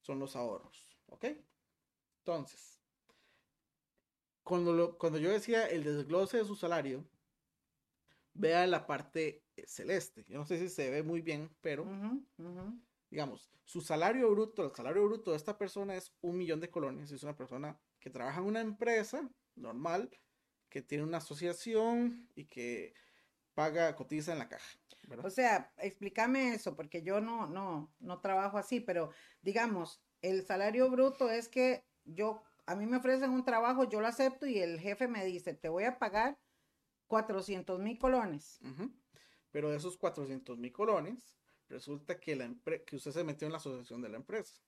son 0.00 0.18
los 0.18 0.36
ahorros. 0.36 0.88
¿Ok? 1.06 1.26
Entonces, 2.18 2.81
cuando, 4.42 4.96
cuando 4.98 5.18
yo 5.18 5.30
decía 5.30 5.66
el 5.66 5.84
desglose 5.84 6.38
de 6.38 6.44
su 6.44 6.56
salario, 6.56 7.08
vea 8.34 8.66
la 8.66 8.86
parte 8.86 9.44
eh, 9.56 9.64
celeste. 9.66 10.24
Yo 10.28 10.38
no 10.38 10.44
sé 10.44 10.58
si 10.58 10.68
se 10.68 10.90
ve 10.90 11.02
muy 11.02 11.20
bien, 11.20 11.54
pero 11.60 11.86
digamos, 13.10 13.50
su 13.64 13.80
salario 13.80 14.30
bruto, 14.30 14.64
el 14.64 14.74
salario 14.74 15.04
bruto 15.04 15.30
de 15.30 15.36
esta 15.36 15.58
persona 15.58 15.94
es 15.96 16.14
un 16.20 16.38
millón 16.38 16.60
de 16.60 16.70
colones. 16.70 17.10
Es 17.12 17.22
una 17.22 17.36
persona 17.36 17.78
que 18.00 18.10
trabaja 18.10 18.40
en 18.40 18.46
una 18.46 18.60
empresa 18.60 19.30
normal, 19.54 20.10
que 20.68 20.82
tiene 20.82 21.04
una 21.04 21.18
asociación 21.18 22.28
y 22.34 22.46
que 22.46 22.94
paga, 23.54 23.94
cotiza 23.94 24.32
en 24.32 24.38
la 24.38 24.48
caja. 24.48 24.78
O 25.22 25.30
sea, 25.30 25.72
explícame 25.78 26.54
eso, 26.54 26.74
porque 26.74 27.02
yo 27.02 27.20
no, 27.20 27.46
no, 27.46 27.94
no 27.98 28.20
trabajo 28.20 28.56
así, 28.56 28.80
pero 28.80 29.10
digamos, 29.42 30.00
el 30.22 30.46
salario 30.46 30.88
bruto 30.90 31.28
es 31.28 31.48
que 31.48 31.84
yo 32.04 32.42
a 32.66 32.76
mí 32.76 32.86
me 32.86 32.96
ofrecen 32.96 33.30
un 33.30 33.44
trabajo, 33.44 33.84
yo 33.84 34.00
lo 34.00 34.06
acepto 34.06 34.46
y 34.46 34.58
el 34.58 34.78
jefe 34.80 35.08
me 35.08 35.24
dice, 35.24 35.54
te 35.54 35.68
voy 35.68 35.84
a 35.84 35.98
pagar 35.98 36.38
400 37.06 37.78
mil 37.80 37.98
colones. 37.98 38.60
Pero 39.50 39.70
de 39.70 39.76
esos 39.76 39.96
400 39.96 40.58
mil 40.58 40.72
colones, 40.72 41.36
resulta 41.68 42.18
que, 42.18 42.36
la 42.36 42.54
que 42.86 42.96
usted 42.96 43.10
se 43.10 43.24
metió 43.24 43.46
en 43.46 43.52
la 43.52 43.58
asociación 43.58 44.00
de 44.02 44.08
la 44.08 44.16
empresa. 44.16 44.62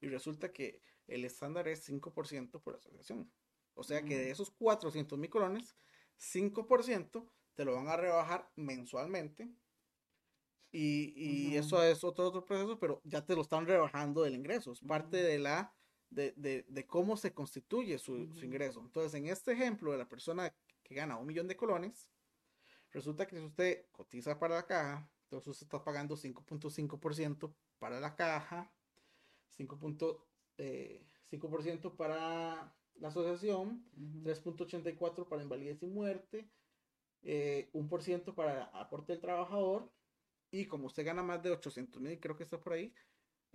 Y 0.00 0.08
resulta 0.08 0.52
que 0.52 0.82
el 1.06 1.24
estándar 1.24 1.68
es 1.68 1.88
5% 1.88 2.62
por 2.62 2.76
asociación. 2.76 3.30
O 3.74 3.84
sea 3.84 4.02
que 4.02 4.18
de 4.18 4.28
mm. 4.28 4.32
esos 4.32 4.50
400 4.50 5.18
mil 5.18 5.30
colones, 5.30 5.76
5% 6.18 7.30
te 7.54 7.64
lo 7.64 7.74
van 7.74 7.88
a 7.88 7.96
rebajar 7.96 8.50
mensualmente. 8.56 9.48
Y, 10.72 11.54
eso 11.54 11.80
es 11.84 12.02
otro, 12.02 12.26
otro 12.26 12.44
proceso, 12.44 12.80
pero 12.80 13.00
ya 13.04 13.24
te 13.24 13.36
lo 13.36 13.42
están 13.42 13.64
rebajando 13.64 14.22
del 14.22 14.34
ingreso. 14.34 14.72
Es 14.72 14.80
parte 14.80 15.18
de 15.18 15.38
la 15.38 15.72
de, 16.14 16.86
cómo 16.86 17.16
se 17.16 17.32
constituye 17.32 17.98
su, 17.98 18.16
ingreso. 18.42 18.80
Entonces, 18.80 19.14
en 19.14 19.26
este 19.26 19.52
ejemplo 19.52 19.92
de 19.92 19.98
la 19.98 20.08
persona 20.08 20.54
que 20.82 20.94
gana 20.94 21.16
un 21.16 21.26
millón 21.26 21.48
de 21.48 21.56
colones, 21.56 22.10
resulta 22.90 23.26
que 23.26 23.36
si 23.36 23.44
usted 23.44 23.86
cotiza 23.92 24.38
para 24.38 24.56
la 24.56 24.66
caja, 24.66 25.10
entonces 25.24 25.48
usted 25.48 25.66
está 25.66 25.82
pagando 25.82 26.16
5.5% 26.16 27.54
para 27.78 28.00
la 28.00 28.14
caja, 28.14 28.72
5.5% 29.58 30.18
eh, 30.58 31.04
para 31.96 32.74
la 32.96 33.08
asociación, 33.08 33.84
3.84% 34.22 35.28
para 35.28 35.42
invalidez 35.42 35.82
y 35.82 35.86
muerte, 35.86 36.48
eh, 37.22 37.70
1% 37.72 38.34
para 38.34 38.64
aporte 38.66 39.12
del 39.12 39.20
trabajador, 39.20 39.90
y 40.50 40.66
como 40.66 40.86
usted 40.86 41.04
gana 41.04 41.22
más 41.22 41.42
de 41.42 41.50
800 41.50 42.00
mil, 42.00 42.20
creo 42.20 42.36
que 42.36 42.44
está 42.44 42.60
por 42.60 42.74
ahí, 42.74 42.94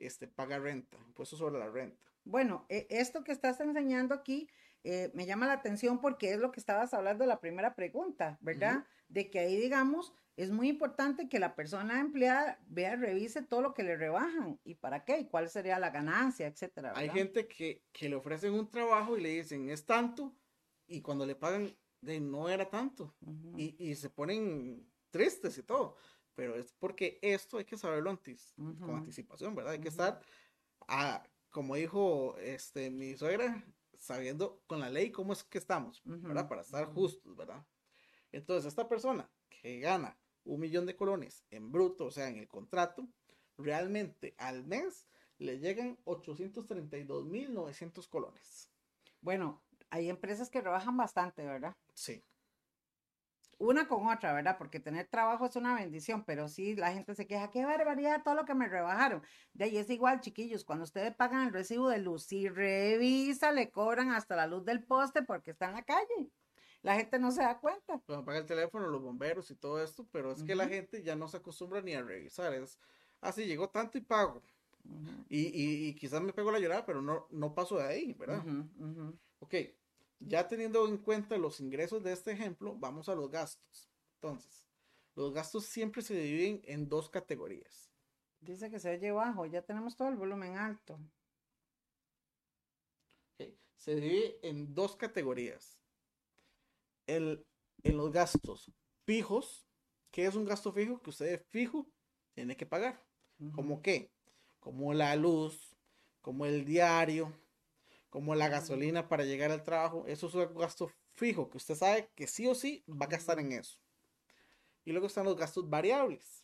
este, 0.02 0.28
paga 0.28 0.60
renta, 0.60 0.98
impuesto 1.08 1.38
sobre 1.38 1.60
la 1.60 1.70
renta. 1.70 2.02
Bueno, 2.24 2.66
e, 2.70 2.88
esto 2.90 3.24
que 3.24 3.32
estás 3.32 3.60
enseñando 3.60 4.14
aquí 4.14 4.50
eh, 4.84 5.12
me 5.14 5.26
llama 5.26 5.48
la 5.48 5.54
atención 5.54 6.00
porque 6.00 6.32
es 6.32 6.40
lo 6.40 6.52
que 6.52 6.60
estabas 6.60 6.94
hablando 6.94 7.24
de 7.24 7.28
la 7.28 7.40
primera 7.40 7.76
pregunta, 7.76 8.38
¿verdad? 8.42 8.86
De 9.10 9.30
que 9.30 9.40
ahí, 9.40 9.58
digamos, 9.58 10.14
es 10.38 10.52
muy 10.52 10.70
importante 10.70 11.28
que 11.28 11.40
la 11.40 11.54
persona 11.54 12.00
empleada 12.00 12.60
vea, 12.68 12.96
revise 12.96 13.42
todo 13.42 13.62
lo 13.62 13.74
que 13.74 13.84
le 13.84 13.98
rebajan 13.98 14.58
y 14.64 14.76
para 14.76 15.04
qué, 15.04 15.20
y 15.20 15.28
cuál 15.28 15.50
sería 15.50 15.80
la 15.80 15.90
ganancia, 15.90 16.48
etcétera. 16.48 16.94
Hay 16.96 17.10
gente 17.10 17.48
que, 17.48 17.84
que, 17.92 18.08
le 18.08 18.16
ofrecen 18.16 18.54
un 18.54 18.70
trabajo 18.70 19.18
y 19.18 19.22
le 19.22 19.30
dicen 19.30 19.70
es 19.70 19.86
tanto, 19.86 20.34
y 20.88 21.02
cuando 21.02 21.26
le 21.26 21.36
pagan, 21.36 21.76
de 22.00 22.22
no 22.22 22.48
era 22.48 22.70
tanto, 22.70 23.14
y, 23.58 23.76
y, 23.78 23.96
se 23.96 24.10
ponen 24.10 24.90
tristes 25.10 25.58
y 25.58 25.64
todo. 25.64 25.98
Pero 26.40 26.56
es 26.56 26.72
porque 26.80 27.20
esto 27.22 27.58
hay 27.58 27.66
que 27.66 27.76
saberlo 27.76 28.10
antes, 28.10 28.54
con 28.56 28.96
anticipación, 28.96 29.54
¿verdad? 29.56 29.74
Hay 29.74 29.82
que 29.82 29.90
estar, 29.90 30.22
a, 30.88 31.22
como 31.50 31.76
dijo 31.76 32.38
este, 32.38 32.90
mi 32.90 33.18
suegra, 33.18 33.62
sabiendo 33.98 34.64
con 34.66 34.80
la 34.80 34.90
ley 34.90 35.12
cómo 35.12 35.34
es 35.34 35.44
que 35.44 35.58
estamos, 35.58 36.02
¿verdad? 36.06 36.48
Para 36.48 36.62
estar 36.62 36.86
justos, 36.94 37.36
¿verdad? 37.36 37.68
Entonces, 38.32 38.70
esta 38.70 38.88
persona 38.88 39.30
que 39.50 39.82
gana 39.82 40.18
un 40.46 40.62
millón 40.62 40.86
de 40.86 40.96
colones 40.96 41.44
en 41.50 41.74
bruto, 41.74 42.06
o 42.06 42.12
sea, 42.12 42.30
en 42.30 42.38
el 42.38 42.48
contrato, 42.48 43.06
realmente 43.58 44.34
al 44.38 44.64
mes 44.64 45.10
le 45.40 45.60
llegan 45.60 45.98
832.900 46.06 48.08
colones. 48.08 48.72
Bueno, 49.20 49.62
hay 49.90 50.10
empresas 50.10 50.50
que 50.50 50.62
rebajan 50.62 50.96
bastante, 50.96 51.46
¿verdad? 51.46 51.76
Sí. 51.94 52.24
Una 53.60 53.88
con 53.88 54.08
otra, 54.08 54.34
¿verdad? 54.34 54.58
Porque 54.58 54.80
tener 54.80 55.08
trabajo 55.08 55.46
es 55.46 55.56
una 55.56 55.76
bendición, 55.76 56.24
pero 56.26 56.48
sí 56.48 56.76
la 56.76 56.92
gente 56.92 57.14
se 57.14 57.28
queja, 57.28 57.52
qué 57.52 57.66
barbaridad 57.66 58.24
todo 58.24 58.34
lo 58.34 58.46
que 58.46 58.56
me 58.56 58.68
rebajaron. 58.68 59.22
De 59.54 59.66
ahí 59.66 59.78
es 59.78 59.90
igual, 59.90 60.22
chiquillos, 60.22 60.64
cuando 60.64 60.86
ustedes 60.86 61.14
pagan 61.16 61.46
el 61.46 61.54
recibo 61.54 61.90
de 61.90 62.00
luz, 62.00 62.24
si 62.24 62.50
revisa, 62.50 63.52
le 63.52 63.70
cobran 63.70 64.12
hasta 64.12 64.36
la 64.36 64.48
luz 64.48 64.66
del 64.66 64.84
poste 64.84 65.22
porque 65.24 65.52
está 65.52 65.68
en 65.68 65.76
la 65.76 65.84
calle 65.84 66.32
la 66.82 66.96
gente 66.96 67.20
no 67.20 67.32
se 67.32 67.42
da 67.42 67.60
cuenta. 67.60 68.02
Bueno, 68.08 68.24
paga 68.24 68.40
el 68.40 68.46
teléfono, 68.46 68.88
los 68.88 69.02
bomberos 69.02 69.52
y 69.52 69.56
todo 69.56 69.84
esto, 69.84 70.08
pero 70.12 70.32
es 70.32 70.44
que 70.44 70.56
la 70.56 70.68
gente 70.68 71.04
ya 71.04 71.16
no 71.16 71.28
se 71.28 71.38
acostumbra 71.38 71.82
ni 71.82 71.94
a 71.94 72.02
revisar. 72.02 72.54
Es 72.54 72.80
así, 73.22 73.44
ah, 73.44 73.46
llegó 73.46 73.70
tanto 73.70 73.98
y 73.98 74.02
pago. 74.02 74.42
y, 75.30 75.88
y, 75.90 75.96
quizás 75.96 76.22
me 76.22 76.34
pego 76.34 76.52
la 76.52 76.60
llorada, 76.60 76.86
pero 76.86 77.02
no, 77.02 77.28
no 77.32 77.54
paso 77.54 77.78
de 77.78 77.84
ahí, 77.84 78.14
¿verdad? 78.14 78.44
Ok, 79.40 79.56
ya 80.20 80.48
teniendo 80.48 80.88
en 80.88 80.98
cuenta 80.98 81.38
los 81.38 81.60
ingresos 81.60 82.04
de 82.04 82.14
este 82.14 82.32
ejemplo, 82.32 82.76
vamos 82.78 83.10
a 83.10 83.16
los 83.16 83.30
gastos. 83.30 83.90
Entonces, 84.16 84.66
los 85.16 85.34
gastos 85.34 85.66
siempre 85.66 86.02
se 86.02 86.16
dividen 86.16 86.62
en 86.66 86.90
dos 86.90 87.10
categorías. 87.10 87.90
Dice 88.42 88.70
que 88.70 88.80
se 88.80 88.92
oye 88.96 89.12
bajo, 89.12 89.46
ya 89.46 89.62
tenemos 89.62 89.96
todo 89.96 90.10
el 90.10 90.16
volumen 90.16 90.58
alto. 90.58 91.00
Okay. 93.36 93.58
Se 93.76 93.96
divide 93.96 94.40
en 94.44 94.74
dos 94.74 94.96
categorías 94.96 95.80
el, 97.08 97.46
en 97.84 97.98
los 97.98 98.12
gastos 98.12 98.72
fijos, 99.06 99.68
¿qué 100.12 100.26
es 100.26 100.36
un 100.36 100.46
gasto 100.46 100.72
fijo? 100.72 101.02
Que 101.02 101.10
usted 101.10 101.46
fijo 101.50 101.88
tiene 102.34 102.56
que 102.56 102.66
pagar. 102.66 103.04
¿Como 103.54 103.82
qué? 103.82 104.12
Como 104.60 104.94
la 104.94 105.16
luz, 105.16 105.76
como 106.22 106.46
el 106.46 106.66
diario, 106.66 107.34
como 108.10 108.36
la 108.36 108.50
gasolina 108.50 109.08
para 109.08 109.24
llegar 109.24 109.52
al 109.52 109.64
trabajo. 109.64 110.06
Eso 110.08 110.28
es 110.28 110.36
un 110.36 110.56
gasto 110.56 110.92
fijo 111.16 111.50
que 111.50 111.58
usted 111.58 111.76
sabe 111.76 112.10
que 112.16 112.28
sí 112.28 112.48
o 112.48 112.56
sí 112.56 112.84
va 112.90 113.06
a 113.06 113.10
gastar 113.10 113.40
en 113.40 113.52
eso. 113.52 113.80
Y 114.86 114.92
luego 114.92 115.08
están 115.08 115.26
los 115.26 115.38
gastos 115.38 115.70
variables, 115.70 116.44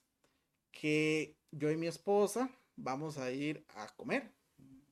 que 0.72 1.38
yo 1.51 1.72
y 1.72 1.78
mi 1.78 1.88
esposa 1.88 2.49
vamos 2.76 3.18
a 3.18 3.32
ir 3.32 3.66
a 3.70 3.88
comer, 3.95 4.32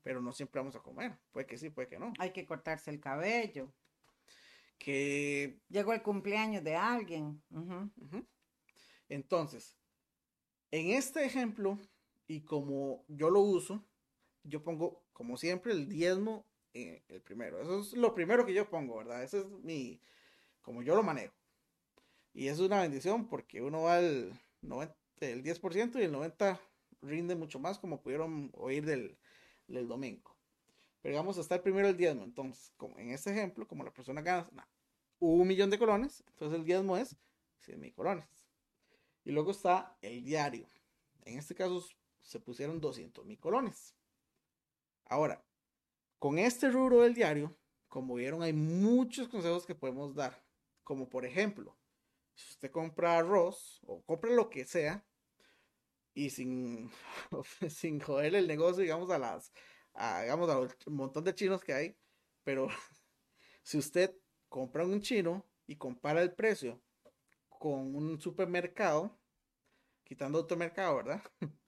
pero 0.02 0.22
no 0.22 0.32
siempre 0.32 0.60
vamos 0.60 0.76
a 0.76 0.82
comer. 0.82 1.18
Puede 1.32 1.46
que 1.46 1.58
sí, 1.58 1.70
puede 1.70 1.88
que 1.88 2.00
no. 2.00 2.14
Hay 2.20 2.32
que 2.32 2.46
cortarse 2.46 2.90
el 2.90 3.00
cabello 3.00 3.72
que... 4.80 5.60
Llegó 5.70 5.94
el 5.94 6.02
cumpleaños 6.02 6.64
de 6.64 6.76
alguien. 6.76 7.44
Entonces, 9.10 9.78
en 10.72 10.92
este 10.92 11.26
ejemplo, 11.26 11.78
y 12.28 12.42
como 12.42 13.06
yo 13.08 13.30
lo 13.30 13.42
uso, 13.42 13.86
yo 14.44 14.64
pongo, 14.64 15.06
como 15.14 15.38
siempre, 15.38 15.74
el 15.74 15.88
diezmo 15.88 16.48
el 16.74 17.22
primero. 17.22 17.62
Eso 17.62 17.80
es 17.80 17.94
lo 17.94 18.14
primero 18.14 18.46
que 18.46 18.54
yo 18.54 18.70
pongo, 18.70 18.98
¿verdad? 18.98 19.24
Ese 19.24 19.40
es 19.40 19.48
mi, 19.64 20.02
como 20.62 20.82
yo 20.82 20.96
lo 20.96 21.04
manejo. 21.04 21.36
Y 22.34 22.48
eso 22.48 22.64
es 22.64 22.68
una 22.68 22.82
bendición 22.82 23.28
porque 23.28 23.62
uno 23.62 23.84
va 23.84 23.98
al 23.98 24.40
90, 24.62 24.96
el 25.22 25.44
10% 25.44 26.00
y 26.00 26.04
el 26.04 26.14
90% 26.14 26.60
rinde 27.02 27.36
mucho 27.36 27.60
más, 27.60 27.78
como 27.80 28.02
pudieron 28.02 28.50
oír 28.56 28.86
del, 28.86 29.18
del 29.68 29.88
domingo. 29.88 30.36
Pero 31.02 31.18
vamos 31.18 31.38
a 31.38 31.42
estar 31.42 31.62
primero 31.62 31.88
el 31.88 31.98
diezmo. 31.98 32.24
Entonces, 32.24 32.72
como 32.78 32.98
en 32.98 33.10
este 33.10 33.32
ejemplo, 33.32 33.68
como 33.68 33.84
la 33.84 33.94
persona 33.94 34.22
gana 34.22 34.68
un 35.20 35.48
millón 35.48 35.70
de 35.70 35.78
colones, 35.78 36.24
entonces 36.28 36.58
el 36.58 36.66
diezmo 36.66 36.98
es 36.98 37.16
100 37.60 37.80
mil 37.80 37.94
colones. 37.94 38.28
Y 39.24 39.32
luego 39.32 39.52
está 39.52 39.98
el 40.02 40.24
diario. 40.24 40.68
En 41.26 41.38
este 41.38 41.56
caso 41.56 41.86
se 42.22 42.40
pusieron 42.40 42.82
200 42.82 43.26
mil 43.26 43.40
colones. 43.40 43.96
Ahora, 45.06 45.44
con 46.24 46.40
este 46.40 46.70
rubro 46.70 47.02
del 47.02 47.14
diario, 47.14 47.54
como 47.90 48.16
vieron, 48.16 48.44
hay 48.44 48.54
muchos 48.54 49.28
consejos 49.28 49.66
que 49.66 49.76
podemos 49.76 50.16
dar. 50.16 50.42
Como 50.82 51.10
por 51.10 51.26
ejemplo, 51.26 51.78
si 52.34 52.50
usted 52.50 52.72
compra 52.72 53.18
arroz 53.18 53.82
o 53.86 54.02
compra 54.04 54.32
lo 54.32 54.50
que 54.50 54.64
sea 54.64 55.06
y 56.14 56.30
sin, 56.30 56.90
sin 57.70 58.00
joder 58.00 58.36
el 58.36 58.48
negocio, 58.48 58.84
digamos, 58.84 59.10
a 59.10 59.20
las 59.20 59.52
a, 59.96 60.22
digamos, 60.22 60.50
un 60.86 60.96
montón 60.96 61.26
de 61.26 61.36
chinos 61.36 61.62
que 61.62 61.74
hay, 61.74 61.98
pero 62.46 62.70
si 63.62 63.78
usted 63.78 64.16
compra 64.48 64.86
un 64.86 65.02
chino 65.02 65.46
y 65.68 65.76
compara 65.76 66.22
el 66.22 66.34
precio 66.34 66.82
con 67.50 67.98
un 67.98 68.18
supermercado, 68.22 69.20
quitando 70.06 70.40
otro 70.40 70.56
mercado, 70.56 70.96
¿verdad? 70.96 71.22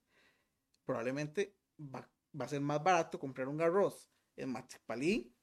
Probablemente 0.86 1.58
va, 1.78 2.10
a 2.39 2.47
ser 2.47 2.62
más 2.62 2.82
barato 2.82 3.20
comprar 3.20 3.49
un 3.49 3.62
arroz 3.62 4.14
en 4.36 4.52
Machipalí 4.52 5.34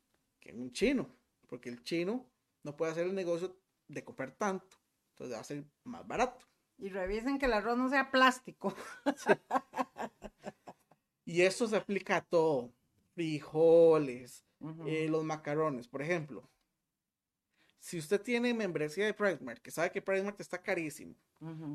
que 0.40 0.50
en 0.50 0.60
un 0.60 0.72
chino, 0.72 1.08
porque 1.46 1.68
el 1.68 1.82
chino 1.82 2.28
no 2.62 2.76
puede 2.76 2.92
hacer 2.92 3.06
el 3.06 3.14
negocio 3.14 3.56
de 3.88 4.04
comprar 4.04 4.32
tanto, 4.32 4.76
entonces 5.10 5.36
va 5.36 5.40
a 5.40 5.44
ser 5.44 5.64
más 5.84 6.06
barato. 6.06 6.46
Y 6.78 6.88
revisen 6.88 7.38
que 7.38 7.46
el 7.46 7.52
arroz 7.52 7.78
no 7.78 7.88
sea 7.88 8.10
plástico. 8.10 8.74
Y 11.24 11.42
eso 11.42 11.66
se 11.66 11.76
aplica 11.76 12.16
a 12.16 12.20
todo. 12.20 12.72
Frijoles, 13.14 14.44
eh, 14.86 15.06
los 15.08 15.24
macarrones, 15.24 15.86
por 15.86 16.02
ejemplo. 16.02 16.48
Si 17.78 17.98
usted 17.98 18.20
tiene 18.20 18.54
membresía 18.54 19.06
de 19.06 19.14
PriceMart, 19.14 19.60
que 19.60 19.70
sabe 19.70 19.90
que 19.90 20.02
PriceMart 20.02 20.40
está 20.40 20.62
carísimo, 20.62 21.14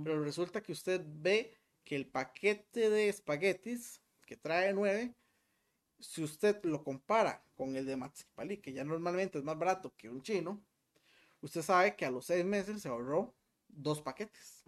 pero 0.04 0.24
resulta 0.24 0.62
que 0.62 0.72
usted 0.72 1.02
ve 1.06 1.54
que 1.84 1.96
el 1.96 2.08
paquete 2.08 2.90
de 2.90 3.10
espaguetis 3.10 4.02
que 4.26 4.38
trae 4.38 4.74
nueve, 4.74 5.14
si 6.00 6.24
usted 6.24 6.64
lo 6.64 6.84
compara 6.84 7.44
con 7.56 7.76
el 7.76 7.86
de 7.86 7.98
Matzipali, 7.98 8.58
que 8.58 8.74
ya 8.74 8.84
normalmente 8.84 9.38
es 9.38 9.44
más 9.44 9.58
barato 9.58 9.94
que 9.96 10.10
un 10.10 10.22
chino, 10.22 10.62
usted 11.42 11.62
sabe 11.62 11.96
que 11.96 12.06
a 12.06 12.12
los 12.12 12.26
seis 12.26 12.46
meses 12.46 12.82
se 12.82 12.90
ahorró 12.90 13.36
dos 13.68 14.02
paquetes. 14.02 14.64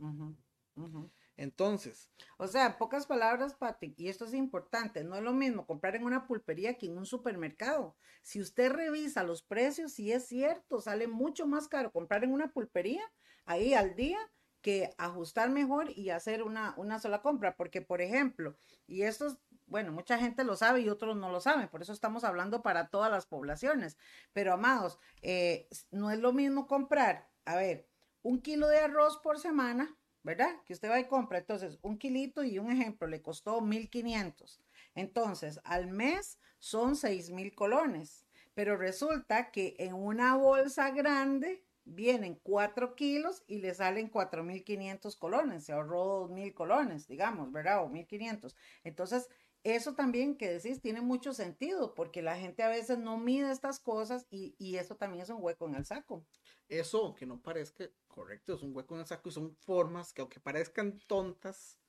Entonces. 1.37 2.09
O 2.37 2.47
sea, 2.47 2.65
en 2.65 2.77
pocas 2.77 3.05
palabras, 3.05 3.53
Pati, 3.53 3.93
y 3.97 4.09
esto 4.09 4.25
es 4.25 4.33
importante, 4.33 5.03
no 5.03 5.15
es 5.15 5.23
lo 5.23 5.33
mismo 5.33 5.65
comprar 5.65 5.95
en 5.95 6.03
una 6.03 6.27
pulpería 6.27 6.77
que 6.77 6.87
en 6.87 6.97
un 6.97 7.05
supermercado. 7.05 7.95
Si 8.23 8.41
usted 8.41 8.71
revisa 8.71 9.23
los 9.23 9.41
precios, 9.41 9.93
sí 9.93 10.11
es 10.11 10.27
cierto, 10.27 10.81
sale 10.81 11.07
mucho 11.07 11.47
más 11.47 11.67
caro 11.67 11.91
comprar 11.91 12.23
en 12.23 12.33
una 12.33 12.51
pulpería 12.51 13.03
ahí 13.45 13.73
al 13.73 13.95
día 13.95 14.19
que 14.61 14.93
ajustar 14.97 15.49
mejor 15.49 15.89
y 15.97 16.09
hacer 16.09 16.43
una, 16.43 16.73
una 16.77 16.99
sola 16.99 17.21
compra. 17.21 17.55
Porque, 17.55 17.81
por 17.81 18.01
ejemplo, 18.01 18.57
y 18.87 19.03
esto 19.03 19.27
es, 19.27 19.37
bueno, 19.69 19.91
mucha 19.91 20.17
gente 20.17 20.43
lo 20.43 20.55
sabe 20.55 20.81
y 20.81 20.89
otros 20.89 21.15
no 21.15 21.31
lo 21.31 21.39
saben, 21.41 21.67
por 21.69 21.81
eso 21.81 21.93
estamos 21.93 22.23
hablando 22.23 22.61
para 22.61 22.89
todas 22.89 23.11
las 23.11 23.25
poblaciones. 23.25 23.97
Pero, 24.33 24.53
amados, 24.53 24.99
eh, 25.21 25.67
no 25.91 26.11
es 26.11 26.19
lo 26.19 26.33
mismo 26.33 26.67
comprar, 26.67 27.29
a 27.45 27.55
ver, 27.55 27.87
un 28.21 28.41
kilo 28.41 28.67
de 28.67 28.79
arroz 28.79 29.17
por 29.17 29.39
semana 29.39 29.95
¿verdad? 30.23 30.61
Que 30.65 30.73
usted 30.73 30.89
va 30.89 30.99
y 30.99 31.07
compra. 31.07 31.37
Entonces, 31.37 31.79
un 31.81 31.97
kilito 31.97 32.43
y 32.43 32.59
un 32.59 32.71
ejemplo 32.71 33.07
le 33.07 33.21
costó 33.21 33.61
1500. 33.61 34.61
Entonces, 34.95 35.59
al 35.63 35.87
mes 35.87 36.39
son 36.59 36.95
6000 36.95 37.55
colones. 37.55 38.25
Pero 38.53 38.75
resulta 38.75 39.51
que 39.51 39.75
en 39.79 39.93
una 39.93 40.35
bolsa 40.35 40.91
grande 40.91 41.63
vienen 41.85 42.39
4 42.43 42.95
kilos 42.95 43.43
y 43.47 43.59
le 43.59 43.73
salen 43.73 44.09
4500 44.09 45.15
colones. 45.15 45.63
Se 45.63 45.71
ahorró 45.71 46.03
2000 46.05 46.53
colones, 46.53 47.07
digamos, 47.07 47.51
¿verdad? 47.51 47.83
O 47.83 47.89
1500. 47.89 48.55
Entonces, 48.83 49.29
eso 49.63 49.93
también 49.93 50.37
que 50.37 50.49
decís 50.49 50.81
tiene 50.81 51.01
mucho 51.01 51.33
sentido 51.33 51.93
porque 51.93 52.21
la 52.21 52.37
gente 52.37 52.63
a 52.63 52.69
veces 52.69 52.97
no 52.97 53.17
mide 53.17 53.51
estas 53.51 53.79
cosas 53.79 54.25
y, 54.29 54.55
y 54.57 54.77
eso 54.77 54.95
también 54.95 55.23
es 55.23 55.29
un 55.29 55.41
hueco 55.41 55.67
en 55.67 55.75
el 55.75 55.85
saco. 55.85 56.25
Eso, 56.67 57.05
aunque 57.05 57.25
no 57.25 57.41
parezca 57.41 57.89
correcto, 58.07 58.53
es 58.53 58.61
un 58.61 58.75
hueco 58.75 58.95
en 58.95 59.01
el 59.01 59.07
saco 59.07 59.29
y 59.29 59.31
son 59.31 59.55
formas 59.57 60.13
que 60.13 60.21
aunque 60.21 60.39
parezcan 60.39 60.99
tontas, 61.07 61.79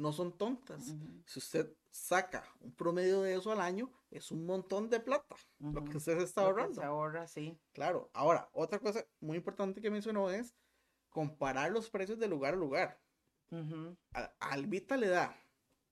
no 0.00 0.12
son 0.12 0.36
tontas. 0.36 0.94
Si 1.26 1.38
usted 1.38 1.76
saca 1.90 2.44
un 2.60 2.72
promedio 2.72 3.20
de 3.20 3.34
eso 3.34 3.52
al 3.52 3.60
año, 3.60 3.92
es 4.10 4.30
un 4.30 4.46
montón 4.46 4.88
de 4.88 4.98
plata 5.00 5.36
lo 5.58 5.84
que 5.84 5.98
usted 5.98 6.16
se 6.18 6.24
está 6.24 6.42
ahorrando. 6.42 6.80
se 6.80 6.86
ahorra, 6.86 7.26
sí. 7.26 7.58
Claro. 7.72 8.10
Ahora, 8.14 8.48
otra 8.52 8.78
cosa 8.78 9.04
muy 9.20 9.36
importante 9.36 9.80
que 9.80 9.90
mencionó 9.90 10.30
es 10.30 10.54
comparar 11.10 11.70
los 11.70 11.90
precios 11.90 12.18
de 12.18 12.28
lugar 12.28 12.54
a 12.54 12.56
lugar. 12.56 13.00
a, 14.14 14.32
Albita 14.40 14.96
le 14.96 15.08
da 15.08 15.36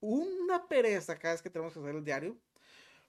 una 0.01 0.66
pereza 0.68 1.18
cada 1.18 1.34
vez 1.34 1.42
que 1.42 1.51
tenemos 1.51 1.72
que 1.72 1.80
hacer 1.80 1.94
el 1.94 2.05
diario, 2.05 2.38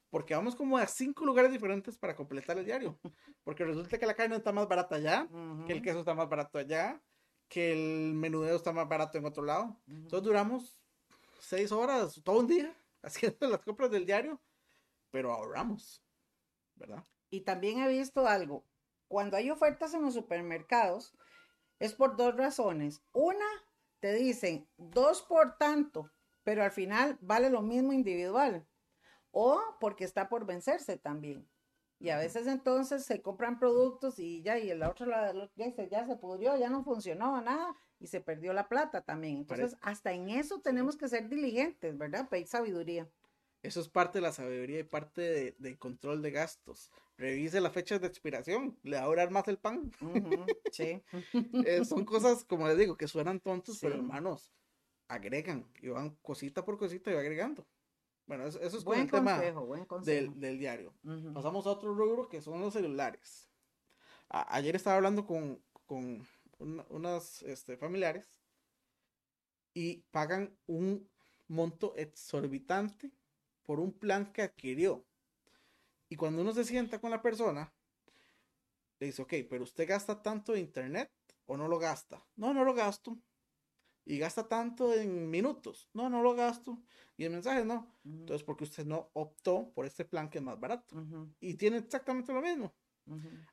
porque 0.09 0.35
vamos 0.35 0.55
como 0.55 0.77
a 0.77 0.87
cinco 0.87 1.25
lugares 1.25 1.51
diferentes 1.51 1.97
para 1.97 2.15
completar 2.15 2.57
el 2.57 2.65
diario. 2.65 2.99
Porque 3.43 3.63
resulta 3.63 3.97
que 3.97 4.05
la 4.05 4.15
carne 4.15 4.35
está 4.35 4.51
más 4.51 4.67
barata 4.67 4.95
allá, 4.95 5.27
que 5.65 5.73
el 5.73 5.81
queso 5.81 5.99
está 5.99 6.13
más 6.13 6.29
barato 6.29 6.57
allá, 6.57 7.01
que 7.47 7.71
el 7.71 8.13
menudeo 8.13 8.55
está 8.55 8.71
más 8.71 8.87
barato 8.87 9.17
en 9.17 9.25
otro 9.25 9.43
lado. 9.43 9.79
Entonces 9.87 10.23
duramos 10.23 10.79
seis 11.39 11.71
horas, 11.71 12.19
todo 12.23 12.39
un 12.39 12.47
día, 12.47 12.75
haciendo 13.01 13.47
las 13.47 13.61
compras 13.61 13.91
del 13.91 14.05
diario, 14.05 14.41
pero 15.11 15.31
ahorramos, 15.31 16.03
¿verdad? 16.75 17.03
Y 17.29 17.41
también 17.41 17.79
he 17.79 17.87
visto 17.87 18.27
algo, 18.27 18.65
cuando 19.07 19.37
hay 19.37 19.49
ofertas 19.49 19.93
en 19.93 20.03
los 20.03 20.13
supermercados, 20.13 21.13
es 21.79 21.93
por 21.93 22.15
dos 22.15 22.35
razones. 22.35 23.01
Una, 23.11 23.45
te 23.99 24.13
dicen 24.13 24.67
dos 24.77 25.21
por 25.21 25.57
tanto, 25.57 26.11
pero 26.43 26.63
al 26.63 26.71
final 26.71 27.17
vale 27.21 27.49
lo 27.49 27.61
mismo 27.61 27.93
individual. 27.93 28.65
O 29.31 29.61
porque 29.79 30.03
está 30.03 30.29
por 30.29 30.45
vencerse 30.45 30.97
también. 30.97 31.47
Y 31.99 32.09
a 32.09 32.17
veces 32.17 32.47
entonces 32.47 33.03
se 33.03 33.21
compran 33.21 33.59
productos 33.59 34.19
y 34.19 34.41
ya, 34.41 34.57
y 34.57 34.69
el 34.69 34.81
otro 34.83 35.11
ya, 35.55 35.71
se, 35.71 35.89
ya 35.89 36.05
se 36.05 36.15
pudrió, 36.15 36.57
ya 36.57 36.69
no 36.69 36.83
funcionó 36.83 37.41
nada 37.41 37.75
y 37.99 38.07
se 38.07 38.21
perdió 38.21 38.53
la 38.53 38.69
plata 38.69 39.01
también. 39.01 39.37
Entonces, 39.37 39.75
hasta 39.81 40.13
en 40.13 40.29
eso 40.29 40.61
tenemos 40.61 40.95
que 40.95 41.09
ser 41.09 41.27
diligentes, 41.27 41.97
¿verdad? 41.97 42.29
Pedir 42.29 42.47
sabiduría. 42.47 43.09
Eso 43.61 43.81
es 43.81 43.89
parte 43.89 44.19
de 44.19 44.21
la 44.21 44.31
sabiduría 44.31 44.79
y 44.79 44.83
parte 44.83 45.55
del 45.59 45.77
control 45.77 46.21
de 46.21 46.31
gastos. 46.31 46.89
Revise 47.17 47.59
las 47.59 47.73
fechas 47.73 47.99
de 47.99 48.07
expiración, 48.07 48.79
le 48.83 48.95
va 48.95 49.03
a 49.03 49.07
durar 49.07 49.31
más 49.31 49.47
el 49.49 49.57
pan. 49.57 49.91
sí. 50.71 51.03
Eh, 51.67 51.83
son 51.83 52.05
cosas, 52.05 52.45
como 52.45 52.67
les 52.69 52.77
digo, 52.77 52.95
que 52.95 53.09
suenan 53.09 53.41
tontos, 53.41 53.79
pero 53.81 53.95
hermanos, 53.95 54.53
agregan 55.10 55.70
y 55.82 55.89
van 55.89 56.12
cosita 56.22 56.64
por 56.64 56.78
cosita 56.78 57.12
y 57.12 57.16
va 57.16 57.20
agregando. 57.20 57.68
Bueno, 58.26 58.45
eso, 58.45 58.60
es 58.60 58.84
buen 58.84 59.01
el 59.01 59.12
tema 59.12 59.41
del, 60.03 60.39
del, 60.39 60.60
diario. 60.60 60.93
Pasamos 61.34 61.66
a 61.66 61.72
otro 61.72 61.93
rubro 61.95 62.30
que 62.30 62.41
son 62.41 62.62
los 62.62 62.74
celulares. 62.74 63.49
ayer 64.30 64.76
estaba 64.76 64.97
hablando 64.97 65.26
con, 65.26 65.62
con 65.88 66.26
unas 66.60 67.41
este, 67.41 67.76
familiares 67.76 68.39
y 69.74 70.03
pagan 70.12 70.55
un 70.68 71.10
monto 71.47 71.95
exorbitante 71.95 73.12
por 73.64 73.80
un 73.80 73.91
plan 73.91 74.32
que 74.32 74.43
adquirió. 74.43 75.03
Y 76.07 76.16
cuando 76.16 76.43
uno 76.43 76.53
se 76.53 76.66
sienta 76.66 77.01
con 77.01 77.10
la 77.10 77.24
persona, 77.24 77.74
le 78.99 79.07
dice, 79.07 79.24
ok, 79.24 79.34
pero 79.49 79.64
usted 79.64 79.88
gasta 79.88 80.22
tanto 80.22 80.53
de 80.53 80.60
internet 80.60 81.12
o 81.47 81.57
no 81.57 81.68
lo 81.68 81.80
gasta. 81.80 82.24
No, 82.36 82.53
no 82.53 82.64
lo 82.64 82.76
gasto 82.76 83.18
y 84.06 84.18
gasta 84.18 84.47
tanto 84.47 84.93
en 84.93 85.30
minutos. 85.30 85.89
No, 85.93 86.10
no 86.10 86.22
lo 86.24 86.36
gasto. 86.36 86.82
Y 87.18 87.26
el 87.26 87.32
mensaje 87.32 87.66
no. 87.66 87.95
Entonces, 88.04 88.43
porque 88.43 88.64
usted 88.64 88.86
no 88.86 89.10
optó 89.14 89.72
por 89.74 89.86
este 89.86 90.06
plan 90.06 90.30
que 90.30 90.39
es 90.39 90.43
más 90.43 90.60
barato. 90.60 90.95
Y 91.39 91.56
tiene 91.56 91.78
exactamente 91.78 92.34
lo 92.34 92.41
mismo. 92.41 92.74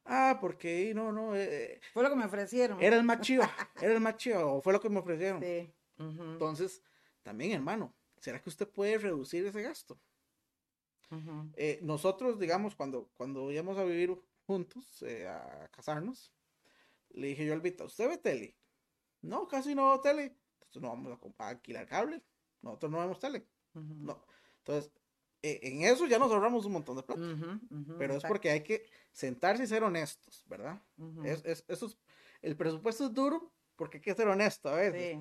Ah, 0.04 0.38
porque 0.40 0.92
no, 0.94 1.12
no. 1.12 1.34
Eh, 1.34 1.74
eh, 1.74 1.80
fue 1.92 2.02
lo 2.02 2.10
que 2.10 2.16
me 2.16 2.26
ofrecieron. 2.26 2.82
Era 2.82 2.96
el 2.96 3.02
más 3.02 3.20
chido. 3.20 3.42
era 3.80 3.92
el 3.92 4.00
más 4.00 4.16
chido. 4.16 4.54
O 4.54 4.62
fue 4.62 4.72
lo 4.72 4.80
que 4.80 4.88
me 4.88 5.00
ofrecieron. 5.00 5.42
Sí. 5.42 5.72
Entonces, 5.98 6.82
también, 7.22 7.52
hermano, 7.52 7.94
¿será 8.20 8.40
que 8.40 8.50
usted 8.50 8.68
puede 8.68 8.98
reducir 8.98 9.46
ese 9.46 9.62
gasto? 9.62 9.98
Eh, 11.56 11.78
nosotros, 11.82 12.38
digamos, 12.38 12.74
cuando, 12.74 13.10
cuando 13.14 13.50
íbamos 13.50 13.78
a 13.78 13.84
vivir 13.84 14.16
juntos, 14.46 15.02
a 15.28 15.68
casarnos, 15.70 16.32
le 17.10 17.28
dije 17.28 17.46
yo 17.46 17.52
al 17.52 17.60
Vita, 17.60 17.84
¿usted 17.84 18.08
ve 18.08 18.18
tele? 18.18 18.56
No, 19.26 19.48
casi 19.48 19.74
no 19.74 19.88
veo 19.88 20.00
tele 20.00 20.36
no 20.80 20.88
vamos 20.88 21.18
a, 21.38 21.48
alquilar 21.48 21.86
cable, 21.86 22.22
nosotros 22.62 22.90
no 22.90 22.98
vemos 22.98 23.18
tele. 23.18 23.46
No. 23.74 24.24
Entonces, 24.58 24.90
e, 25.42 25.60
en 25.62 25.82
eso 25.82 26.06
ya 26.06 26.18
nos 26.18 26.32
ahorramos 26.32 26.64
un 26.64 26.72
montón 26.72 26.96
de 26.96 27.02
plata. 27.02 27.22
pero 27.98 28.16
es 28.16 28.24
porque 28.24 28.50
hay 28.50 28.62
que 28.62 28.86
sentarse 29.12 29.64
y 29.64 29.66
ser 29.66 29.82
honestos, 29.82 30.44
¿verdad? 30.46 30.80
es, 31.24 31.64
eso 31.68 31.92
el 32.42 32.56
presupuesto 32.56 33.06
es 33.06 33.14
duro 33.14 33.52
porque 33.76 33.98
hay 33.98 34.02
que 34.02 34.14
ser 34.14 34.28
honesto 34.28 34.68
a 34.68 34.76
veces. 34.76 35.18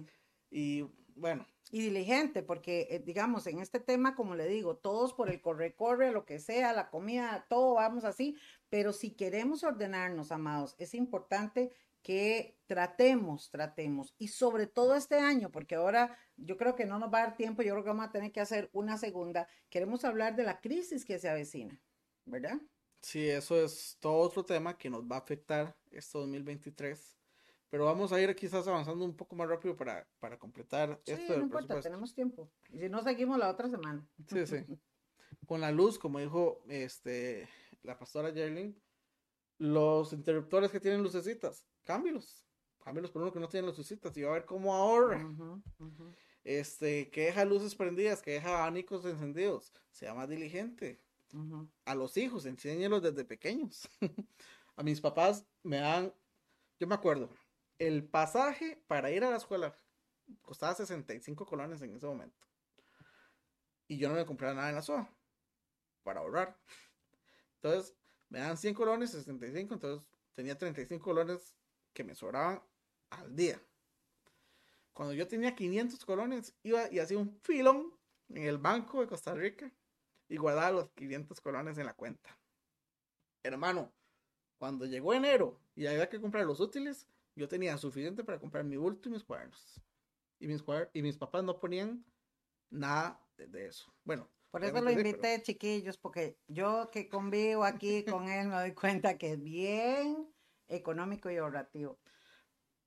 Y 0.50 0.86
bueno. 1.16 1.46
Y 1.72 1.82
diligente, 1.82 2.44
porque 2.44 2.88
eh, 2.92 3.00
digamos, 3.00 3.48
en 3.48 3.60
este 3.60 3.80
tema, 3.80 4.16
como 4.16 4.36
le 4.36 4.48
digo, 4.48 4.78
todos 4.78 5.14
por 5.14 5.30
el 5.30 5.42
corre-corre, 5.42 6.12
lo 6.12 6.24
que 6.24 6.40
sea, 6.40 6.74
la 6.74 6.92
comida, 6.92 7.48
todo 7.50 7.74
vamos 7.74 8.04
así, 8.04 8.38
pero 8.70 8.94
si 8.94 9.10
queremos 9.12 9.64
ordenarnos, 9.64 10.32
amados, 10.32 10.76
es 10.78 10.94
importante 10.94 11.74
que 12.06 12.56
tratemos, 12.68 13.50
tratemos, 13.50 14.14
y 14.20 14.28
sobre 14.28 14.68
todo 14.68 14.94
este 14.94 15.16
año, 15.16 15.52
porque 15.52 15.74
ahora 15.74 16.16
yo 16.38 16.56
creo 16.56 16.76
que 16.76 16.86
no 16.86 17.00
nos 17.00 17.12
va 17.12 17.18
a 17.18 17.22
dar 17.22 17.36
tiempo, 17.36 17.64
yo 17.64 17.72
creo 17.72 17.84
que 17.84 17.90
vamos 17.90 18.06
a 18.06 18.12
tener 18.12 18.32
que 18.32 18.40
hacer 18.40 18.70
una 18.74 19.00
segunda, 19.00 19.48
queremos 19.72 20.06
hablar 20.06 20.36
de 20.36 20.44
la 20.44 20.62
crisis 20.62 21.04
que 21.04 21.18
se 21.18 21.30
avecina, 21.30 21.82
¿verdad? 22.26 22.62
Sí, 23.02 23.28
eso 23.28 23.60
es 23.60 23.98
todo 24.00 24.18
otro 24.18 24.46
tema 24.46 24.78
que 24.78 24.88
nos 24.88 25.02
va 25.02 25.16
a 25.16 25.20
afectar 25.20 25.76
este 25.90 26.20
2023, 26.20 27.18
pero 27.72 27.86
vamos 27.86 28.14
a 28.14 28.22
ir 28.22 28.36
quizás 28.36 28.68
avanzando 28.68 29.04
un 29.04 29.16
poco 29.16 29.36
más 29.36 29.50
rápido 29.50 29.76
para, 29.76 30.08
para 30.20 30.38
completar 30.38 31.02
sí, 31.06 31.14
esto. 31.14 31.36
No 31.36 31.46
importa, 31.46 31.82
tenemos 31.82 32.14
tiempo, 32.14 32.52
y 32.70 32.82
si 32.82 32.88
no 32.88 33.02
seguimos 33.02 33.40
la 33.40 33.50
otra 33.50 33.68
semana. 33.68 34.08
Sí, 34.28 34.46
sí. 34.46 34.64
Con 35.48 35.60
la 35.60 35.72
luz, 35.72 35.98
como 35.98 36.20
dijo 36.20 36.62
este, 36.68 37.50
la 37.82 37.98
pastora 37.98 38.32
Jerling, 38.32 38.80
los 39.58 40.14
interruptores 40.14 40.70
que 40.70 40.80
tienen 40.80 41.02
lucecitas, 41.02 41.66
cámbielos. 41.86 42.44
Cámbielos 42.84 43.12
por 43.12 43.22
uno 43.22 43.32
que 43.32 43.40
no 43.40 43.50
tiene 43.50 43.68
lucecitas 43.68 44.16
y 44.18 44.24
va 44.24 44.32
a 44.32 44.34
ver 44.34 44.46
cómo 44.46 44.76
ahorra. 44.76 45.26
Este, 46.44 47.10
que 47.10 47.26
deja 47.26 47.46
luces 47.46 47.74
prendidas, 47.74 48.22
que 48.22 48.32
deja 48.32 48.60
abanicos 48.60 49.06
encendidos. 49.06 49.74
Sea 49.90 50.14
más 50.14 50.30
diligente. 50.30 51.02
A 51.86 51.96
los 51.96 52.16
hijos, 52.18 52.46
enséñelos 52.46 53.02
desde 53.02 53.26
pequeños. 53.26 53.90
a 54.76 54.84
mis 54.84 55.02
papás 55.02 55.46
me 55.64 55.78
dan, 55.78 56.14
yo 56.80 56.88
me 56.88 56.96
acuerdo, 56.96 57.30
el 57.80 58.08
pasaje 58.08 58.82
para 58.88 59.12
ir 59.12 59.24
a 59.24 59.32
la 59.32 59.38
escuela 59.38 59.78
costaba 60.42 60.74
65 60.74 61.46
colones 61.46 61.82
en 61.82 61.96
ese 61.96 62.06
momento. 62.06 62.48
Y 63.88 63.98
yo 63.98 64.10
no 64.10 64.16
me 64.16 64.26
compraba 64.26 64.54
nada 64.54 64.70
en 64.70 64.76
la 64.76 64.82
SOA 64.82 65.10
para 66.04 66.22
ahorrar. 66.22 66.58
Entonces, 67.62 67.96
me 68.30 68.40
dan 68.40 68.58
100 68.58 68.74
colones, 68.74 69.12
65, 69.12 69.76
entonces 69.76 70.08
tenía 70.34 70.58
35 70.58 71.04
colones 71.04 71.56
que 71.96 72.04
me 72.04 72.14
sobraban 72.14 72.62
al 73.10 73.36
día. 73.36 73.60
Cuando 74.94 75.16
yo 75.16 75.28
tenía 75.28 75.56
500 75.56 76.06
colones, 76.06 76.54
iba 76.62 76.92
y 76.92 77.00
hacía 77.00 77.18
un 77.18 77.40
filón 77.42 77.92
en 78.30 78.44
el 78.44 78.60
banco 78.60 79.02
de 79.02 79.08
Costa 79.08 79.34
Rica 79.34 79.72
y 80.30 80.38
guardaba 80.38 80.72
los 80.72 80.90
500 80.92 81.42
colones 81.42 81.78
en 81.78 81.88
la 81.88 81.94
cuenta. 81.94 82.38
Hermano, 83.42 83.92
cuando 84.58 84.86
llegó 84.86 85.14
enero 85.14 85.60
y 85.76 85.88
había 85.88 86.10
que 86.10 86.22
comprar 86.22 86.46
los 86.46 86.60
útiles, 86.60 87.08
yo 87.36 87.48
tenía 87.48 87.78
suficiente 87.78 88.24
para 88.24 88.40
comprar 88.40 88.64
mi 88.64 88.78
bulto 88.78 89.10
y 89.10 89.14
mis 89.14 89.24
cuadernos. 89.24 89.82
Y 90.40 90.48
mis, 90.48 90.64
y 90.94 91.02
mis 91.02 91.18
papás 91.18 91.44
no 91.44 91.60
ponían 91.60 92.06
nada 92.70 93.20
de 93.38 93.68
eso. 93.68 93.94
Bueno, 94.04 94.30
por 94.52 94.64
eso 94.64 94.82
lo 94.82 94.92
invité, 94.92 95.42
chiquillos, 95.42 95.98
porque 95.98 96.38
yo 96.48 96.90
que 96.92 97.10
convivo 97.10 97.66
aquí 97.66 98.06
con 98.06 98.30
él 98.30 98.48
me 98.48 98.56
doy 98.56 98.74
cuenta 98.74 99.18
que 99.18 99.34
es 99.34 99.44
bien 99.44 100.34
económico 100.68 101.30
y 101.30 101.38
ahorrativo. 101.38 101.98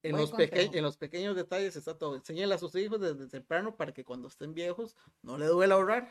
En 0.02 0.16
los, 0.16 0.32
en 0.38 0.82
los, 0.84 0.96
pequeños 0.96 1.34
detalles 1.34 1.74
está 1.74 1.98
todo. 1.98 2.14
Enséñale 2.14 2.54
a 2.54 2.58
sus 2.58 2.72
hijos 2.76 3.00
desde 3.00 3.26
temprano 3.26 3.74
para 3.76 3.92
que 3.92 4.04
cuando 4.04 4.28
estén 4.28 4.54
viejos 4.54 4.96
no 5.22 5.36
le 5.38 5.46
duele 5.46 5.74
ahorrar. 5.74 6.08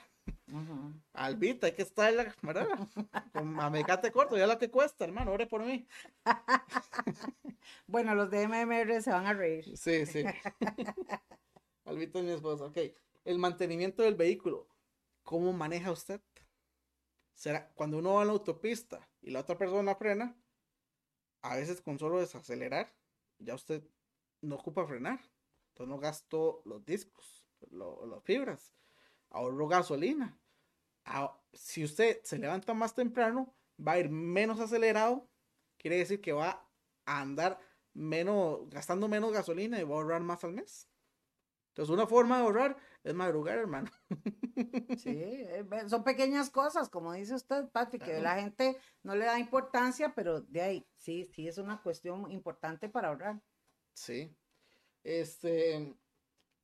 Albita, 1.13 1.67
hay 1.67 1.73
que 1.73 1.83
estar, 1.83 2.35
¿verdad? 2.41 2.67
Con 3.33 3.53
mamecate 3.53 4.11
corto, 4.11 4.37
ya 4.37 4.45
lo 4.45 4.57
que 4.57 4.69
cuesta, 4.69 5.05
hermano, 5.05 5.31
ore 5.31 5.47
por 5.47 5.63
mí. 5.63 5.87
bueno, 7.87 8.13
los 8.13 8.29
de 8.29 8.45
MMR 8.45 9.01
se 9.01 9.11
van 9.11 9.25
a 9.25 9.33
reír. 9.33 9.77
Sí, 9.77 10.05
sí. 10.05 10.25
Albita 11.85 12.19
es 12.19 12.25
mi 12.25 12.31
esposa. 12.31 12.65
Ok, 12.65 12.77
el 13.23 13.39
mantenimiento 13.39 14.03
del 14.03 14.15
vehículo. 14.15 14.67
¿cómo 15.27 15.51
maneja 15.51 15.91
usted? 15.91 16.21
¿Será 17.33 17.69
cuando 17.75 17.97
uno 17.97 18.13
va 18.13 18.21
a 18.21 18.25
la 18.25 18.31
autopista 18.31 19.09
y 19.21 19.31
la 19.31 19.41
otra 19.41 19.57
persona 19.57 19.93
frena? 19.93 20.33
A 21.41 21.55
veces 21.55 21.81
con 21.81 21.99
solo 21.99 22.19
desacelerar, 22.19 22.93
ya 23.39 23.55
usted 23.55 23.83
no 24.41 24.55
ocupa 24.55 24.85
frenar. 24.85 25.19
Entonces 25.69 25.89
no 25.89 25.99
gastó 25.99 26.61
los 26.65 26.83
discos, 26.85 27.45
las 27.69 28.23
fibras, 28.23 28.73
ahorró 29.29 29.67
gasolina. 29.67 30.39
si 31.53 31.83
usted 31.83 32.19
se 32.23 32.39
levanta 32.39 32.73
más 32.73 32.95
temprano, 32.95 33.55
va 33.85 33.93
a 33.93 33.99
ir 33.99 34.09
menos 34.09 34.59
acelerado, 34.59 35.29
quiere 35.77 35.97
decir 35.97 36.19
que 36.19 36.33
va 36.33 36.67
a 37.05 37.21
andar 37.21 37.59
menos, 37.93 38.69
gastando 38.69 39.07
menos 39.07 39.31
gasolina 39.31 39.79
y 39.79 39.83
va 39.83 39.95
a 39.95 39.97
ahorrar 39.99 40.21
más 40.21 40.43
al 40.43 40.53
mes. 40.53 40.89
Entonces, 41.69 41.93
una 41.93 42.07
forma 42.07 42.37
de 42.37 42.43
ahorrar 42.43 42.77
es 43.07 43.15
madrugar, 43.15 43.57
hermano. 43.57 43.89
Sí, 44.97 45.11
eh, 45.15 45.63
son 45.87 46.03
pequeñas 46.03 46.49
cosas, 46.49 46.89
como 46.89 47.13
dice 47.13 47.35
usted, 47.35 47.69
Patrick, 47.69 48.03
que 48.03 48.19
la 48.19 48.41
gente 48.41 48.75
no 49.03 49.15
le 49.15 49.25
da 49.25 49.37
importancia, 49.37 50.15
pero 50.15 50.41
de 50.41 50.61
ahí, 50.61 50.87
sí, 50.95 51.25
sí, 51.25 51.47
es 51.47 51.59
una 51.59 51.79
cuestión 51.83 52.31
importante 52.31 52.89
para 52.89 53.09
ahorrar. 53.09 53.39
Sí. 53.93 54.35
Este, 55.03 55.95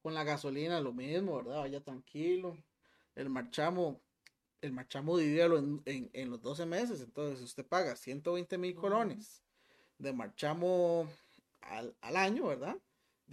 con 0.02 0.16
la 0.16 0.24
gasolina 0.24 0.82
lo 0.82 0.92
mismo, 0.92 1.38
¿verdad? 1.38 1.60
Vaya 1.60 1.84
tranquilo. 1.84 2.58
El 3.14 3.30
marchamo, 3.30 4.02
el 4.62 4.72
marchamo 4.72 5.16
divídalo 5.16 5.60
en, 5.60 6.10
en, 6.12 6.32
los 6.32 6.42
12 6.42 6.66
meses, 6.66 7.00
entonces 7.02 7.42
usted 7.44 7.64
paga 7.64 7.96
120 7.96 8.58
mil 8.58 8.74
colones 8.74 9.44
de 10.00 10.14
marchamo 10.14 11.08
al, 11.62 11.96
al 12.02 12.18
año, 12.18 12.48
¿verdad? 12.48 12.76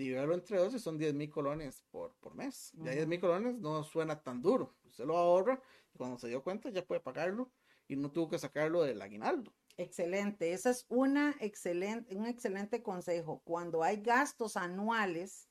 Dividirlo 0.01 0.35
entre 0.35 0.59
dos 0.59 0.75
y 0.75 0.79
son 0.79 0.99
10 0.99 1.15
mil 1.15 1.31
colones 1.31 1.83
por, 1.91 2.15
por 2.17 2.35
mes. 2.35 2.73
Ya 2.79 2.93
10 2.93 3.07
mil 3.07 3.21
colones 3.21 3.55
no 3.57 3.85
suena 3.85 4.23
tan 4.23 4.41
duro. 4.41 4.75
Usted 4.85 5.05
lo 5.05 5.17
ahorra 5.17 5.61
y 5.95 5.99
cuando 5.99 6.19
se 6.19 6.29
dio 6.29 6.43
cuenta 6.43 6.71
ya 6.71 6.85
puede 6.85 7.01
pagarlo 7.01 7.51
y 7.87 7.97
no 7.97 8.11
tuvo 8.11 8.29
que 8.29 8.39
sacarlo 8.39 8.83
del 8.83 9.03
aguinaldo. 9.03 9.53
Excelente, 9.77 10.53
ese 10.53 10.71
es 10.71 10.85
una 10.89 11.35
excelente, 11.41 12.15
un 12.15 12.27
excelente 12.27 12.83
consejo. 12.83 13.41
Cuando 13.45 13.83
hay 13.83 14.03
gastos 14.03 14.57
anuales, 14.57 15.49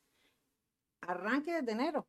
arranque 1.02 1.54
desde 1.54 1.72
enero. 1.72 2.08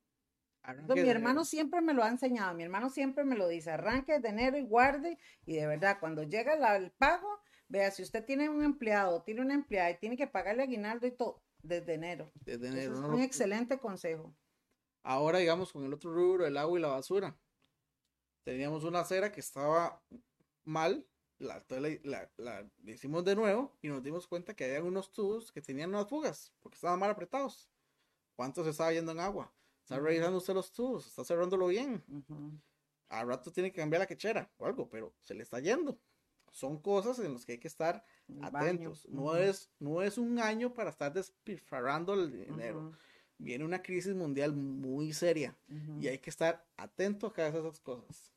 mi 0.88 1.09
hermano 1.09 1.45
siempre 1.45 1.80
me 1.80 1.95
lo 1.95 2.03
ha 2.03 2.09
enseñado, 2.09 2.55
mi 2.55 2.62
hermano 2.62 2.91
siempre 2.91 3.24
me 3.24 3.36
lo 3.36 3.49
dice, 3.49 3.70
arranque 3.70 4.14
desde 4.14 4.28
enero 4.28 4.59
y 4.59 4.62
guarde 4.62 5.18
y 5.47 5.57
de 5.57 5.66
verdad 5.66 5.99
cuando 5.99 6.22
llega 6.22 6.76
el 6.76 6.91
pago, 6.93 7.41
vea, 7.68 7.91
si 7.91 8.03
usted 8.03 8.24
tiene 8.24 8.49
un 8.49 8.62
empleado, 8.62 9.22
tiene 9.22 9.41
una 9.41 9.55
empleada 9.55 9.91
y 9.91 9.99
tiene 9.99 10.16
que 10.16 10.26
pagarle 10.26 10.64
aguinaldo 10.64 11.07
y 11.07 11.12
todo, 11.12 11.43
desde 11.62 11.94
enero. 11.94 12.30
Desde 12.34 12.68
enero. 12.68 12.94
Es 12.94 13.00
un 13.00 13.20
excelente 13.20 13.78
consejo. 13.78 14.34
Ahora, 15.02 15.38
digamos, 15.38 15.72
con 15.72 15.84
el 15.84 15.94
otro 15.94 16.12
rubro, 16.12 16.46
el 16.46 16.56
agua 16.56 16.78
y 16.78 16.82
la 16.82 16.88
basura. 16.88 17.38
Teníamos 18.44 18.84
una 18.84 19.00
acera 19.00 19.32
que 19.32 19.40
estaba 19.40 20.02
mal, 20.64 21.06
la, 21.38 21.64
la, 22.36 22.70
hicimos 22.84 23.24
de 23.24 23.34
nuevo 23.34 23.76
y 23.80 23.88
nos 23.88 24.02
dimos 24.02 24.26
cuenta 24.26 24.54
que 24.54 24.64
había 24.64 24.82
unos 24.82 25.11
tubos 25.12 25.52
que 25.52 25.62
tenían 25.62 25.90
unas 25.90 26.08
fugas 26.08 26.52
porque 26.61 26.76
estaban 26.76 26.98
mal 26.98 27.11
apretados. 27.11 27.70
¿Cuánto 28.34 28.64
se 28.64 28.70
estaba 28.70 28.92
yendo 28.92 29.12
en 29.12 29.20
agua? 29.20 29.52
Está 29.82 29.98
revisando 29.98 30.38
usted 30.38 30.54
los 30.54 30.72
tubos, 30.72 31.06
está 31.06 31.24
cerrándolo 31.24 31.66
bien. 31.66 32.04
Al 33.08 33.26
rato 33.26 33.50
tiene 33.50 33.72
que 33.72 33.80
cambiar 33.80 34.00
la 34.00 34.06
quechera 34.06 34.50
o 34.58 34.66
algo, 34.66 34.88
pero 34.88 35.14
se 35.20 35.34
le 35.34 35.42
está 35.42 35.61
yendo 35.61 35.98
son 36.51 36.80
cosas 36.80 37.18
en 37.20 37.32
las 37.32 37.44
que 37.44 37.53
hay 37.53 37.59
que 37.59 37.68
estar 37.68 38.05
atentos. 38.42 39.07
No, 39.09 39.36
es, 39.36 39.70
no 39.78 40.03
es 40.03 40.18
un 40.18 40.38
año 40.38 40.74
para 40.74 40.90
estar 40.90 41.12
despilfarrando 41.12 42.14
el 42.14 42.30
dinero. 42.30 42.92
Viene 43.38 43.64
una 43.64 43.82
crisis 43.82 44.14
mundial 44.14 44.53
muy 44.53 45.12
seria 45.12 45.57
y 45.98 46.09
hay 46.09 46.18
que 46.18 46.30
estar 46.30 46.66
atento 46.76 47.28
a 47.28 47.32
cada 47.32 47.48
esas 47.48 47.80
cosas. 47.80 48.32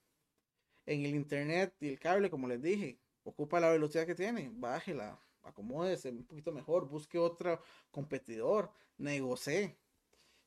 En 0.86 1.06
el 1.06 1.16
internet 1.16 1.76
y 1.80 1.90
el 1.90 2.00
cable, 2.00 2.30
como 2.30 2.48
les 2.48 2.62
dije, 2.62 3.00
ocupa 3.24 3.60
la 3.60 3.70
velocidad 3.70 4.06
que 4.06 4.16
tiene, 4.16 4.52
bájela, 4.54 5.20
acomódese 5.44 6.10
un 6.10 6.26
poquito 6.26 6.52
mejor, 6.52 6.88
busque 6.88 7.18
otro 7.18 7.62
competidor, 7.92 8.72
negocie. 8.98 9.78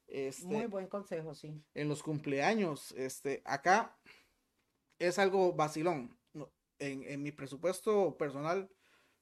Este, 0.06 0.46
muy 0.46 0.66
buen 0.66 0.86
consejo, 0.86 1.34
sí. 1.34 1.62
En 1.74 1.88
los 1.88 2.02
cumpleaños, 2.02 2.92
este, 2.92 3.42
acá 3.44 3.98
es 4.98 5.18
algo 5.18 5.52
vacilón 5.52 6.15
en, 6.78 7.22
mi 7.22 7.32
presupuesto 7.32 8.16
personal, 8.16 8.68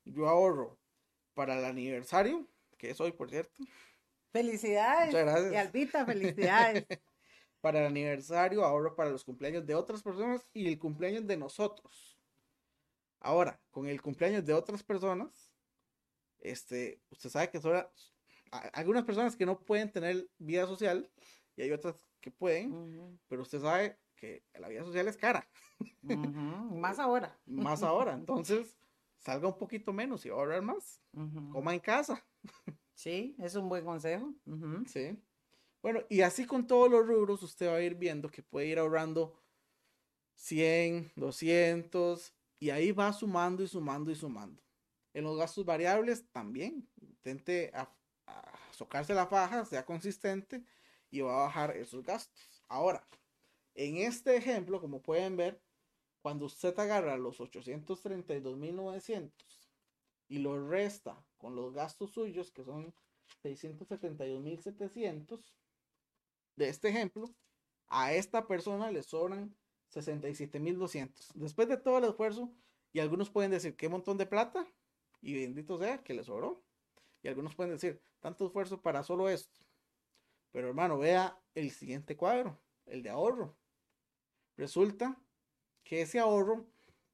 yo 0.05 0.29
ahorro 0.29 0.79
para 1.35 1.59
el 1.59 1.65
aniversario, 1.65 2.49
que 2.79 2.91
es 2.91 3.01
hoy, 3.01 3.13
por 3.13 3.31
cierto. 3.31 3.63
Felicidades. 4.31 5.07
Muchas 5.07 5.25
gracias. 5.25 5.53
Y 5.53 5.57
Albita, 5.57 6.07
felicidades. 6.07 6.87
para 7.61 7.81
el 7.81 7.87
aniversario, 7.87 8.65
ahorro 8.65 8.95
para 8.95 9.11
los 9.11 9.25
cumpleaños 9.25 9.65
de 9.65 9.75
otras 9.75 10.03
personas 10.03 10.47
y 10.53 10.69
el 10.69 10.79
cumpleaños 10.79 11.27
de 11.27 11.37
nosotros. 11.37 12.19
Ahora, 13.21 13.59
con 13.71 13.87
el 13.87 14.03
cumpleaños 14.03 14.45
de 14.45 14.53
otras 14.53 14.83
personas, 14.83 15.51
este, 16.41 17.01
usted 17.09 17.31
sabe 17.31 17.51
que 17.51 17.61
son 17.61 17.87
algunas 18.73 19.05
personas 19.05 19.35
que 19.35 19.47
no 19.47 19.59
pueden 19.59 19.91
tener 19.91 20.29
vida 20.39 20.67
social 20.67 21.11
y 21.57 21.63
hay 21.63 21.73
otras 21.73 21.97
que 22.21 22.31
pueden, 22.31 23.19
pero 23.29 23.43
usted 23.43 23.61
sabe 23.61 23.99
que 24.17 24.45
la 24.59 24.69
vida 24.69 24.85
social 24.85 25.09
es 25.09 25.17
cara. 25.17 25.49
Más 26.03 26.99
ahora. 26.99 27.39
Más 27.47 27.83
ahora. 27.83 28.15
Entonces, 28.15 28.79
salga 29.19 29.49
un 29.49 29.59
poquito 29.59 29.93
menos 29.93 30.25
y 30.27 30.31
ahorrar 30.31 30.63
más. 30.63 31.01
Coma 31.53 31.75
en 31.75 31.81
casa. 31.81 32.25
Sí, 32.95 33.35
es 33.41 33.57
un 33.57 33.69
buen 33.69 33.85
consejo. 33.85 34.33
Sí. 34.87 35.19
Bueno, 35.83 36.01
y 36.09 36.23
así 36.23 36.47
con 36.47 36.67
todos 36.67 36.91
los 36.91 37.07
rubros, 37.07 37.43
usted 37.43 37.69
va 37.69 37.75
a 37.75 37.83
ir 37.83 37.97
viendo 37.97 38.31
que 38.31 38.43
puede 38.43 38.69
ir 38.69 38.79
ahorrando 38.79 39.39
100, 40.37 41.13
200, 41.17 42.33
y 42.59 42.71
ahí 42.71 42.93
va 42.93 43.13
sumando 43.13 43.63
y 43.63 43.69
sumando 43.69 44.11
y 44.11 44.15
sumando. 44.15 44.63
En 45.13 45.25
los 45.25 45.37
gastos 45.37 45.65
variables 45.65 46.27
también. 46.31 46.89
Intente 47.01 47.71
a, 47.75 47.95
socarse 48.71 49.15
la 49.15 49.27
faja, 49.27 49.65
sea 49.65 49.85
consistente 49.85 50.65
y 51.11 51.21
va 51.21 51.35
a 51.35 51.47
bajar 51.47 51.77
esos 51.77 52.03
gastos. 52.03 52.63
Ahora, 52.69 53.07
en 53.75 53.99
este 53.99 54.37
ejemplo, 54.37 54.81
como 54.81 55.03
pueden 55.03 55.37
ver, 55.37 55.61
cuando 56.23 56.47
usted 56.47 56.79
agarra 56.79 57.19
los 57.19 57.41
832.900 57.41 59.31
y 60.29 60.39
lo 60.39 60.67
resta 60.69 61.23
con 61.37 61.55
los 61.55 61.75
gastos 61.75 62.13
suyos, 62.13 62.51
que 62.51 62.65
son 62.65 62.95
672.700, 63.43 65.55
de 66.57 66.69
este 66.69 66.89
ejemplo, 66.89 67.35
a 67.89 68.15
esta 68.15 68.47
persona 68.47 68.91
le 68.91 69.03
sobran 69.03 69.55
67.200. 69.93 71.33
Después 71.35 71.69
de 71.69 71.77
todo 71.77 71.99
el 71.99 72.05
esfuerzo, 72.05 72.51
y 72.93 73.01
algunos 73.01 73.31
pueden 73.31 73.51
decir, 73.51 73.77
qué 73.77 73.89
montón 73.89 74.19
de 74.19 74.27
plata, 74.27 74.67
y 75.21 75.35
bendito 75.35 75.79
sea 75.79 76.03
que 76.03 76.15
le 76.15 76.23
sobró. 76.23 76.63
Y 77.23 77.29
algunos 77.29 77.55
pueden 77.55 77.73
decir, 77.73 78.01
tanto 78.21 78.47
esfuerzo 78.47 78.81
para 78.81 79.03
solo 79.03 79.29
esto. 79.29 79.59
Pero 80.53 80.69
hermano, 80.69 80.99
vea 80.99 81.41
el 81.55 81.71
siguiente 81.71 82.17
cuadro, 82.17 82.61
el 82.87 83.03
de 83.03 83.11
ahorro. 83.11 83.57
Resulta 84.57 85.19
que 85.83 86.03
ese 86.03 86.19
ahorro, 86.19 86.67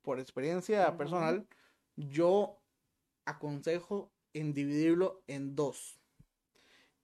por 0.03 0.21
experiencia 0.21 0.97
personal, 0.97 1.47
yo 1.97 2.61
aconsejo 3.25 4.13
en 4.33 4.53
dividirlo 4.53 5.23
en 5.27 5.57
dos. 5.57 6.01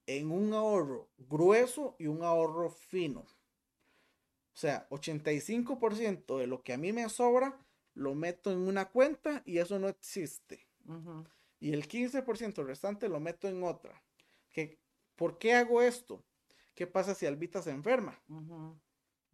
En 0.06 0.30
un 0.30 0.52
ahorro 0.54 1.08
grueso 1.18 1.96
y 1.98 2.06
un 2.06 2.22
ahorro 2.22 2.70
fino. 2.70 3.20
O 3.20 4.58
sea, 4.58 4.88
85% 4.90 6.38
de 6.38 6.46
lo 6.46 6.62
que 6.62 6.72
a 6.72 6.78
mí 6.78 6.92
me 6.92 7.08
sobra 7.08 7.58
lo 7.94 8.14
meto 8.14 8.52
en 8.52 8.58
una 8.58 8.86
cuenta 8.90 9.42
y 9.44 9.58
eso 9.58 9.78
no 9.78 9.88
existe. 9.88 10.66
Y 11.58 11.72
el 11.72 11.88
15% 11.88 12.64
restante 12.64 13.08
lo 13.08 13.18
meto 13.18 13.48
en 13.48 13.64
otra. 13.64 14.02
¿Qué, 14.50 14.78
¿Por 15.16 15.38
qué 15.38 15.54
hago 15.54 15.82
esto? 15.82 16.22
¿Qué 16.74 16.86
pasa 16.86 17.14
si 17.14 17.26
Albita 17.26 17.62
se 17.62 17.70
enferma? 17.70 18.20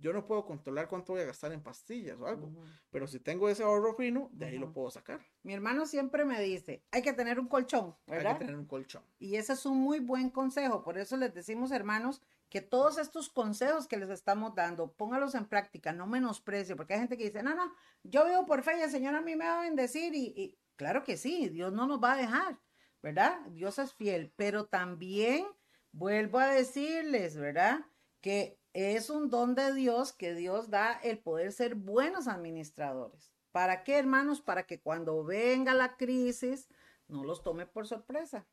Yo 0.02 0.12
no 0.12 0.26
puedo 0.26 0.44
controlar 0.44 0.88
cuánto 0.88 1.12
voy 1.12 1.22
a 1.22 1.26
gastar 1.26 1.52
en 1.52 1.62
pastillas 1.62 2.18
o 2.20 2.26
algo, 2.26 2.50
pero 2.90 3.06
si 3.06 3.20
tengo 3.20 3.48
ese 3.48 3.62
ahorro 3.62 3.94
fino, 3.94 4.28
de 4.32 4.46
ahí 4.46 4.58
lo 4.58 4.72
puedo 4.72 4.90
sacar. 4.90 5.20
Mi 5.44 5.54
hermano 5.54 5.86
siempre 5.86 6.24
me 6.24 6.42
dice, 6.42 6.82
hay 6.90 7.02
que 7.02 7.12
tener 7.12 7.38
un 7.38 7.46
colchón, 7.46 7.94
¿verdad? 8.08 8.32
Hay 8.32 8.38
que 8.38 8.44
tener 8.46 8.56
un 8.56 8.66
colchón. 8.66 9.04
Y 9.20 9.36
ese 9.36 9.52
es 9.52 9.64
un 9.64 9.78
muy 9.78 10.00
buen 10.00 10.30
consejo, 10.30 10.82
por 10.82 10.98
eso 10.98 11.16
les 11.16 11.32
decimos, 11.32 11.70
hermanos, 11.70 12.20
que 12.48 12.60
todos 12.60 12.98
estos 12.98 13.30
consejos 13.30 13.86
que 13.86 13.96
les 13.96 14.10
estamos 14.10 14.56
dando, 14.56 14.92
póngalos 14.92 15.36
en 15.36 15.46
práctica, 15.46 15.92
no 15.92 16.08
menosprecie, 16.08 16.74
porque 16.74 16.94
hay 16.94 17.00
gente 17.00 17.16
que 17.16 17.24
dice, 17.24 17.44
no, 17.44 17.54
no, 17.54 17.72
yo 18.02 18.26
vivo 18.26 18.44
por 18.44 18.64
fe 18.64 18.78
y 18.78 18.82
el 18.82 18.90
Señor 18.90 19.14
a 19.14 19.20
mí 19.20 19.36
me 19.36 19.46
va 19.46 19.60
a 19.60 19.62
bendecir 19.62 20.14
y, 20.16 20.34
y 20.36 20.58
claro 20.74 21.04
que 21.04 21.16
sí, 21.16 21.48
Dios 21.48 21.72
no 21.72 21.86
nos 21.86 22.02
va 22.02 22.14
a 22.14 22.16
dejar, 22.16 22.58
¿verdad? 23.00 23.40
Dios 23.50 23.78
es 23.78 23.94
fiel, 23.94 24.32
pero 24.36 24.66
también 24.66 25.46
vuelvo 25.92 26.40
a 26.40 26.48
decirles, 26.48 27.36
¿verdad? 27.36 27.86
Que 28.20 28.61
es 28.72 29.10
un 29.10 29.28
don 29.30 29.54
de 29.54 29.74
Dios 29.74 30.12
que 30.12 30.34
Dios 30.34 30.70
da 30.70 30.92
el 31.02 31.18
poder 31.18 31.52
ser 31.52 31.74
buenos 31.74 32.28
administradores. 32.28 33.32
¿Para 33.50 33.84
qué, 33.84 33.98
hermanos? 33.98 34.40
Para 34.40 34.66
que 34.66 34.80
cuando 34.80 35.24
venga 35.24 35.74
la 35.74 35.96
crisis 35.96 36.68
no 37.08 37.24
los 37.24 37.42
tome 37.42 37.66
por 37.66 37.86
sorpresa. 37.86 38.46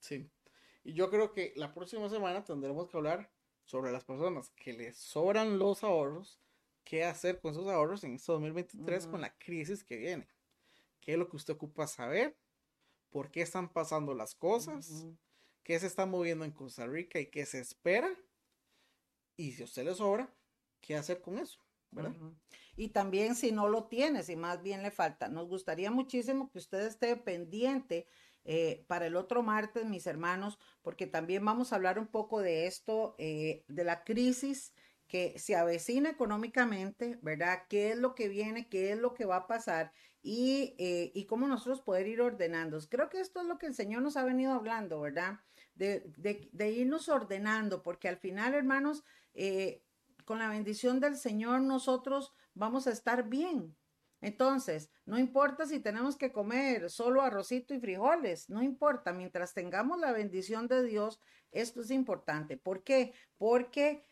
Sí. 0.00 0.28
Y 0.82 0.94
yo 0.94 1.10
creo 1.10 1.32
que 1.32 1.52
la 1.56 1.72
próxima 1.72 2.08
semana 2.08 2.44
tendremos 2.44 2.88
que 2.88 2.96
hablar 2.96 3.30
sobre 3.64 3.92
las 3.92 4.04
personas 4.04 4.50
que 4.56 4.72
les 4.72 4.96
sobran 4.96 5.58
los 5.58 5.84
ahorros, 5.84 6.40
qué 6.82 7.04
hacer 7.04 7.40
con 7.40 7.52
esos 7.52 7.68
ahorros 7.68 8.02
en 8.02 8.14
este 8.14 8.32
2023 8.32 9.06
con 9.06 9.20
la 9.20 9.36
crisis 9.38 9.84
que 9.84 9.96
viene. 9.96 10.26
¿Qué 11.00 11.12
es 11.12 11.18
lo 11.18 11.28
que 11.28 11.36
usted 11.36 11.54
ocupa 11.54 11.86
saber? 11.86 12.36
¿Por 13.10 13.30
qué 13.30 13.42
están 13.42 13.72
pasando 13.72 14.14
las 14.14 14.34
cosas? 14.34 15.06
¿Qué 15.62 15.78
se 15.78 15.86
está 15.86 16.06
moviendo 16.06 16.44
en 16.44 16.50
Costa 16.50 16.86
Rica 16.86 17.20
y 17.20 17.26
qué 17.26 17.46
se 17.46 17.60
espera? 17.60 18.10
Y 19.40 19.52
si 19.52 19.62
a 19.62 19.64
usted 19.64 19.86
le 19.86 19.94
sobra, 19.94 20.30
¿qué 20.82 20.96
hacer 20.96 21.22
con 21.22 21.38
eso? 21.38 21.58
Y 22.76 22.90
también 22.90 23.34
si 23.34 23.52
no 23.52 23.68
lo 23.68 23.84
tiene, 23.84 24.22
si 24.22 24.36
más 24.36 24.62
bien 24.62 24.82
le 24.82 24.90
falta, 24.90 25.28
nos 25.28 25.48
gustaría 25.48 25.90
muchísimo 25.90 26.50
que 26.50 26.58
usted 26.58 26.80
esté 26.80 27.16
pendiente 27.16 28.06
eh, 28.44 28.84
para 28.86 29.06
el 29.06 29.16
otro 29.16 29.42
martes, 29.42 29.86
mis 29.86 30.06
hermanos, 30.06 30.58
porque 30.82 31.06
también 31.06 31.42
vamos 31.42 31.72
a 31.72 31.76
hablar 31.76 31.98
un 31.98 32.06
poco 32.06 32.42
de 32.42 32.66
esto, 32.66 33.14
eh, 33.16 33.64
de 33.66 33.84
la 33.84 34.04
crisis 34.04 34.74
que 35.06 35.38
se 35.38 35.56
avecina 35.56 36.10
económicamente, 36.10 37.18
¿verdad? 37.22 37.62
¿Qué 37.70 37.92
es 37.92 37.96
lo 37.96 38.14
que 38.14 38.28
viene? 38.28 38.68
¿Qué 38.68 38.92
es 38.92 38.98
lo 38.98 39.14
que 39.14 39.24
va 39.24 39.36
a 39.36 39.46
pasar? 39.46 39.90
Y, 40.20 40.74
eh, 40.78 41.12
y 41.14 41.24
cómo 41.24 41.48
nosotros 41.48 41.80
poder 41.80 42.08
ir 42.08 42.20
ordenando. 42.20 42.78
Creo 42.90 43.08
que 43.08 43.20
esto 43.20 43.40
es 43.40 43.46
lo 43.46 43.56
que 43.56 43.68
el 43.68 43.74
Señor 43.74 44.02
nos 44.02 44.18
ha 44.18 44.24
venido 44.24 44.52
hablando, 44.52 45.00
¿verdad? 45.00 45.40
De, 45.80 46.70
irnos 46.70 47.08
ordenando, 47.08 47.82
porque 47.82 48.06
al 48.08 48.18
final, 48.18 48.52
hermanos, 48.52 49.02
eh, 49.32 49.82
con 50.26 50.38
la 50.38 50.50
bendición 50.50 51.00
del 51.00 51.16
Señor 51.16 51.62
nosotros 51.62 52.34
vamos 52.52 52.86
a 52.86 52.90
estar 52.90 53.30
bien. 53.30 53.74
Entonces, 54.20 54.90
no 55.06 55.18
importa 55.18 55.64
si 55.64 55.80
tenemos 55.80 56.16
que 56.16 56.32
comer 56.32 56.90
solo 56.90 57.22
arrocito 57.22 57.72
y 57.72 57.80
frijoles, 57.80 58.50
no 58.50 58.62
importa, 58.62 59.14
mientras 59.14 59.54
tengamos 59.54 59.98
la 59.98 60.12
bendición 60.12 60.68
de 60.68 60.82
Dios, 60.84 61.18
esto 61.50 61.80
es 61.80 61.90
importante. 61.90 62.58
¿Por 62.58 62.84
qué? 62.84 63.14
Porque 63.38 64.04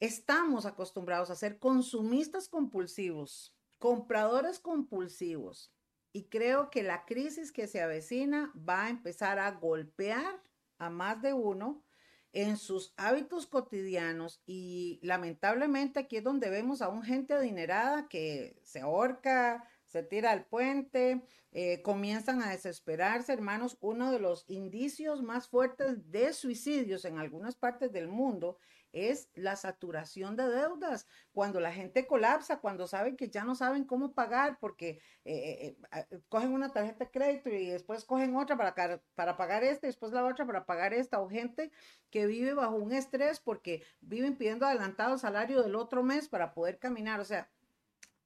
estamos 0.00 0.64
acostumbrados 0.64 1.28
a 1.28 1.36
ser 1.36 1.58
consumistas 1.58 2.48
compulsivos, 2.48 3.54
compradores 3.78 4.58
compulsivos. 4.58 5.74
Y 6.10 6.24
creo 6.30 6.70
que 6.70 6.82
la 6.82 7.04
crisis 7.04 7.52
que 7.52 7.68
se 7.68 7.82
avecina 7.82 8.50
va 8.56 8.86
a 8.86 8.88
empezar 8.88 9.38
a 9.38 9.50
golpear 9.50 10.42
a 10.80 10.90
más 10.90 11.22
de 11.22 11.32
uno 11.32 11.84
en 12.32 12.56
sus 12.56 12.94
hábitos 12.96 13.46
cotidianos 13.46 14.42
y 14.46 15.00
lamentablemente 15.02 16.00
aquí 16.00 16.16
es 16.16 16.24
donde 16.24 16.50
vemos 16.50 16.80
a 16.82 16.88
un 16.88 17.02
gente 17.02 17.34
adinerada 17.34 18.08
que 18.08 18.60
se 18.64 18.80
ahorca, 18.80 19.64
se 19.86 20.02
tira 20.02 20.30
al 20.30 20.46
puente, 20.46 21.22
eh, 21.52 21.82
comienzan 21.82 22.42
a 22.42 22.50
desesperarse, 22.50 23.32
hermanos. 23.32 23.76
Uno 23.80 24.12
de 24.12 24.20
los 24.20 24.44
indicios 24.48 25.22
más 25.22 25.48
fuertes 25.48 26.10
de 26.10 26.32
suicidios 26.32 27.04
en 27.04 27.18
algunas 27.18 27.56
partes 27.56 27.90
del 27.92 28.06
mundo 28.06 28.58
es 28.92 29.28
la 29.34 29.56
saturación 29.56 30.36
de 30.36 30.48
deudas, 30.48 31.06
cuando 31.32 31.60
la 31.60 31.72
gente 31.72 32.06
colapsa, 32.06 32.60
cuando 32.60 32.86
saben 32.86 33.16
que 33.16 33.28
ya 33.28 33.44
no 33.44 33.54
saben 33.54 33.84
cómo 33.84 34.12
pagar 34.12 34.58
porque 34.60 35.00
eh, 35.24 35.76
eh, 35.76 35.76
eh, 35.92 36.20
cogen 36.28 36.52
una 36.52 36.72
tarjeta 36.72 37.04
de 37.04 37.10
crédito 37.10 37.48
y 37.50 37.66
después 37.66 38.04
cogen 38.04 38.36
otra 38.36 38.56
para, 38.56 39.02
para 39.14 39.36
pagar 39.36 39.64
esta 39.64 39.86
después 39.86 40.12
la 40.12 40.24
otra 40.24 40.46
para 40.46 40.66
pagar 40.66 40.92
esta, 40.94 41.20
o 41.20 41.28
gente 41.28 41.70
que 42.10 42.26
vive 42.26 42.54
bajo 42.54 42.76
un 42.76 42.92
estrés 42.92 43.40
porque 43.40 43.84
viven 44.00 44.36
pidiendo 44.36 44.66
adelantado 44.66 45.14
el 45.14 45.20
salario 45.20 45.62
del 45.62 45.74
otro 45.74 46.02
mes 46.02 46.28
para 46.28 46.52
poder 46.54 46.78
caminar, 46.78 47.20
o 47.20 47.24
sea, 47.24 47.50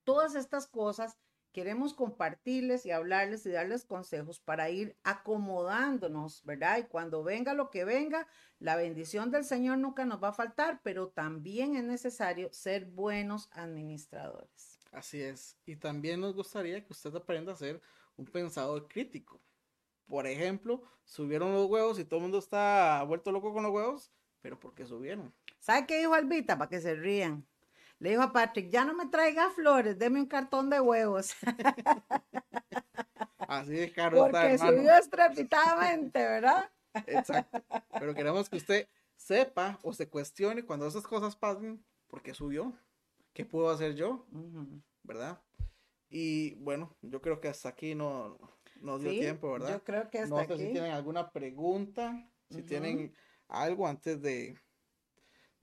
todas 0.05 0.35
estas 0.35 0.67
cosas 0.67 1.19
queremos 1.55 1.95
compartirles 1.95 2.85
y 2.85 2.91
hablarles 2.91 3.47
y 3.47 3.51
darles 3.51 3.85
consejos 3.85 4.41
para 4.41 4.71
ir 4.71 4.97
acomodándonos, 5.05 6.45
¿verdad? 6.45 6.79
Y 6.79 6.83
cuando 6.83 7.23
venga 7.23 7.55
lo 7.55 7.71
que 7.71 7.85
venga, 7.85 8.27
la 8.59 8.75
bendición 8.75 9.31
del 9.31 9.45
Señor 9.45 9.79
nunca 9.79 10.05
nos 10.05 10.23
va 10.23 10.29
a 10.29 10.33
faltar, 10.33 10.81
pero 10.83 11.09
también 11.09 11.77
es 11.77 11.85
necesario 11.85 12.53
ser 12.53 12.87
buenos 12.87 13.49
administradores. 13.53 14.81
Así 14.91 15.23
es. 15.23 15.57
Y 15.65 15.77
también 15.77 16.21
nos 16.21 16.35
gustaría 16.35 16.85
que 16.85 16.93
usted 16.93 17.15
aprenda 17.15 17.53
a 17.53 17.57
ser 17.57 17.81
un 18.17 18.27
pensador 18.27 18.89
crítico. 18.89 19.41
Por 20.07 20.27
ejemplo, 20.27 20.83
subieron 21.05 21.53
los 21.53 21.71
huevos 21.71 22.01
y 22.01 22.05
todo 22.05 22.19
el 22.19 22.23
mundo 22.23 22.39
está 22.39 23.01
vuelto 23.05 23.31
loco 23.31 23.55
con 23.55 23.63
los 23.63 23.73
huevos, 23.73 24.11
pero 24.41 24.59
¿por 24.59 24.75
qué 24.75 24.87
subieron? 24.87 25.33
¿Sabe 25.61 25.87
qué 25.87 25.99
dijo 26.01 26.15
Albita? 26.15 26.59
Para 26.59 26.69
que 26.69 26.81
se 26.81 26.97
rían. 26.97 27.47
Le 27.99 28.11
dijo 28.11 28.23
a 28.23 28.33
Patrick, 28.33 28.71
ya 28.71 28.85
no 28.85 28.95
me 28.95 29.07
traiga 29.07 29.51
flores, 29.51 29.99
deme 29.99 30.21
un 30.21 30.27
cartón 30.27 30.69
de 30.71 30.81
huevos. 30.81 31.35
Así 33.49 33.73
de 33.73 33.93
caro 33.93 34.19
Porque 34.19 34.59
subió 34.59 34.97
estrepitadamente, 34.97 36.19
¿verdad? 36.19 36.71
Exacto. 37.07 37.63
Pero 37.99 38.15
queremos 38.15 38.49
que 38.49 38.57
usted 38.57 38.89
sepa 39.17 39.79
o 39.83 39.93
se 39.93 40.09
cuestione 40.09 40.65
cuando 40.65 40.87
esas 40.87 41.07
cosas 41.07 41.37
pasen, 41.37 41.85
¿por 42.09 42.23
qué 42.23 42.35
subió? 42.35 42.73
¿Qué 43.33 43.45
puedo 43.45 43.71
hacer 43.71 43.95
yo? 43.95 44.27
¿Verdad? 45.03 45.41
Y 46.09 46.55
bueno, 46.57 46.97
yo 47.03 47.21
creo 47.21 47.41
que 47.41 47.49
hasta 47.49 47.71
aquí 47.71 47.95
no 47.95 48.39
nos 48.81 49.01
dio 49.03 49.11
tiempo, 49.11 49.53
¿verdad? 49.53 49.71
Yo 49.71 49.85
creo 49.85 50.11
que 50.11 50.21
hasta 50.21 50.35
no 50.35 50.47
sé 50.47 50.57
si 50.59 50.73
tienen 50.73 50.93
alguna 50.93 51.31
pregunta, 51.31 52.31
si 52.51 52.63
tienen 52.63 53.15
algo 53.49 53.89
antes 53.89 54.21
de, 54.23 54.57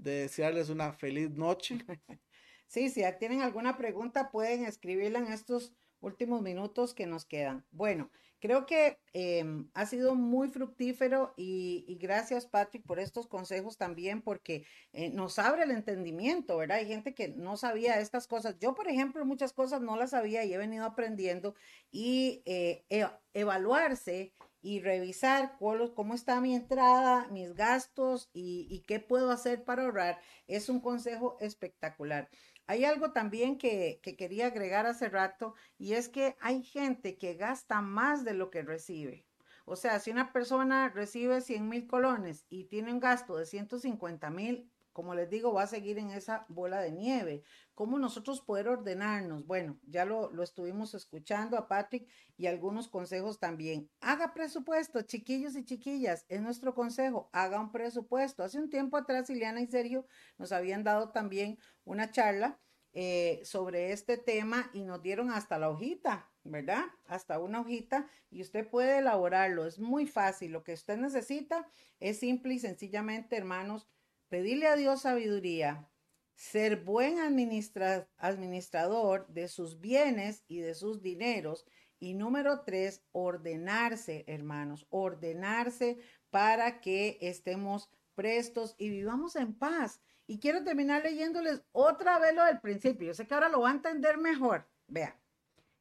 de 0.01 0.21
desearles 0.21 0.69
una 0.69 0.93
feliz 0.93 1.31
noche. 1.31 1.77
Sí, 2.67 2.89
si 2.89 3.03
tienen 3.19 3.41
alguna 3.41 3.75
pregunta 3.75 4.31
pueden 4.31 4.63
escribirla 4.63 5.19
en 5.19 5.27
estos 5.27 5.73
últimos 5.99 6.41
minutos 6.41 6.93
que 6.93 7.05
nos 7.05 7.25
quedan. 7.25 7.65
Bueno, 7.69 8.09
creo 8.39 8.65
que 8.65 8.97
em, 9.11 9.69
ha 9.73 9.85
sido 9.85 10.15
muy 10.15 10.47
fructífero 10.47 11.33
y, 11.35 11.97
gracias 11.99 12.45
Patrick 12.45 12.85
por 12.85 12.99
estos 12.99 13.27
consejos 13.27 13.77
también 13.77 14.21
porque 14.21 14.65
eh, 14.93 15.09
nos 15.09 15.37
abre 15.37 15.63
el 15.63 15.71
entendimiento, 15.71 16.55
¿verdad? 16.55 16.77
Hay 16.77 16.87
gente 16.87 17.13
que 17.13 17.27
no 17.27 17.57
sabía 17.57 17.99
estas 17.99 18.25
cosas. 18.25 18.57
Yo, 18.57 18.73
por 18.73 18.87
ejemplo, 18.87 19.25
muchas 19.25 19.51
cosas 19.51 19.81
no 19.81 19.97
las 19.97 20.11
sabía 20.11 20.45
y 20.45 20.53
he 20.53 20.57
venido 20.57 20.85
aprendiendo 20.85 21.55
y 21.91 22.41
eh, 22.45 22.85
e, 22.89 23.05
evaluarse 23.33 24.33
y 24.61 24.79
revisar 24.81 25.57
cómo 25.57 26.13
está 26.13 26.39
mi 26.39 26.55
entrada, 26.55 27.27
mis 27.29 27.53
gastos 27.55 28.29
y, 28.33 28.83
qué 28.87 28.99
puedo 28.99 29.31
hacer 29.31 29.63
para 29.63 29.83
ahorrar 29.83 30.19
es 30.47 30.69
un 30.69 30.79
consejo 30.79 31.37
espectacular. 31.39 32.29
Hay 32.67 32.85
algo 32.85 33.11
también 33.11 33.57
que, 33.57 33.99
quería 34.17 34.47
agregar 34.47 34.85
hace 34.85 35.09
rato 35.09 35.55
y 35.77 35.93
es 35.93 36.09
que 36.09 36.35
hay 36.39 36.63
gente 36.63 37.17
que 37.17 37.33
gasta 37.33 37.81
más 37.81 38.23
de 38.23 38.33
lo 38.33 38.49
que 38.49 38.61
recibe. 38.61 39.25
O 39.65 39.75
sea, 39.75 39.99
si 39.99 40.11
una 40.11 40.31
persona 40.31 40.89
recibe 40.89 41.41
100 41.41 41.67
mil 41.67 41.87
colones 41.87 42.45
y 42.49 42.65
tiene 42.65 42.93
un 42.93 42.99
gasto 42.99 43.37
de 43.37 43.45
150 43.45 44.29
mil, 44.29 44.70
como 44.93 45.15
les 45.15 45.29
digo, 45.29 45.53
va 45.53 45.63
a 45.63 45.67
seguir 45.67 45.97
en 45.97 46.11
esa 46.11 46.45
bola 46.49 46.81
de 46.81 46.91
nieve. 46.91 47.43
¿Cómo 47.73 47.97
nosotros 47.97 48.41
poder 48.41 48.67
ordenarnos? 48.67 49.45
Bueno, 49.45 49.79
ya 49.87 50.05
lo, 50.05 50.31
lo, 50.31 50.43
estuvimos 50.43 50.93
escuchando 50.93 51.57
a 51.57 51.67
Patrick 51.67 52.07
y 52.37 52.47
algunos 52.47 52.87
consejos 52.87 53.39
también. 53.39 53.89
Haga 54.01 54.33
presupuesto, 54.33 55.01
chiquillos 55.01 55.55
y 55.55 55.63
chiquillas, 55.63 56.25
es 56.29 56.41
nuestro 56.41 56.73
consejo, 56.73 57.29
haga 57.31 57.59
un 57.59 57.71
presupuesto. 57.71 58.43
Hace 58.43 58.59
un 58.59 58.69
tiempo 58.69 58.97
atrás, 58.97 59.29
Ileana 59.29 59.61
y 59.61 59.67
Sergio 59.67 60.05
nos 60.37 60.51
habían 60.51 60.83
dado 60.83 61.11
también 61.11 61.57
una 61.85 62.11
charla 62.11 62.59
eh, 62.93 63.39
sobre 63.45 63.93
este 63.93 64.17
tema 64.17 64.69
y 64.73 64.83
nos 64.83 65.01
dieron 65.01 65.31
hasta 65.31 65.57
la 65.57 65.69
hojita, 65.69 66.29
¿verdad? 66.43 66.83
Hasta 67.05 67.39
una 67.39 67.61
hojita 67.61 68.09
y 68.29 68.41
usted 68.41 68.67
puede 68.67 68.97
elaborarlo. 68.97 69.65
Es 69.65 69.79
muy 69.79 70.05
fácil. 70.05 70.51
Lo 70.51 70.63
que 70.63 70.73
usted 70.73 70.97
necesita 70.97 71.69
es 72.01 72.19
simple 72.19 72.53
y 72.53 72.59
sencillamente, 72.59 73.37
hermanos, 73.37 73.87
pedirle 74.31 74.65
a 74.67 74.75
Dios 74.77 75.01
sabiduría, 75.01 75.91
ser 76.35 76.77
buen 76.77 77.19
administrador 77.19 79.27
de 79.27 79.49
sus 79.49 79.81
bienes 79.81 80.45
y 80.47 80.61
de 80.61 80.73
sus 80.73 81.01
dineros. 81.01 81.65
Y 81.99 82.13
número 82.13 82.61
tres, 82.61 83.03
ordenarse, 83.11 84.23
hermanos, 84.27 84.87
ordenarse 84.89 85.99
para 86.29 86.79
que 86.79 87.17
estemos 87.19 87.89
prestos 88.15 88.75
y 88.77 88.89
vivamos 88.89 89.35
en 89.35 89.53
paz. 89.53 89.99
Y 90.27 90.39
quiero 90.39 90.63
terminar 90.63 91.03
leyéndoles 91.03 91.61
otra 91.73 92.17
vez 92.17 92.33
lo 92.33 92.45
del 92.45 92.61
principio. 92.61 93.07
Yo 93.07 93.13
sé 93.13 93.27
que 93.27 93.33
ahora 93.33 93.49
lo 93.49 93.59
va 93.59 93.71
a 93.71 93.73
entender 93.73 94.17
mejor. 94.17 94.65
Vean, 94.87 95.13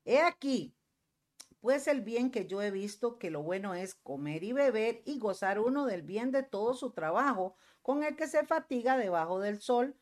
he 0.04 0.18
aquí, 0.18 0.74
pues 1.60 1.86
el 1.86 2.00
bien 2.00 2.32
que 2.32 2.48
yo 2.48 2.60
he 2.62 2.72
visto, 2.72 3.16
que 3.16 3.30
lo 3.30 3.44
bueno 3.44 3.74
es 3.74 3.94
comer 3.94 4.42
y 4.42 4.52
beber 4.52 5.02
y 5.04 5.20
gozar 5.20 5.60
uno 5.60 5.86
del 5.86 6.02
bien 6.02 6.32
de 6.32 6.42
todo 6.42 6.74
su 6.74 6.90
trabajo, 6.90 7.54
con 7.82 8.04
el 8.04 8.16
que 8.16 8.26
se 8.26 8.44
fatiga 8.44 8.96
debajo 8.96 9.40
del 9.40 9.60
sol 9.60 9.96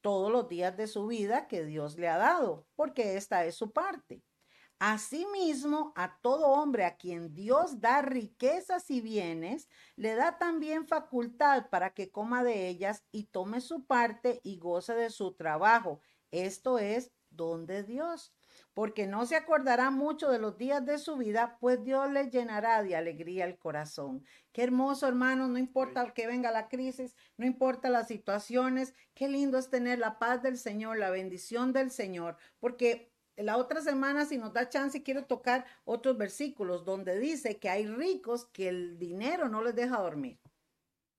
todos 0.00 0.30
los 0.30 0.48
días 0.48 0.76
de 0.76 0.86
su 0.86 1.06
vida 1.06 1.48
que 1.48 1.64
Dios 1.64 1.96
le 1.96 2.08
ha 2.08 2.18
dado, 2.18 2.66
porque 2.74 3.16
esta 3.16 3.44
es 3.44 3.54
su 3.54 3.72
parte. 3.72 4.22
Asimismo, 4.84 5.92
a 5.94 6.18
todo 6.22 6.48
hombre 6.48 6.84
a 6.84 6.96
quien 6.96 7.34
Dios 7.34 7.80
da 7.80 8.02
riquezas 8.02 8.90
y 8.90 9.00
bienes, 9.00 9.68
le 9.94 10.16
da 10.16 10.38
también 10.38 10.88
facultad 10.88 11.70
para 11.70 11.94
que 11.94 12.10
coma 12.10 12.42
de 12.42 12.66
ellas 12.66 13.04
y 13.12 13.26
tome 13.26 13.60
su 13.60 13.86
parte 13.86 14.40
y 14.42 14.58
goce 14.58 14.94
de 14.94 15.10
su 15.10 15.34
trabajo. 15.34 16.00
Esto 16.32 16.80
es 16.80 17.12
don 17.30 17.64
de 17.64 17.84
Dios, 17.84 18.32
porque 18.74 19.06
no 19.06 19.26
se 19.26 19.36
acordará 19.36 19.90
mucho 19.90 20.30
de 20.30 20.38
los 20.38 20.56
días 20.58 20.84
de 20.84 20.98
su 20.98 21.16
vida, 21.16 21.56
pues 21.60 21.82
Dios 21.84 22.10
le 22.10 22.30
llenará 22.30 22.82
de 22.82 22.96
alegría 22.96 23.44
el 23.44 23.58
corazón. 23.58 24.24
Qué 24.52 24.62
hermoso, 24.62 25.06
hermano, 25.06 25.48
no 25.48 25.58
importa 25.58 26.12
que 26.12 26.26
venga 26.26 26.50
la 26.50 26.68
crisis, 26.68 27.14
no 27.36 27.46
importa 27.46 27.90
las 27.90 28.08
situaciones, 28.08 28.94
qué 29.14 29.28
lindo 29.28 29.58
es 29.58 29.70
tener 29.70 29.98
la 29.98 30.18
paz 30.18 30.42
del 30.42 30.58
Señor, 30.58 30.98
la 30.98 31.10
bendición 31.10 31.72
del 31.72 31.90
Señor, 31.90 32.36
porque 32.58 33.12
la 33.36 33.56
otra 33.56 33.80
semana, 33.80 34.26
si 34.26 34.36
nos 34.36 34.52
da 34.52 34.68
chance, 34.68 35.02
quiero 35.02 35.24
tocar 35.24 35.64
otros 35.84 36.18
versículos 36.18 36.84
donde 36.84 37.18
dice 37.18 37.58
que 37.58 37.70
hay 37.70 37.86
ricos 37.86 38.46
que 38.46 38.68
el 38.68 38.98
dinero 38.98 39.48
no 39.48 39.62
les 39.62 39.74
deja 39.74 39.98
dormir. 39.98 40.41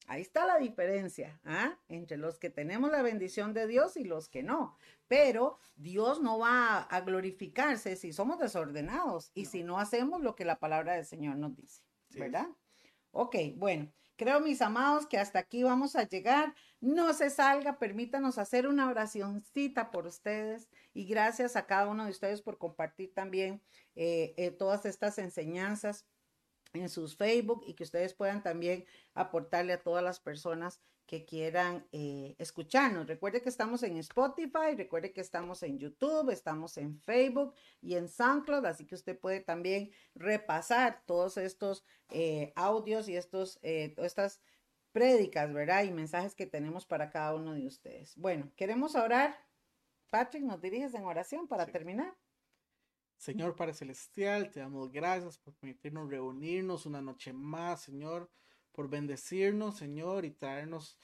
Ahí 0.08 0.22
está 0.22 0.46
la 0.46 0.58
diferencia 0.58 1.40
¿ah? 1.46 1.78
entre 1.88 2.18
los 2.18 2.38
que 2.38 2.50
tenemos 2.50 2.92
la 2.92 3.02
bendición 3.02 3.54
de 3.54 3.68
Dios 3.68 3.98
y 3.98 4.04
los 4.04 4.30
que 4.30 4.44
no. 4.44 4.76
Pero 5.08 5.58
Dios 5.76 6.22
no 6.22 6.40
va 6.40 6.80
a 6.80 7.02
glorificarse 7.02 7.96
si 7.96 8.12
somos 8.14 8.40
desordenados 8.40 9.32
y 9.34 9.46
si 9.46 9.64
no 9.64 9.80
hacemos 9.80 10.22
lo 10.22 10.36
que 10.36 10.46
la 10.46 10.60
palabra 10.60 10.94
del 10.94 11.06
Señor 11.06 11.38
nos 11.38 11.56
dice. 11.56 11.84
¿verdad? 12.20 12.48
Ok, 13.12 13.36
bueno, 13.56 13.92
creo 14.16 14.40
mis 14.40 14.62
amados 14.62 15.06
que 15.06 15.18
hasta 15.18 15.40
aquí 15.40 15.64
vamos 15.64 15.96
a 15.96 16.08
llegar. 16.08 16.54
No 16.80 17.14
se 17.14 17.30
salga, 17.30 17.80
permítanos 17.80 18.38
hacer 18.38 18.68
una 18.68 18.90
oracióncita 18.90 19.92
por 19.92 20.08
ustedes 20.08 20.70
y 20.94 21.06
gracias 21.06 21.56
a 21.56 21.66
cada 21.66 21.88
uno 21.88 22.06
de 22.06 22.12
ustedes 22.12 22.42
por 22.42 22.58
compartir 22.58 23.14
también 23.14 23.62
eh, 23.96 24.34
eh, 24.38 24.52
todas 24.52 24.86
estas 24.86 25.18
enseñanzas 25.18 26.06
en 26.74 26.90
sus 26.90 27.16
Facebook 27.16 27.64
y 27.68 27.74
que 27.74 27.84
ustedes 27.84 28.14
puedan 28.14 28.42
también 28.44 28.86
aportarle 29.14 29.74
a 29.74 29.82
todas 29.82 30.04
las 30.04 30.20
personas 30.20 30.82
que 31.06 31.26
quieran 31.26 31.86
eh, 31.92 32.36
escucharnos. 32.40 33.08
Recuerde 33.08 33.42
que 33.42 33.50
estamos 33.50 33.84
en 33.84 33.98
Spotify, 33.98 34.76
recuerde 34.76 35.12
que 35.12 35.22
estamos 35.22 35.62
en 35.64 35.78
YouTube, 35.78 36.30
estamos 36.32 36.78
en 36.78 37.00
Facebook 37.02 37.54
y 37.82 37.96
en 37.96 38.08
SoundCloud, 38.08 38.66
así 38.66 38.86
que 38.86 38.96
usted 38.96 39.20
puede 39.20 39.42
también 39.42 39.92
repasar 40.16 41.04
todos 41.06 41.38
estos 41.38 41.84
eh, 42.10 42.54
audios 42.56 43.10
y 43.10 43.18
estos, 43.18 43.60
eh, 43.62 43.94
estas 43.98 44.42
prédicas, 44.92 45.52
¿verdad? 45.54 45.84
Y 45.84 45.92
mensajes 45.92 46.36
que 46.36 46.46
tenemos 46.46 46.86
para 46.86 47.10
cada 47.10 47.36
uno 47.36 47.54
de 47.54 47.68
ustedes. 47.68 48.16
Bueno, 48.16 48.52
queremos 48.56 48.96
orar. 48.96 49.38
Patrick, 50.10 50.44
¿nos 50.44 50.62
diriges 50.62 50.94
en 50.94 51.06
oración 51.06 51.48
para 51.48 51.66
terminar? 51.66 52.16
Señor 53.24 53.56
Padre 53.56 53.74
Celestial, 53.74 54.52
te 54.52 54.60
damos 54.60 54.92
gracias 54.92 55.38
por 55.38 55.54
permitirnos 55.54 56.10
reunirnos 56.10 56.86
una 56.86 57.02
noche 57.02 57.32
más, 57.32 57.82
Señor, 57.82 58.30
por 58.74 58.90
bendecirnos, 58.90 59.78
Señor, 59.78 60.26
y 60.26 60.32
traernos 60.32 61.00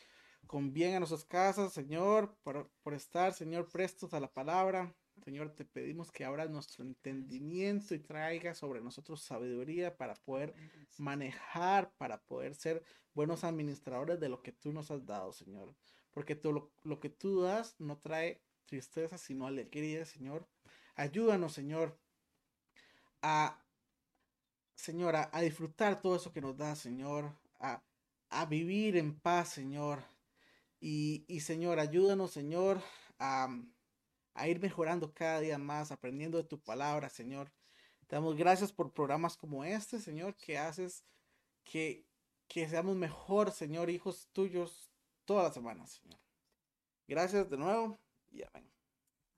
con 0.45 0.73
bien 0.73 0.95
a 0.95 0.99
nuestras 0.99 1.23
casas, 1.23 1.71
Señor, 1.71 2.35
por, 2.43 2.69
por 2.83 2.93
estar, 2.93 3.33
Señor, 3.33 3.69
prestos 3.69 4.13
a 4.13 4.19
la 4.19 4.29
palabra. 4.33 4.93
Señor, 5.23 5.55
te 5.55 5.63
pedimos 5.63 6.11
que 6.11 6.25
abras 6.25 6.49
nuestro 6.49 6.83
entendimiento 6.83 7.95
y 7.95 7.99
traiga 7.99 8.53
sobre 8.53 8.81
nosotros 8.81 9.23
sabiduría 9.23 9.95
para 9.95 10.15
poder 10.15 10.53
manejar, 10.97 11.93
para 11.95 12.21
poder 12.23 12.53
ser 12.53 12.83
buenos 13.13 13.45
administradores 13.45 14.19
de 14.19 14.27
lo 14.27 14.41
que 14.41 14.51
tú 14.51 14.73
nos 14.73 14.91
has 14.91 15.05
dado, 15.05 15.31
Señor. 15.31 15.73
Porque 16.11 16.35
todo 16.35 16.51
lo, 16.51 16.73
lo 16.83 16.99
que 16.99 17.09
tú 17.09 17.43
das 17.43 17.79
no 17.79 17.97
trae 17.97 18.43
tristeza, 18.65 19.17
sino 19.17 19.47
alegría, 19.47 20.03
Señor. 20.05 20.45
Ayúdanos, 20.95 21.53
Señor, 21.53 21.97
a, 23.21 23.61
Señor, 24.75 25.15
a, 25.15 25.41
disfrutar 25.41 26.01
todo 26.01 26.15
eso 26.15 26.31
que 26.31 26.41
nos 26.41 26.57
da, 26.57 26.75
Señor, 26.75 27.33
a, 27.59 27.81
a 28.29 28.45
vivir 28.45 28.97
en 28.97 29.19
paz, 29.19 29.49
Señor. 29.49 30.03
Y, 30.79 31.25
y 31.27 31.41
Señor, 31.41 31.79
ayúdanos, 31.79 32.31
Señor, 32.31 32.81
a, 33.19 33.49
a, 34.33 34.47
ir 34.47 34.59
mejorando 34.59 35.13
cada 35.13 35.39
día 35.41 35.57
más, 35.57 35.91
aprendiendo 35.91 36.37
de 36.37 36.45
tu 36.45 36.59
palabra, 36.59 37.09
Señor. 37.09 37.51
Te 38.07 38.15
damos 38.15 38.35
gracias 38.35 38.71
por 38.71 38.93
programas 38.93 39.37
como 39.37 39.63
este, 39.63 39.99
Señor, 39.99 40.35
que 40.35 40.57
haces 40.57 41.03
que, 41.63 42.05
que 42.47 42.67
seamos 42.67 42.95
mejor, 42.95 43.51
Señor, 43.51 43.89
hijos 43.89 44.29
tuyos, 44.33 44.89
todas 45.25 45.43
las 45.43 45.53
semanas, 45.53 45.99
Señor. 46.01 46.19
Gracias 47.07 47.49
de 47.49 47.57
nuevo 47.57 47.99
y 48.31 48.43
amén. 48.43 48.78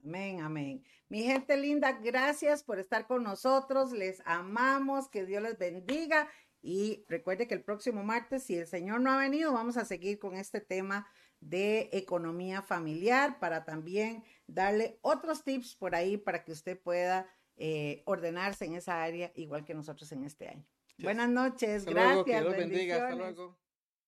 Amén, 0.03 0.41
amén. 0.41 0.83
Mi 1.09 1.23
gente 1.23 1.57
linda, 1.57 1.91
gracias 1.91 2.63
por 2.63 2.79
estar 2.79 3.05
con 3.05 3.23
nosotros. 3.23 3.91
Les 3.91 4.21
amamos, 4.25 5.09
que 5.09 5.25
Dios 5.25 5.43
les 5.43 5.57
bendiga. 5.57 6.27
Y 6.61 7.05
recuerde 7.07 7.47
que 7.47 7.53
el 7.53 7.63
próximo 7.63 8.03
martes, 8.03 8.43
si 8.43 8.55
el 8.55 8.67
Señor 8.67 9.01
no 9.01 9.11
ha 9.11 9.17
venido, 9.17 9.53
vamos 9.53 9.77
a 9.77 9.85
seguir 9.85 10.19
con 10.19 10.35
este 10.35 10.61
tema 10.61 11.07
de 11.39 11.89
economía 11.91 12.61
familiar 12.61 13.39
para 13.39 13.65
también 13.65 14.23
darle 14.47 14.99
otros 15.01 15.43
tips 15.43 15.75
por 15.75 15.95
ahí 15.95 16.17
para 16.17 16.43
que 16.43 16.51
usted 16.51 16.79
pueda 16.79 17.27
eh, 17.57 18.03
ordenarse 18.05 18.65
en 18.65 18.75
esa 18.75 19.01
área 19.01 19.31
igual 19.35 19.65
que 19.65 19.73
nosotros 19.73 20.11
en 20.11 20.23
este 20.23 20.49
año. 20.49 20.65
Buenas 20.99 21.29
noches, 21.29 21.85
gracias. 21.85 22.13
Luego, 22.13 22.25
que 22.25 22.39
Dios 22.39 22.57
bendiga, 22.57 22.95
hasta 22.95 23.15
luego. 23.15 23.57